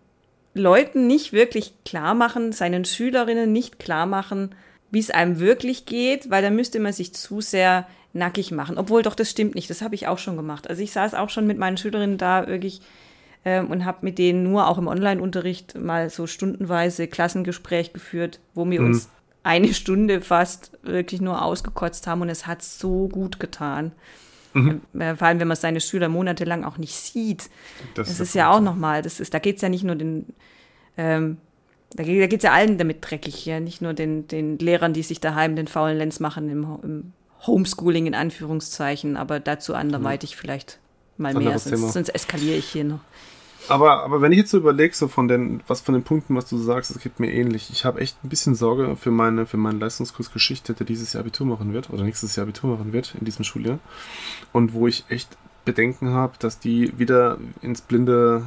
Leuten 0.54 1.06
nicht 1.06 1.32
wirklich 1.32 1.72
klar 1.84 2.14
machen, 2.14 2.52
seinen 2.52 2.84
Schülerinnen 2.84 3.50
nicht 3.50 3.78
klar 3.78 4.04
machen, 4.06 4.54
wie 4.90 4.98
es 4.98 5.10
einem 5.10 5.40
wirklich 5.40 5.86
geht, 5.86 6.30
weil 6.30 6.42
da 6.42 6.50
müsste 6.50 6.80
man 6.80 6.92
sich 6.92 7.14
zu 7.14 7.40
sehr 7.40 7.86
nackig 8.12 8.50
machen. 8.50 8.76
Obwohl 8.78 9.02
doch, 9.02 9.14
das 9.14 9.30
stimmt 9.30 9.54
nicht. 9.54 9.70
Das 9.70 9.80
habe 9.82 9.94
ich 9.94 10.06
auch 10.06 10.18
schon 10.18 10.36
gemacht. 10.36 10.68
Also 10.68 10.82
ich 10.82 10.92
saß 10.92 11.14
auch 11.14 11.30
schon 11.30 11.46
mit 11.46 11.58
meinen 11.58 11.76
Schülerinnen 11.76 12.18
da 12.18 12.46
wirklich 12.46 12.80
ähm, 13.44 13.70
und 13.70 13.84
habe 13.84 13.98
mit 14.02 14.18
denen 14.18 14.42
nur 14.42 14.66
auch 14.66 14.76
im 14.78 14.86
Online-Unterricht 14.88 15.78
mal 15.78 16.10
so 16.10 16.26
stundenweise 16.26 17.06
Klassengespräch 17.08 17.92
geführt, 17.94 18.40
wo 18.54 18.68
wir 18.68 18.80
Mhm. 18.80 18.86
uns 18.88 19.08
eine 19.42 19.72
Stunde 19.74 20.20
fast 20.20 20.72
wirklich 20.82 21.20
nur 21.20 21.42
ausgekotzt 21.42 22.06
haben 22.06 22.22
und 22.22 22.28
es 22.28 22.46
hat 22.46 22.62
so 22.62 23.08
gut 23.08 23.40
getan. 23.40 23.92
Mhm. 24.54 24.80
Äh, 24.98 25.14
Vor 25.16 25.28
allem, 25.28 25.40
wenn 25.40 25.48
man 25.48 25.56
seine 25.56 25.80
Schüler 25.80 26.08
monatelang 26.08 26.64
auch 26.64 26.78
nicht 26.78 26.94
sieht. 26.94 27.50
Das, 27.94 28.08
Das 28.08 28.20
ist 28.20 28.34
ja 28.34 28.50
auch 28.50 28.60
nochmal, 28.60 29.02
das 29.02 29.20
ist, 29.20 29.34
da 29.34 29.38
geht 29.38 29.56
es 29.56 29.62
ja 29.62 29.68
nicht 29.68 29.84
nur 29.84 29.96
den, 29.96 30.26
ähm, 30.96 31.38
da 31.94 32.02
geht 32.02 32.32
es 32.34 32.42
ja 32.42 32.52
allen 32.52 32.76
damit 32.76 32.98
dreckig, 33.00 33.46
ja, 33.46 33.60
nicht 33.60 33.80
nur 33.80 33.94
den, 33.94 34.28
den 34.28 34.58
Lehrern, 34.58 34.92
die 34.92 35.02
sich 35.02 35.20
daheim 35.20 35.56
den 35.56 35.68
faulen 35.68 35.96
Lenz 35.96 36.20
machen 36.20 36.50
im, 36.50 36.64
im 36.82 37.12
Homeschooling 37.46 38.06
in 38.06 38.14
Anführungszeichen, 38.14 39.16
aber 39.16 39.40
dazu 39.40 39.74
anderweitig 39.74 40.36
vielleicht 40.36 40.78
mal 41.16 41.32
mehr, 41.32 41.38
Anderes 41.38 41.64
Thema. 41.64 41.76
sonst, 41.78 41.92
sonst 41.94 42.08
eskaliere 42.10 42.56
ich 42.56 42.68
hier 42.68 42.84
noch. 42.84 43.00
Aber, 43.68 44.02
aber 44.02 44.22
wenn 44.22 44.32
ich 44.32 44.38
jetzt 44.38 44.50
so 44.50 44.58
überlege, 44.58 44.94
so 44.94 45.08
von 45.08 45.28
den, 45.28 45.60
was 45.66 45.80
von 45.80 45.94
den 45.94 46.04
Punkten, 46.04 46.36
was 46.36 46.48
du 46.48 46.56
sagst, 46.56 46.94
das 46.94 47.02
geht 47.02 47.20
mir 47.20 47.32
ähnlich. 47.32 47.70
Ich 47.70 47.84
habe 47.84 48.00
echt 48.00 48.22
ein 48.24 48.28
bisschen 48.28 48.54
Sorge 48.54 48.96
für 48.96 49.10
meine, 49.10 49.46
für 49.46 49.56
meinen 49.56 49.80
Leistungskurs 49.80 50.32
Geschichte, 50.32 50.74
der 50.74 50.86
dieses 50.86 51.12
Jahr 51.12 51.20
Abitur 51.20 51.46
machen 51.46 51.72
wird 51.72 51.90
oder 51.90 52.04
nächstes 52.04 52.36
Jahr 52.36 52.44
Abitur 52.44 52.70
machen 52.70 52.92
wird 52.92 53.14
in 53.18 53.24
diesem 53.24 53.44
Schuljahr. 53.44 53.78
Und 54.52 54.72
wo 54.72 54.86
ich 54.86 55.04
echt 55.08 55.36
Bedenken 55.68 56.10
habe, 56.10 56.32
dass 56.38 56.58
die 56.58 56.92
wieder 56.98 57.38
ins 57.62 57.80
blinde 57.82 58.42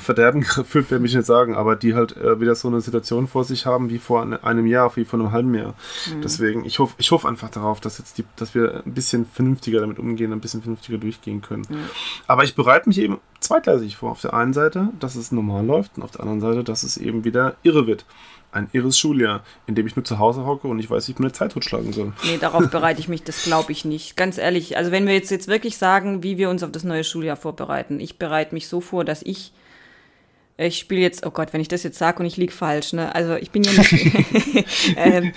Verderben 0.00 0.40
geführt 0.56 0.90
werden, 0.90 1.02
will 1.02 1.10
ich 1.10 1.16
nicht 1.16 1.26
sagen, 1.26 1.54
aber 1.54 1.74
die 1.76 1.94
halt 1.94 2.16
äh, 2.16 2.40
wieder 2.40 2.54
so 2.54 2.68
eine 2.68 2.80
Situation 2.80 3.26
vor 3.28 3.44
sich 3.44 3.66
haben 3.66 3.90
wie 3.90 3.98
vor 3.98 4.22
eine- 4.22 4.44
einem 4.44 4.66
Jahr, 4.66 4.94
wie 4.96 5.04
vor 5.04 5.18
einem 5.18 5.32
halben 5.32 5.54
Jahr. 5.54 5.74
Deswegen, 6.22 6.64
ich 6.64 6.78
hoffe 6.78 6.94
ich 6.98 7.10
hoffe 7.10 7.28
einfach 7.28 7.50
darauf, 7.50 7.80
dass 7.80 7.98
jetzt 7.98 8.18
die, 8.18 8.24
dass 8.36 8.54
wir 8.54 8.82
ein 8.84 8.92
bisschen 8.94 9.26
vernünftiger 9.26 9.80
damit 9.80 9.98
umgehen, 9.98 10.32
ein 10.32 10.40
bisschen 10.40 10.62
vernünftiger 10.62 10.98
durchgehen 10.98 11.40
können. 11.42 11.66
Aber 12.26 12.44
ich 12.44 12.54
bereite 12.54 12.88
mich 12.88 12.98
eben 12.98 13.18
zweigleisig 13.40 13.96
vor. 13.96 14.10
Auf 14.10 14.20
der 14.20 14.34
einen 14.34 14.52
Seite, 14.52 14.88
dass 15.00 15.14
es 15.16 15.32
normal 15.32 15.64
läuft 15.64 15.96
und 15.96 16.02
auf 16.02 16.10
der 16.10 16.20
anderen 16.20 16.40
Seite, 16.40 16.64
dass 16.64 16.82
es 16.82 16.96
eben 16.96 17.24
wieder 17.24 17.56
irre 17.62 17.86
wird. 17.86 18.04
Ein 18.56 18.70
irres 18.72 18.98
Schuljahr, 18.98 19.44
in 19.66 19.74
dem 19.74 19.86
ich 19.86 19.96
nur 19.96 20.04
zu 20.06 20.18
Hause 20.18 20.46
hocke 20.46 20.66
und 20.66 20.78
ich 20.78 20.88
weiß, 20.88 21.06
wie 21.06 21.12
ich 21.12 21.18
meine 21.18 21.32
Zeit 21.32 21.52
totschlagen 21.52 21.92
soll. 21.92 22.14
Nee, 22.24 22.38
darauf 22.38 22.70
bereite 22.70 23.00
ich 23.00 23.06
mich, 23.06 23.22
das 23.22 23.42
glaube 23.42 23.70
ich 23.70 23.84
nicht. 23.84 24.16
Ganz 24.16 24.38
ehrlich, 24.38 24.78
also 24.78 24.90
wenn 24.90 25.06
wir 25.06 25.12
jetzt, 25.12 25.30
jetzt 25.30 25.46
wirklich 25.46 25.76
sagen, 25.76 26.22
wie 26.22 26.38
wir 26.38 26.48
uns 26.48 26.62
auf 26.62 26.72
das 26.72 26.82
neue 26.82 27.04
Schuljahr 27.04 27.36
vorbereiten, 27.36 28.00
ich 28.00 28.18
bereite 28.18 28.54
mich 28.54 28.66
so 28.68 28.80
vor, 28.80 29.04
dass 29.04 29.20
ich, 29.22 29.52
ich 30.56 30.78
spiele 30.78 31.02
jetzt, 31.02 31.26
oh 31.26 31.30
Gott, 31.30 31.52
wenn 31.52 31.60
ich 31.60 31.68
das 31.68 31.82
jetzt 31.82 31.98
sage 31.98 32.20
und 32.20 32.24
ich 32.24 32.38
liege 32.38 32.52
falsch, 32.52 32.94
ne? 32.94 33.14
Also 33.14 33.34
ich 33.34 33.50
bin 33.50 33.62
ja 33.62 33.72
nicht, 33.72 33.92
ähm, 34.96 35.34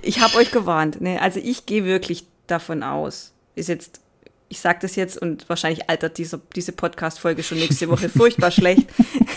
ich 0.00 0.20
habe 0.20 0.36
euch 0.36 0.50
gewarnt, 0.50 1.02
ne? 1.02 1.20
Also 1.20 1.40
ich 1.40 1.66
gehe 1.66 1.84
wirklich 1.84 2.24
davon 2.46 2.82
aus, 2.82 3.34
ist 3.56 3.68
jetzt, 3.68 4.00
ich 4.48 4.60
sage 4.60 4.78
das 4.80 4.96
jetzt 4.96 5.20
und 5.20 5.50
wahrscheinlich 5.50 5.90
altert 5.90 6.16
diese, 6.16 6.40
diese 6.56 6.72
Podcast-Folge 6.72 7.42
schon 7.42 7.58
nächste 7.58 7.90
Woche 7.90 8.08
furchtbar 8.08 8.50
schlecht. 8.50 8.88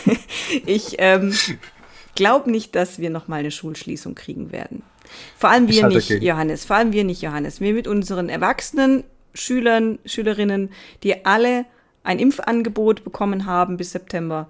ich 0.66 0.96
ähm, 1.00 1.34
glaube 2.18 2.52
nicht, 2.52 2.76
dass 2.76 3.00
wir 3.00 3.10
nochmal 3.10 3.40
eine 3.40 3.52
Schulschließung 3.52 4.16
kriegen 4.16 4.52
werden. 4.52 4.82
Vor 5.38 5.50
allem 5.50 5.70
wir 5.70 5.88
nicht, 5.88 6.10
dagegen. 6.10 6.26
Johannes. 6.26 6.66
Vor 6.66 6.76
allem 6.76 6.92
wir 6.92 7.06
nicht, 7.06 7.22
Johannes. 7.22 7.62
Wir 7.62 7.74
mit 7.74 7.88
unseren 7.88 8.28
erwachsenen 8.28 9.06
Schülern, 9.34 10.00
Schülerinnen, 10.04 10.72
die 11.04 11.26
alle 11.26 11.66
ein 12.04 12.20
Impfangebot 12.20 13.04
bekommen 13.04 13.46
haben 13.46 13.78
bis 13.78 13.92
September, 13.92 14.50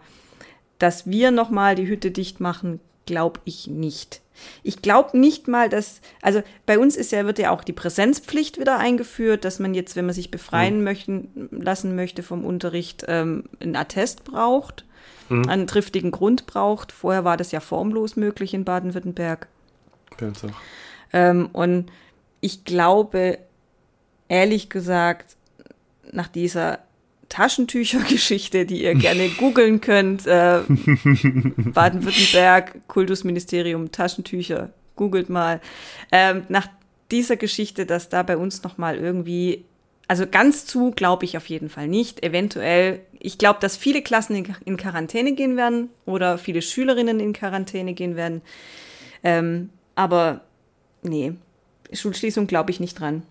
dass 0.80 1.08
wir 1.08 1.32
nochmal 1.32 1.75
die 1.75 1.88
Hütte 1.88 2.10
dicht 2.10 2.39
machen, 2.39 2.80
glaube 3.06 3.41
ich 3.45 3.67
nicht. 3.67 4.21
Ich 4.63 4.82
glaube 4.84 5.17
nicht 5.17 5.47
mal, 5.47 5.67
dass, 5.67 6.01
also 6.21 6.43
bei 6.65 6.77
uns 6.77 6.95
ist 6.95 7.12
ja, 7.12 7.25
wird 7.25 7.39
ja 7.39 7.51
auch 7.51 7.63
die 7.63 7.73
Präsenzpflicht 7.73 8.60
wieder 8.60 8.77
eingeführt, 8.77 9.43
dass 9.43 9.60
man 9.60 9.73
jetzt, 9.73 9.95
wenn 9.95 10.06
man 10.06 10.13
sich 10.13 10.32
befreien 10.32 10.84
möchten, 10.84 11.49
lassen 11.51 11.95
möchte 11.95 12.21
vom 12.21 12.45
Unterricht, 12.45 13.03
ähm, 13.08 13.45
einen 13.60 13.75
Attest 13.75 14.23
braucht, 14.23 14.86
einen 15.29 15.67
triftigen 15.67 16.11
Grund 16.11 16.45
braucht. 16.45 16.91
Vorher 16.91 17.23
war 17.23 17.37
das 17.37 17.51
ja 17.51 17.59
formlos 17.59 18.15
möglich 18.15 18.53
in 18.53 18.65
Baden-Württemberg. 18.65 19.47
Ähm, 21.13 21.49
und 21.53 21.91
ich 22.41 22.65
glaube, 22.65 23.39
ehrlich 24.27 24.69
gesagt, 24.69 25.37
nach 26.11 26.27
dieser 26.27 26.79
Taschentücher-Geschichte, 27.29 28.65
die 28.65 28.83
ihr 28.83 28.95
gerne 28.95 29.29
googeln 29.29 29.79
könnt, 29.81 30.27
äh, 30.27 30.61
Baden-Württemberg, 30.67 32.87
Kultusministerium, 32.87 33.91
Taschentücher, 33.91 34.71
googelt 34.95 35.29
mal. 35.29 35.61
Ähm, 36.11 36.43
nach 36.49 36.67
dieser 37.11 37.37
Geschichte, 37.37 37.85
dass 37.85 38.09
da 38.09 38.23
bei 38.23 38.37
uns 38.37 38.63
noch 38.63 38.77
mal 38.77 38.97
irgendwie, 38.97 39.65
also 40.07 40.25
ganz 40.27 40.65
zu, 40.65 40.91
glaube 40.91 41.25
ich 41.25 41.37
auf 41.37 41.47
jeden 41.47 41.69
Fall 41.69 41.87
nicht. 41.87 42.23
Eventuell, 42.23 43.01
ich 43.19 43.38
glaube, 43.38 43.60
dass 43.60 43.77
viele 43.77 44.01
Klassen 44.01 44.45
in, 44.65 44.77
Quarantäne 44.77 45.34
gehen 45.34 45.58
werden 45.58 45.89
oder 46.06 46.38
viele 46.38 46.62
Schülerinnen 46.62 47.19
in 47.19 47.34
Quarantäne 47.34 47.93
gehen 47.93 48.15
werden. 48.15 48.41
Ähm, 49.23 49.69
aber 49.95 50.41
nee, 51.03 51.34
Schulschließung 51.91 52.47
glaube 52.47 52.71
ich 52.71 52.80
nicht 52.80 52.99
dran. 52.99 53.23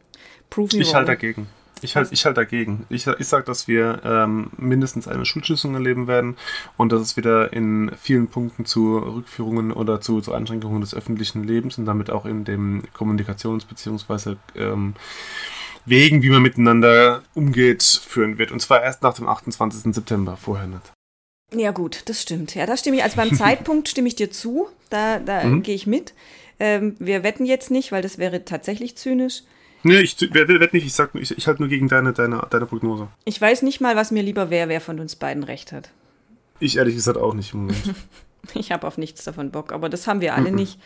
Me 0.57 0.66
Ich 0.72 0.94
halte 0.94 1.12
dagegen. 1.12 1.49
Ich 1.83 1.94
halte 1.94 2.14
ich 2.14 2.25
halt 2.25 2.38
dagegen. 2.38 2.87
Ich, 2.88 3.07
ich 3.07 3.29
sage, 3.29 3.44
dass 3.44 3.68
wir 3.68 4.01
ähm, 4.05 4.51
mindestens 4.57 5.09
eine 5.09 5.27
Schulschließung 5.27 5.75
erleben 5.75 6.07
werden 6.07 6.37
und 6.79 6.90
dass 6.90 7.03
es 7.03 7.16
wieder 7.16 7.53
in 7.53 7.92
vielen 8.01 8.29
Punkten 8.29 8.64
zu 8.64 8.96
Rückführungen 8.96 9.72
oder 9.72 10.01
zu, 10.01 10.20
zu 10.22 10.33
Einschränkungen 10.33 10.81
des 10.81 10.94
öffentlichen 10.94 11.44
Lebens 11.44 11.77
und 11.77 11.85
damit 11.85 12.11
auch 12.11 12.25
in 12.25 12.44
dem 12.44 12.83
Kommunikations- 12.94 13.66
bzw. 13.66 14.37
Ähm, 14.55 14.94
Wegen, 15.87 16.22
wie 16.22 16.31
man 16.31 16.42
miteinander 16.42 17.22
umgeht, 17.35 17.83
führen 17.83 18.38
wird. 18.38 18.51
Und 18.53 18.61
zwar 18.61 18.83
erst 18.83 19.03
nach 19.03 19.14
dem 19.14 19.29
28. 19.29 19.94
September, 19.94 20.37
vorher 20.37 20.66
nicht. 20.66 20.92
Ja, 21.55 21.70
gut, 21.70 22.03
das 22.07 22.20
stimmt. 22.22 22.55
Ja, 22.57 22.66
da 22.66 22.77
stimme 22.77 22.96
ich. 22.96 23.03
Also 23.05 23.16
beim 23.16 23.33
Zeitpunkt 23.37 23.88
stimme 23.88 24.09
ich 24.09 24.16
dir 24.16 24.31
zu. 24.31 24.68
Da, 24.90 25.18
da 25.20 25.44
Mhm. 25.44 25.62
gehe 25.62 25.75
ich 25.77 25.87
mit. 25.87 26.12
Ähm, 26.59 26.96
wir 26.99 27.22
wetten 27.22 27.46
jetzt 27.46 27.70
nicht, 27.70 27.92
weil 27.92 28.03
das 28.03 28.18
wäre 28.18 28.44
tatsächlich 28.44 28.96
zynisch. 28.96 29.42
Nee, 29.83 29.99
ich 30.01 30.16
werde 30.35 30.59
nicht, 30.72 30.87
ich 30.87 30.94
sag 30.94 31.14
nur- 31.14 31.22
ich, 31.22 31.37
ich 31.37 31.46
halte 31.46 31.62
nur 31.62 31.68
gegen 31.68 31.87
deine, 31.88 32.12
deine, 32.12 32.44
deine 32.51 32.66
Prognose. 32.66 33.09
Ich 33.25 33.40
weiß 33.40 33.62
nicht 33.62 33.81
mal, 33.81 33.94
was 33.94 34.11
mir 34.11 34.22
lieber 34.22 34.51
wäre, 34.51 34.68
wer 34.68 34.81
von 34.81 34.99
uns 34.99 35.14
beiden 35.16 35.44
recht 35.44 35.70
hat. 35.70 35.90
Ich 36.59 36.79
ehrlich 36.79 36.94
gesagt 36.96 37.18
auch 37.18 37.35
nicht 37.35 37.53
im 37.55 37.61
Moment. 37.61 37.94
Ich 38.55 38.70
habe 38.70 38.87
auf 38.87 38.96
nichts 38.96 39.25
davon 39.25 39.51
Bock, 39.51 39.72
aber 39.72 39.88
das 39.88 40.07
haben 40.07 40.20
wir 40.20 40.35
alle 40.37 40.53
nicht. 40.53 40.79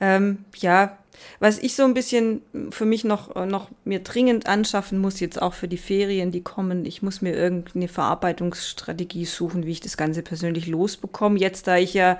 Ähm, 0.00 0.44
ja, 0.56 0.98
was 1.40 1.58
ich 1.58 1.74
so 1.74 1.84
ein 1.84 1.94
bisschen 1.94 2.42
für 2.70 2.84
mich 2.84 3.04
noch, 3.04 3.34
noch 3.46 3.68
mir 3.84 4.00
dringend 4.00 4.46
anschaffen 4.46 4.98
muss, 4.98 5.20
jetzt 5.20 5.40
auch 5.40 5.54
für 5.54 5.68
die 5.68 5.78
Ferien, 5.78 6.30
die 6.30 6.42
kommen, 6.42 6.84
ich 6.84 7.02
muss 7.02 7.22
mir 7.22 7.34
irgendeine 7.34 7.88
Verarbeitungsstrategie 7.88 9.24
suchen, 9.24 9.66
wie 9.66 9.72
ich 9.72 9.80
das 9.80 9.96
Ganze 9.96 10.22
persönlich 10.22 10.66
losbekomme. 10.66 11.38
Jetzt, 11.38 11.66
da 11.66 11.76
ich 11.76 11.94
ja 11.94 12.18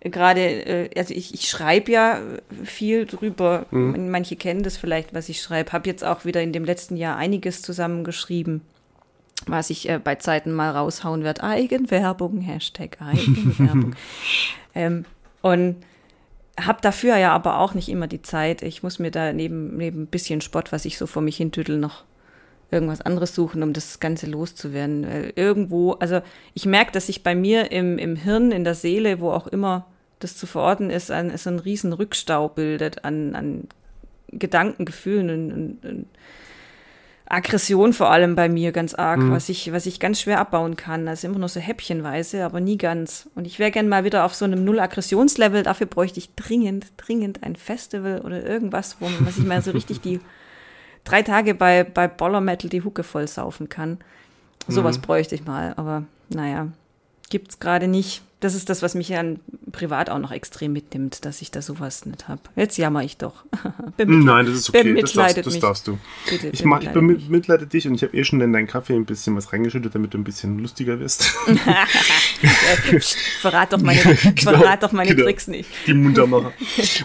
gerade, 0.00 0.40
äh, 0.40 0.90
also 0.96 1.14
ich, 1.14 1.34
ich 1.34 1.48
schreibe 1.48 1.92
ja 1.92 2.20
viel 2.64 3.06
drüber, 3.06 3.66
manche 3.70 4.36
kennen 4.36 4.62
das 4.62 4.76
vielleicht, 4.76 5.14
was 5.14 5.28
ich 5.28 5.40
schreibe, 5.40 5.72
habe 5.72 5.88
jetzt 5.88 6.04
auch 6.04 6.24
wieder 6.24 6.42
in 6.42 6.52
dem 6.52 6.64
letzten 6.64 6.96
Jahr 6.96 7.16
einiges 7.16 7.62
zusammengeschrieben 7.62 8.62
was 9.46 9.70
ich 9.70 9.88
äh, 9.88 10.00
bei 10.02 10.16
Zeiten 10.16 10.52
mal 10.52 10.70
raushauen 10.70 11.22
werde. 11.22 11.44
Eigenwerbung, 11.44 12.40
Hashtag 12.40 12.96
Eigenwerbung. 13.00 13.94
ähm, 14.74 15.04
und 15.42 15.76
habe 16.60 16.80
dafür 16.80 17.16
ja 17.16 17.32
aber 17.32 17.58
auch 17.58 17.74
nicht 17.74 17.88
immer 17.88 18.06
die 18.06 18.22
Zeit. 18.22 18.62
Ich 18.62 18.82
muss 18.82 18.98
mir 18.98 19.10
da 19.10 19.32
neben, 19.32 19.76
neben 19.76 20.02
ein 20.02 20.06
bisschen 20.06 20.40
Sport, 20.40 20.72
was 20.72 20.84
ich 20.84 20.98
so 20.98 21.06
vor 21.06 21.22
mich 21.22 21.36
hintüdel, 21.36 21.78
noch 21.78 22.04
irgendwas 22.70 23.00
anderes 23.00 23.34
suchen, 23.34 23.62
um 23.62 23.72
das 23.72 24.00
Ganze 24.00 24.26
loszuwerden. 24.26 25.06
Weil 25.06 25.32
irgendwo, 25.36 25.92
also 25.92 26.20
ich 26.54 26.66
merke, 26.66 26.92
dass 26.92 27.06
sich 27.06 27.22
bei 27.22 27.34
mir 27.34 27.70
im, 27.72 27.98
im 27.98 28.16
Hirn, 28.16 28.52
in 28.52 28.64
der 28.64 28.74
Seele, 28.74 29.20
wo 29.20 29.30
auch 29.30 29.46
immer 29.46 29.86
das 30.18 30.36
zu 30.36 30.46
verorten 30.46 30.90
ist, 30.90 31.10
ein, 31.10 31.36
so 31.36 31.50
ein 31.50 31.58
riesen 31.58 31.92
Rückstau 31.92 32.48
bildet 32.48 33.04
an, 33.04 33.34
an 33.34 33.68
Gedanken, 34.28 34.84
Gefühlen 34.84 35.30
und, 35.30 35.52
und, 35.52 35.84
und 35.84 36.06
Aggression 37.28 37.92
vor 37.92 38.10
allem 38.10 38.36
bei 38.36 38.48
mir 38.48 38.70
ganz 38.70 38.94
arg, 38.94 39.20
was 39.30 39.48
ich, 39.48 39.72
was 39.72 39.86
ich 39.86 39.98
ganz 39.98 40.20
schwer 40.20 40.38
abbauen 40.38 40.76
kann. 40.76 41.08
Also 41.08 41.26
immer 41.26 41.40
nur 41.40 41.48
so 41.48 41.58
häppchenweise, 41.58 42.44
aber 42.44 42.60
nie 42.60 42.78
ganz. 42.78 43.28
Und 43.34 43.46
ich 43.46 43.58
wäre 43.58 43.72
gern 43.72 43.88
mal 43.88 44.04
wieder 44.04 44.24
auf 44.24 44.34
so 44.34 44.44
einem 44.44 44.64
Null-Aggressionslevel. 44.64 45.64
Dafür 45.64 45.86
bräuchte 45.86 46.18
ich 46.18 46.34
dringend, 46.36 46.86
dringend 46.96 47.42
ein 47.42 47.56
Festival 47.56 48.20
oder 48.20 48.44
irgendwas, 48.44 48.96
wo 49.00 49.08
man 49.08 49.32
sich 49.32 49.44
mal 49.44 49.60
so 49.60 49.72
richtig 49.72 50.00
die 50.00 50.20
drei 51.04 51.22
Tage 51.22 51.54
bei, 51.54 51.82
bei 51.82 52.06
Boller 52.06 52.40
Metal 52.40 52.70
die 52.70 52.82
Hucke 52.82 53.02
voll 53.02 53.26
saufen 53.26 53.68
kann. 53.68 53.98
Sowas 54.68 54.98
bräuchte 54.98 55.34
ich 55.34 55.44
mal, 55.44 55.74
aber 55.76 56.04
naja, 56.28 56.68
gibt's 57.30 57.60
gerade 57.60 57.88
nicht. 57.88 58.22
Das 58.40 58.54
ist 58.54 58.68
das, 58.68 58.82
was 58.82 58.94
mich 58.94 59.14
an 59.16 59.40
privat 59.72 60.10
auch 60.10 60.18
noch 60.18 60.30
extrem 60.30 60.72
mitnimmt, 60.72 61.24
dass 61.24 61.40
ich 61.40 61.50
da 61.50 61.62
sowas 61.62 62.04
nicht 62.04 62.28
habe. 62.28 62.40
Jetzt 62.54 62.76
jammer 62.76 63.02
ich 63.02 63.16
doch. 63.16 63.44
Nein, 63.98 64.46
das 64.46 64.54
ist 64.56 64.68
okay. 64.68 65.00
Das 65.00 65.12
darfst, 65.12 65.46
das 65.46 65.58
darfst 65.58 65.86
du. 65.86 65.98
Bitte, 66.28 66.48
Ich, 66.48 66.64
mach, 66.64 66.82
ich 66.82 66.90
bemitleide 66.90 67.66
dich 67.66 67.88
und 67.88 67.94
ich 67.94 68.02
habe 68.02 68.16
eh 68.16 68.24
schon 68.24 68.40
in 68.42 68.52
deinen 68.52 68.66
Kaffee 68.66 68.94
ein 68.94 69.06
bisschen 69.06 69.34
was 69.36 69.52
reingeschüttet, 69.52 69.94
damit 69.94 70.12
du 70.12 70.18
ein 70.18 70.24
bisschen 70.24 70.58
lustiger 70.58 71.00
wirst. 71.00 71.34
Ja, 72.42 73.00
verrat 73.40 73.72
doch 73.72 73.80
meine, 73.80 74.00
Genau, 74.22 74.34
verrat 74.34 74.82
doch 74.82 74.92
meine 74.92 75.10
genau. 75.10 75.24
Tricks 75.24 75.48
nicht. 75.48 75.68
Die 75.86 75.94
Muntermacher. 75.94 76.52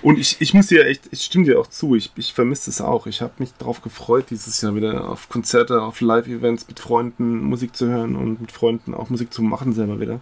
Und 0.02 0.20
ich, 0.20 0.38
ich 0.40 0.54
muss 0.54 0.68
dir 0.68 0.86
echt, 0.86 1.04
ich 1.12 1.22
stimme 1.22 1.46
dir 1.46 1.60
auch 1.60 1.68
zu, 1.68 1.96
ich, 1.96 2.12
ich 2.16 2.34
vermisse 2.34 2.70
es 2.70 2.82
auch. 2.82 3.08
Ich 3.08 3.22
habe 3.22 3.34
mich 3.38 3.52
darauf 3.58 3.82
gefreut, 3.82 4.26
dieses 4.30 4.62
Jahr 4.62 4.76
wieder 4.76 5.08
auf 5.08 5.30
Konzerte, 5.30 5.82
auf 5.82 6.02
Live-Events 6.02 6.68
mit 6.68 6.80
Freunden 6.80 7.44
Musik 7.44 7.76
zu 7.76 7.88
hören 7.88 8.16
und 8.16 8.42
mit 8.42 8.52
Freunden 8.52 8.94
auch 8.94 9.10
Musik 9.10 9.34
zu 9.34 9.42
machen 9.42 9.74
selber 9.74 10.00
wieder. 10.00 10.20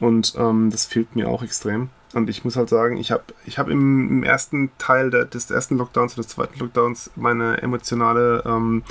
Und 0.00 0.34
ähm, 0.38 0.47
das 0.70 0.86
fehlt 0.86 1.16
mir 1.16 1.28
auch 1.28 1.42
extrem. 1.42 1.90
Und 2.14 2.30
ich 2.30 2.44
muss 2.44 2.56
halt 2.56 2.70
sagen, 2.70 2.96
ich 2.96 3.10
habe 3.10 3.24
ich 3.44 3.58
hab 3.58 3.68
im, 3.68 4.08
im 4.08 4.22
ersten 4.22 4.70
Teil 4.78 5.10
der, 5.10 5.26
des 5.26 5.50
ersten 5.50 5.76
Lockdowns 5.76 6.14
und 6.14 6.24
des 6.24 6.28
zweiten 6.28 6.58
Lockdowns 6.58 7.10
meine 7.16 7.60
emotionale 7.60 8.42
ähm, 8.46 8.82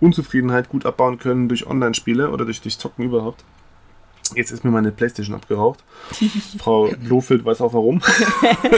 Unzufriedenheit 0.00 0.68
gut 0.68 0.84
abbauen 0.84 1.18
können 1.18 1.48
durch 1.48 1.66
Online-Spiele 1.66 2.30
oder 2.30 2.44
durch, 2.44 2.60
durch 2.62 2.78
Zocken 2.78 3.04
überhaupt. 3.04 3.44
Jetzt 4.36 4.50
ist 4.50 4.64
mir 4.64 4.70
meine 4.70 4.92
Playstation 4.92 5.36
abgeraucht. 5.36 5.80
Frau 6.58 6.88
Blofeld 7.02 7.44
weiß 7.44 7.60
auch 7.60 7.72
warum. 7.72 8.02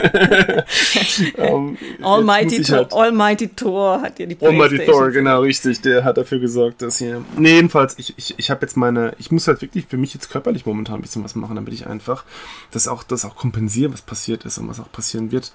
ähm, 1.37 1.77
Almighty, 2.01 2.63
halt- 2.63 2.93
Almighty 2.93 3.47
Thor 3.49 4.01
hat 4.01 4.19
dir 4.19 4.27
die 4.27 4.37
Almighty 4.41 4.75
Playstation 4.75 5.03
Thor, 5.03 5.11
genau, 5.11 5.41
richtig. 5.41 5.81
Der 5.81 6.03
hat 6.03 6.17
dafür 6.17 6.39
gesorgt, 6.39 6.81
dass 6.81 6.97
hier. 6.97 7.23
Nee, 7.37 7.55
jedenfalls, 7.55 7.97
ich, 7.97 8.13
ich, 8.17 8.35
ich 8.37 8.49
habe 8.49 8.61
jetzt 8.61 8.77
meine. 8.77 9.13
Ich 9.19 9.31
muss 9.31 9.47
halt 9.47 9.61
wirklich 9.61 9.85
für 9.87 9.97
mich 9.97 10.13
jetzt 10.13 10.29
körperlich 10.29 10.65
momentan 10.65 10.95
ein 10.95 11.01
bisschen 11.01 11.23
was 11.23 11.35
machen, 11.35 11.55
damit 11.55 11.73
ich 11.73 11.87
einfach 11.87 12.23
das 12.71 12.87
auch, 12.87 13.03
das 13.03 13.25
auch 13.25 13.35
kompensiere, 13.35 13.93
was 13.93 14.01
passiert 14.01 14.45
ist 14.45 14.57
und 14.57 14.69
was 14.69 14.79
auch 14.79 14.91
passieren 14.91 15.31
wird. 15.31 15.51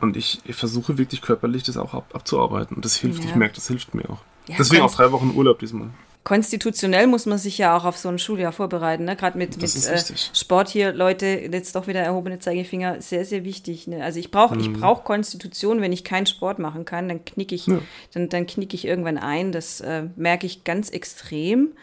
Und 0.00 0.16
ich, 0.16 0.40
ich 0.44 0.56
versuche 0.56 0.98
wirklich 0.98 1.22
körperlich 1.22 1.62
das 1.62 1.76
auch 1.76 1.94
ab, 1.94 2.10
abzuarbeiten. 2.12 2.76
Und 2.76 2.84
das 2.84 2.96
hilft. 2.96 3.24
Ja. 3.24 3.30
Ich 3.30 3.36
merke, 3.36 3.54
das 3.54 3.68
hilft 3.68 3.94
mir 3.94 4.08
auch. 4.10 4.20
Ja, 4.48 4.56
Deswegen 4.58 4.82
auch 4.82 4.94
drei 4.94 5.10
Wochen 5.10 5.32
Urlaub 5.34 5.58
diesmal. 5.58 5.88
Konstitutionell 6.26 7.06
muss 7.06 7.24
man 7.24 7.38
sich 7.38 7.56
ja 7.56 7.76
auch 7.76 7.84
auf 7.84 7.96
so 7.96 8.08
ein 8.08 8.18
Schuljahr 8.18 8.50
vorbereiten, 8.50 9.04
ne? 9.04 9.14
Gerade 9.14 9.38
mit, 9.38 9.62
mit 9.62 9.76
äh. 9.86 10.02
Sport 10.34 10.68
hier, 10.68 10.92
Leute, 10.92 11.26
jetzt 11.26 11.76
doch 11.76 11.86
wieder 11.86 12.00
erhobene 12.00 12.40
Zeigefinger, 12.40 13.00
sehr, 13.00 13.24
sehr 13.24 13.44
wichtig. 13.44 13.86
Ne? 13.86 14.02
Also 14.02 14.18
ich 14.18 14.32
brauche 14.32 14.58
ich 14.58 14.72
brauch 14.72 15.04
Konstitution, 15.04 15.80
wenn 15.80 15.92
ich 15.92 16.02
keinen 16.02 16.26
Sport 16.26 16.58
machen 16.58 16.84
kann, 16.84 17.08
dann 17.08 17.24
knicke 17.24 17.54
ich, 17.54 17.68
Mhm. 17.68 17.74
Ja. 17.74 17.80
dann, 18.14 18.28
dann 18.28 18.46
knicke 18.48 18.74
ich 18.74 18.84
irgendwann 18.84 19.18
ein. 19.18 19.52
Das 19.52 19.80
äh, 19.80 20.08
merke 20.16 20.46
ich 20.46 20.64
ganz 20.64 20.90
extrem. 20.90 21.74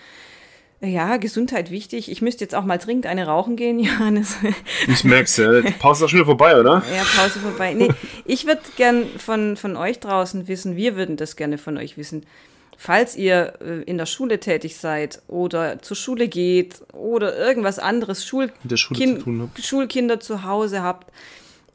Ja, 0.82 1.16
Gesundheit 1.16 1.72
wichtig. 1.72 2.12
Ich 2.12 2.22
müsste 2.22 2.44
jetzt 2.44 2.54
auch 2.54 2.66
mal 2.66 2.78
dringend 2.80 3.06
eine 3.06 3.26
rauchen 3.28 3.56
gehen, 3.56 3.80
Johannes. 3.84 4.36
Ich 4.90 5.06
merk's 5.06 5.38
ja. 5.38 5.62
Pause 5.80 6.04
ist 6.04 6.04
auch 6.04 6.10
schon 6.10 6.20
wieder 6.20 6.26
vorbei, 6.26 6.60
oder? 6.60 6.84
Ja, 6.94 7.04
Pause 7.16 7.40
vorbei. 7.40 7.76
Nee, 7.76 7.88
ich 8.26 8.46
würde 8.46 8.60
gern 8.76 9.06
von, 9.18 9.56
von 9.56 9.78
euch 9.78 10.02
draußen 10.02 10.50
wissen, 10.50 10.76
wir 10.76 10.98
würden 10.98 11.16
das 11.16 11.38
gerne 11.38 11.58
von 11.58 11.78
euch 11.78 11.96
wissen. 11.96 12.26
Falls 12.86 13.16
ihr 13.16 13.54
äh, 13.62 13.84
in 13.84 13.98
der 13.98 14.06
Schule 14.06 14.42
tätig 14.42 14.76
seid 14.76 15.22
oder 15.30 15.82
zur 15.82 15.96
Schule 15.96 16.28
geht 16.28 16.82
oder 16.92 17.34
irgendwas 17.38 17.80
anderes, 17.80 18.26
Schul 18.26 18.52
Schule 18.76 19.00
zu. 19.00 19.50
Schulkinder 19.62 20.20
zu 20.20 20.44
Hause 20.44 20.84
habt, 20.84 21.10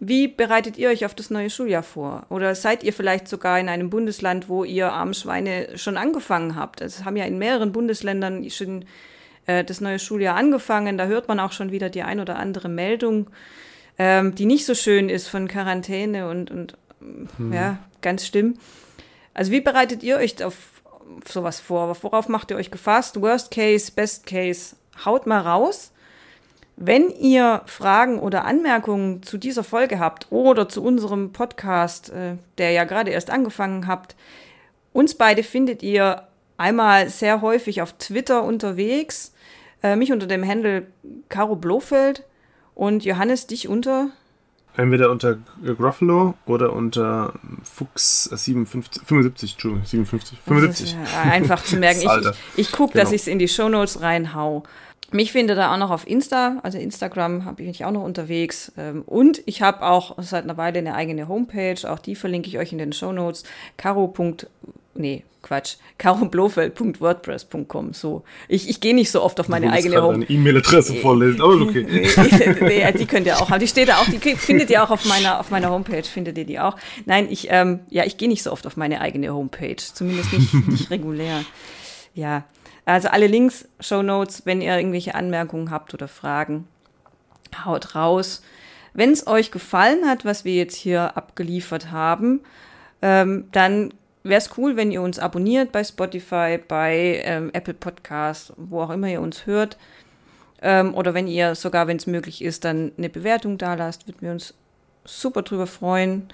wie 0.01 0.29
bereitet 0.29 0.77
ihr 0.77 0.91
euch 0.91 1.07
auf 1.07 1.15
das 1.15 1.31
neue 1.31 1.49
Schuljahr 1.49 1.83
vor? 1.83 2.27
Oder 2.29 2.55
seid 2.55 2.83
ihr 2.83 2.93
vielleicht 2.93 3.27
sogar 3.27 3.59
in 3.59 3.71
einem 3.71 3.89
Bundesland, 3.89 4.51
wo 4.51 4.65
ihr 4.65 4.93
Armschweine 4.93 5.79
schon 5.79 5.97
angefangen 5.97 6.57
habt? 6.57 6.83
Es 6.83 7.07
haben 7.07 7.17
ja 7.17 7.25
in 7.25 7.39
mehreren 7.39 7.73
Bundesländern 7.73 8.51
schon 8.51 8.85
äh, 9.47 9.65
das 9.65 9.81
neue 9.81 9.99
Schuljahr 9.99 10.37
angefangen. 10.37 10.99
Da 10.99 11.07
hört 11.07 11.27
man 11.27 11.41
auch 11.41 11.53
schon 11.53 11.73
wieder 11.73 11.89
die 11.89 12.03
ein 12.03 12.21
oder 12.21 12.37
andere 12.37 12.69
Meldung, 12.69 13.31
ähm, 13.99 14.35
die 14.35 14.45
nicht 14.45 14.67
so 14.67 14.75
schön 14.75 15.09
ist 15.09 15.29
von 15.29 15.49
Quarantäne 15.49 16.29
und, 16.29 16.51
und 16.51 16.75
ja, 17.51 17.79
ganz 18.03 18.27
schlimm. 18.27 18.59
Also 19.33 19.53
wie 19.53 19.63
bereitet 19.63 20.03
ihr 20.03 20.17
euch 20.17 20.45
auf 20.45 20.78
sowas 21.27 21.61
vor? 21.61 21.97
Worauf 22.03 22.29
macht 22.29 22.51
ihr 22.51 22.57
euch 22.57 22.71
gefasst? 22.71 23.21
Worst 23.21 23.51
Case, 23.51 23.93
Best 23.93 24.27
Case, 24.27 24.77
haut 25.05 25.27
mal 25.27 25.41
raus. 25.41 25.93
Wenn 26.77 27.11
ihr 27.11 27.63
Fragen 27.67 28.21
oder 28.21 28.45
Anmerkungen 28.45 29.23
zu 29.23 29.37
dieser 29.37 29.65
Folge 29.65 29.99
habt 29.99 30.29
oder 30.31 30.69
zu 30.69 30.83
unserem 30.83 31.33
Podcast, 31.33 32.11
äh, 32.11 32.37
der 32.57 32.71
ja 32.71 32.85
gerade 32.85 33.11
erst 33.11 33.31
angefangen 33.31 33.89
habt, 33.89 34.15
uns 34.93 35.17
beide 35.17 35.43
findet 35.43 35.83
ihr 35.83 36.29
einmal 36.57 37.09
sehr 37.09 37.41
häufig 37.41 37.83
auf 37.83 37.95
Twitter 37.95 38.45
unterwegs, 38.45 39.33
äh, 39.83 39.97
mich 39.97 40.13
unter 40.13 40.27
dem 40.27 40.47
Handle 40.47 40.87
Caro 41.29 41.57
Blofeld 41.57 42.25
und 42.75 43.05
Johannes 43.05 43.49
dich 43.49 43.69
unter 43.69 44.11
Entweder 44.79 45.11
unter 45.11 45.37
Gruffalo 45.77 46.35
oder 46.47 46.73
unter 46.73 47.33
Fuchs 47.65 48.31
äh, 48.33 48.37
57, 48.37 49.03
75, 49.05 49.53
Entschuldigung, 49.55 49.85
57, 49.85 50.39
75. 50.47 50.95
Das 50.95 51.09
ist 51.09 51.15
ja 51.15 51.23
einfach 51.33 51.63
zu 51.65 51.77
merken. 51.77 51.99
Ich, 52.09 52.27
ich, 52.57 52.69
ich 52.69 52.73
gucke, 52.73 52.93
Genau. 52.93 53.05
dass 53.05 53.13
ich 53.13 53.23
es 53.23 53.27
in 53.27 53.39
die 53.41 53.49
Shownotes 53.49 54.01
reinhau. 54.01 54.63
Mich 55.11 55.33
findet 55.33 55.59
ihr 55.59 55.73
auch 55.73 55.79
noch 55.79 55.91
auf 55.91 56.07
Insta, 56.07 56.59
also 56.63 56.77
Instagram 56.77 57.47
habe 57.47 57.63
ich 57.63 57.85
auch 57.85 57.91
noch 57.93 58.05
unterwegs. 58.05 58.73
Ähm, 58.77 59.03
Und 59.07 59.41
ich 59.47 59.63
habe 59.63 59.83
auch 59.83 60.17
seit 60.19 60.45
einer 60.45 60.59
Weile 60.59 60.79
eine 60.81 60.95
eigene 60.95 61.29
Homepage, 61.29 61.77
auch 61.91 61.99
die 61.99 62.15
verlinke 62.15 62.49
ich 62.49 62.59
euch 62.59 62.73
in 62.73 62.79
den 62.79 62.93
Shownotes. 62.93 63.45
caro. 63.79 64.13
Nee, 64.95 65.25
Quatsch. 65.43 65.77
caroblofeld.wordpress.com. 65.97 67.93
So. 67.95 68.25
Ich, 68.49 68.69
ich 68.69 68.81
gehe 68.81 68.95
nicht 68.95 69.11
so 69.11 69.23
oft 69.23 69.39
auf 69.41 69.49
meine 69.49 69.73
eigene 69.73 70.03
Homepage. 70.03 70.27
Deine 70.27 70.39
E-Mail-Adresse 70.39 70.95
vorlesen, 70.97 71.41
aber 71.41 71.55
okay. 71.55 71.87
nee, 72.61 72.93
die 72.93 73.07
könnt 73.07 73.27
ihr 73.27 73.39
auch 73.41 73.49
haben. 73.49 73.61
Die 73.61 73.69
steht 73.69 73.89
da 73.89 73.99
auch, 73.99 74.07
die 74.07 74.19
findet 74.19 74.69
ihr 74.71 74.83
auch 74.83 74.91
auf 74.91 75.05
meiner, 75.05 75.39
auf 75.39 75.51
meiner 75.51 75.71
Homepage, 75.71 76.03
findet 76.03 76.37
ihr 76.37 76.45
die 76.45 76.59
auch. 76.59 76.77
Nein, 77.07 77.29
ich, 77.31 77.47
ähm, 77.51 77.81
ja, 77.89 78.05
ich 78.05 78.17
gehe 78.17 78.29
nicht 78.29 78.43
so 78.43 78.51
oft 78.53 78.67
auf 78.67 78.77
meine 78.77 79.01
eigene 79.01 79.33
Homepage. 79.33 79.77
Zumindest 79.77 80.33
nicht, 80.33 80.53
nicht 80.69 80.91
regulär. 80.91 81.45
Ja. 82.15 82.45
Also 82.89 83.09
alle 83.09 83.27
Links, 83.27 83.69
Show 83.81 84.03
Notes, 84.03 84.47
wenn 84.47 84.63
ihr 84.63 84.75
irgendwelche 84.75 85.15
Anmerkungen 85.15 85.71
habt 85.71 85.93
oder 85.93 86.09
Fragen, 86.09 86.67
haut 87.67 87.95
raus. 87.95 88.43
Wenn 88.95 89.13
es 89.13 89.27
euch 89.27 89.51
gefallen 89.51 90.07
hat, 90.07 90.25
was 90.25 90.47
wir 90.47 90.55
jetzt 90.55 90.75
hier 90.75 91.15
abgeliefert 91.15 91.91
haben, 91.91 92.41
ähm, 93.03 93.45
dann 93.53 93.93
wäre 94.23 94.39
es 94.39 94.57
cool, 94.57 94.77
wenn 94.77 94.91
ihr 94.91 95.03
uns 95.03 95.19
abonniert 95.19 95.71
bei 95.71 95.85
Spotify, 95.85 96.59
bei 96.67 97.21
ähm, 97.25 97.51
Apple 97.53 97.75
Podcast, 97.75 98.55
wo 98.57 98.81
auch 98.81 98.91
immer 98.91 99.09
ihr 99.09 99.21
uns 99.21 99.45
hört. 99.45 99.77
Ähm, 100.63 100.95
oder 100.95 101.13
wenn 101.13 101.27
ihr 101.27 101.57
sogar, 101.57 101.89
wenn 101.89 101.99
es 101.99 102.07
möglich 102.07 102.43
ist, 102.43 102.65
dann 102.65 102.93
eine 102.97 103.11
Bewertung 103.11 103.59
da 103.59 103.75
lasst, 103.75 104.09
würden 104.09 104.23
wir 104.23 104.31
uns 104.31 104.55
super 105.05 105.43
drüber 105.43 105.67
freuen. 105.67 106.29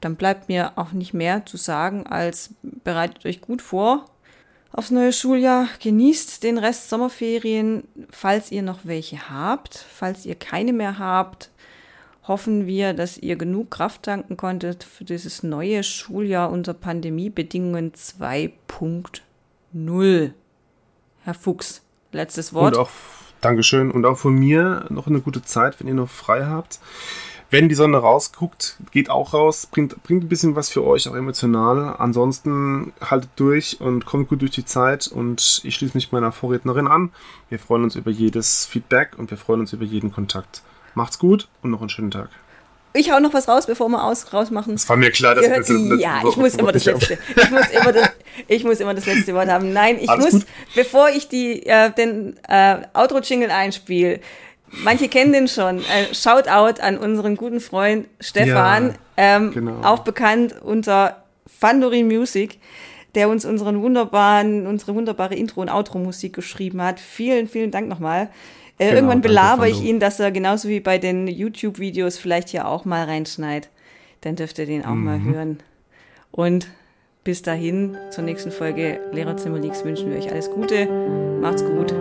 Dann 0.00 0.16
bleibt 0.16 0.48
mir 0.48 0.72
auch 0.76 0.92
nicht 0.92 1.12
mehr 1.12 1.44
zu 1.44 1.58
sagen, 1.58 2.06
als 2.06 2.54
bereitet 2.62 3.26
euch 3.26 3.42
gut 3.42 3.60
vor 3.60 4.06
aufs 4.78 4.90
neue 4.92 5.12
Schuljahr. 5.12 5.66
Genießt 5.82 6.44
den 6.44 6.56
Rest 6.56 6.88
Sommerferien, 6.88 7.82
falls 8.10 8.52
ihr 8.52 8.62
noch 8.62 8.78
welche 8.84 9.28
habt. 9.28 9.84
Falls 9.92 10.24
ihr 10.24 10.36
keine 10.36 10.72
mehr 10.72 11.00
habt, 11.00 11.50
hoffen 12.28 12.68
wir, 12.68 12.94
dass 12.94 13.18
ihr 13.18 13.34
genug 13.34 13.72
Kraft 13.72 14.04
tanken 14.04 14.36
konntet 14.36 14.84
für 14.84 15.02
dieses 15.04 15.42
neue 15.42 15.82
Schuljahr 15.82 16.52
unter 16.52 16.74
Pandemiebedingungen 16.74 17.90
2.0. 17.92 20.30
Herr 21.24 21.34
Fuchs, 21.34 21.82
letztes 22.12 22.54
Wort. 22.54 22.76
Und 22.76 22.82
auch, 22.82 22.90
Dankeschön. 23.40 23.90
Und 23.90 24.06
auch 24.06 24.18
von 24.18 24.34
mir 24.34 24.86
noch 24.90 25.08
eine 25.08 25.20
gute 25.20 25.42
Zeit, 25.42 25.80
wenn 25.80 25.88
ihr 25.88 25.94
noch 25.94 26.08
frei 26.08 26.44
habt. 26.44 26.78
Wenn 27.50 27.70
die 27.70 27.74
Sonne 27.74 27.96
rausguckt, 27.96 28.76
geht 28.90 29.08
auch 29.08 29.32
raus, 29.32 29.68
bringt, 29.70 30.02
bringt 30.02 30.24
ein 30.24 30.28
bisschen 30.28 30.54
was 30.54 30.68
für 30.68 30.84
euch, 30.84 31.08
auch 31.08 31.14
emotional. 31.14 31.96
Ansonsten 31.98 32.92
haltet 33.00 33.30
durch 33.36 33.80
und 33.80 34.04
kommt 34.04 34.28
gut 34.28 34.42
durch 34.42 34.50
die 34.50 34.66
Zeit. 34.66 35.06
Und 35.06 35.62
ich 35.64 35.74
schließe 35.74 35.96
mich 35.96 36.12
meiner 36.12 36.30
Vorrednerin 36.30 36.86
an. 36.86 37.10
Wir 37.48 37.58
freuen 37.58 37.84
uns 37.84 37.96
über 37.96 38.10
jedes 38.10 38.66
Feedback 38.66 39.12
und 39.16 39.30
wir 39.30 39.38
freuen 39.38 39.60
uns 39.60 39.72
über 39.72 39.84
jeden 39.84 40.12
Kontakt. 40.12 40.62
Macht's 40.94 41.18
gut 41.18 41.48
und 41.62 41.70
noch 41.70 41.80
einen 41.80 41.88
schönen 41.88 42.10
Tag. 42.10 42.28
Ich 42.92 43.10
hau 43.10 43.20
noch 43.20 43.32
was 43.32 43.48
raus, 43.48 43.66
bevor 43.66 43.88
wir 43.88 44.02
aus, 44.02 44.32
rausmachen. 44.32 44.74
Es 44.74 44.88
war 44.88 44.96
mir 44.96 45.10
klar, 45.10 45.34
dass 45.34 45.46
das, 45.46 45.68
das, 45.68 46.00
ja, 46.00 46.20
das 46.22 46.32
ich 46.32 46.36
muss 46.36 46.54
immer 46.54 46.72
das 46.72 46.84
letzte. 46.84 47.18
Ich 47.36 47.50
muss 47.50 47.68
immer 47.70 47.92
das, 47.92 48.10
ich 48.48 48.64
muss 48.64 48.80
immer 48.80 48.94
das 48.94 49.06
letzte 49.06 49.34
Wort 49.34 49.48
haben. 49.48 49.72
Nein, 49.72 49.98
ich 50.00 50.08
Alles 50.08 50.24
muss, 50.24 50.32
gut. 50.32 50.46
bevor 50.74 51.08
ich 51.10 51.28
die, 51.28 51.64
äh, 51.66 51.92
den 51.92 52.38
äh, 52.48 52.78
Outro-Jingle 52.94 53.50
einspiele, 53.50 54.20
manche 54.84 55.08
kennen 55.08 55.32
den 55.32 55.48
schon. 55.48 55.78
Äh, 55.78 56.14
Shoutout 56.14 56.80
an 56.80 56.98
unseren 56.98 57.36
guten 57.36 57.60
Freund 57.60 58.06
Stefan, 58.20 58.88
Ja, 58.88 58.94
ähm, 59.16 59.52
genau. 59.52 59.80
auch 59.82 60.00
bekannt 60.00 60.54
unter 60.62 61.22
Fandorin 61.46 62.06
Music, 62.06 62.58
der 63.14 63.28
uns 63.28 63.44
unseren 63.44 63.82
wunderbaren, 63.82 64.66
unsere 64.66 64.94
wunderbare 64.94 65.34
Intro- 65.34 65.60
und 65.62 65.70
Outro-Musik 65.70 66.32
geschrieben 66.34 66.82
hat. 66.82 67.00
Vielen, 67.00 67.48
vielen 67.48 67.70
Dank 67.70 67.88
nochmal. 67.88 68.28
Äh, 68.78 68.84
Genau, 68.90 68.94
irgendwann 68.96 69.08
danke, 69.22 69.28
belaber 69.28 69.66
ich 69.68 69.82
ihn, 69.82 69.98
dass 69.98 70.20
er 70.20 70.30
genauso 70.30 70.68
wie 70.68 70.78
bei 70.80 70.98
den 70.98 71.26
YouTube-Videos 71.26 72.16
vielleicht 72.18 72.50
hier 72.50 72.68
auch 72.68 72.84
mal 72.84 73.04
reinschneit. 73.04 73.68
Dann 74.20 74.36
dürft 74.36 74.58
ihr 74.58 74.66
den 74.66 74.84
auch 74.84 74.94
mal 74.94 75.18
Mhm. 75.18 75.34
hören. 75.34 75.58
Und 76.30 76.68
bis 77.24 77.42
dahin, 77.42 77.96
zur 78.10 78.22
nächsten 78.24 78.52
Folge 78.52 79.00
Lehrerzimmer 79.12 79.58
Leaks 79.58 79.84
wünschen 79.84 80.10
wir 80.10 80.18
euch 80.18 80.30
alles 80.30 80.50
Gute. 80.50 80.86
Macht's 81.40 81.64
gut. 81.64 81.92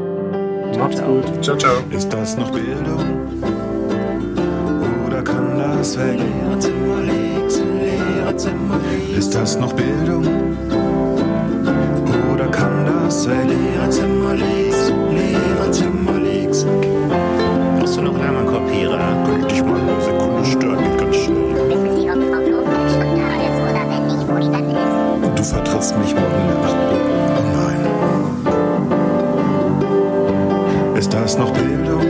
Macht's 0.78 0.98
ciao. 0.98 1.08
gut. 1.08 1.44
Ciao, 1.44 1.58
ciao. 1.58 1.76
Ist 1.92 2.12
das 2.14 2.38
noch 2.38 2.52
Bildung? 2.52 3.28
das 5.78 5.98
weg? 5.98 6.20
Lehrerzimmer 6.20 7.02
links, 7.02 7.60
Lehrerzimmer 7.60 8.80
links. 8.90 9.18
Ist 9.18 9.36
das 9.36 9.60
noch 9.60 9.74
Bildung? 9.74 10.26
Oder 12.34 12.48
kann 12.48 12.86
das 12.86 13.28
weg? 13.28 13.48
Lehrerzimmer 13.48 14.34
links, 14.34 14.92
Lehrerzimmer 15.12 16.20
links. 16.20 16.66
Brauchst 17.80 17.98
du 17.98 18.02
noch 18.02 18.20
einmal 18.20 18.46
Kopierer? 18.46 19.00
Könnte 19.26 19.54
ich 19.54 19.64
mal 19.64 19.80
eine 19.80 20.02
Sekunde 20.02 20.46
stören, 20.46 20.84
geht 20.84 20.98
ganz 20.98 21.16
schnell. 21.16 21.70
Wissen 21.70 21.96
Sie, 21.96 22.10
ob 22.10 22.22
Frau 22.30 22.42
Blofeld 22.42 22.90
spontan 22.92 23.40
ist 23.48 23.60
oder 23.70 23.84
wenn 23.90 24.08
nicht, 24.08 24.28
wo 24.28 24.36
die 24.40 24.52
dann 24.52 24.70
ist? 24.70 25.40
Du 25.40 25.44
vertrittst 25.44 25.98
mich 26.00 26.14
morgen 26.16 26.42
in 26.42 26.87
Ist 31.08 31.14
das 31.14 31.38
noch 31.38 31.52
Bildung? 31.52 32.02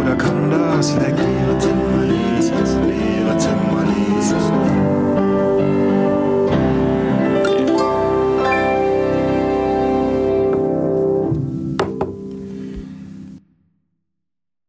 Oder 0.00 0.16
kann 0.16 0.50
das 0.50 0.96
weg? 0.96 1.14
Lehrerzimmer 1.18 2.02
links, 2.06 2.50
Lehrerzimmer 2.86 3.84
links. 3.84 4.73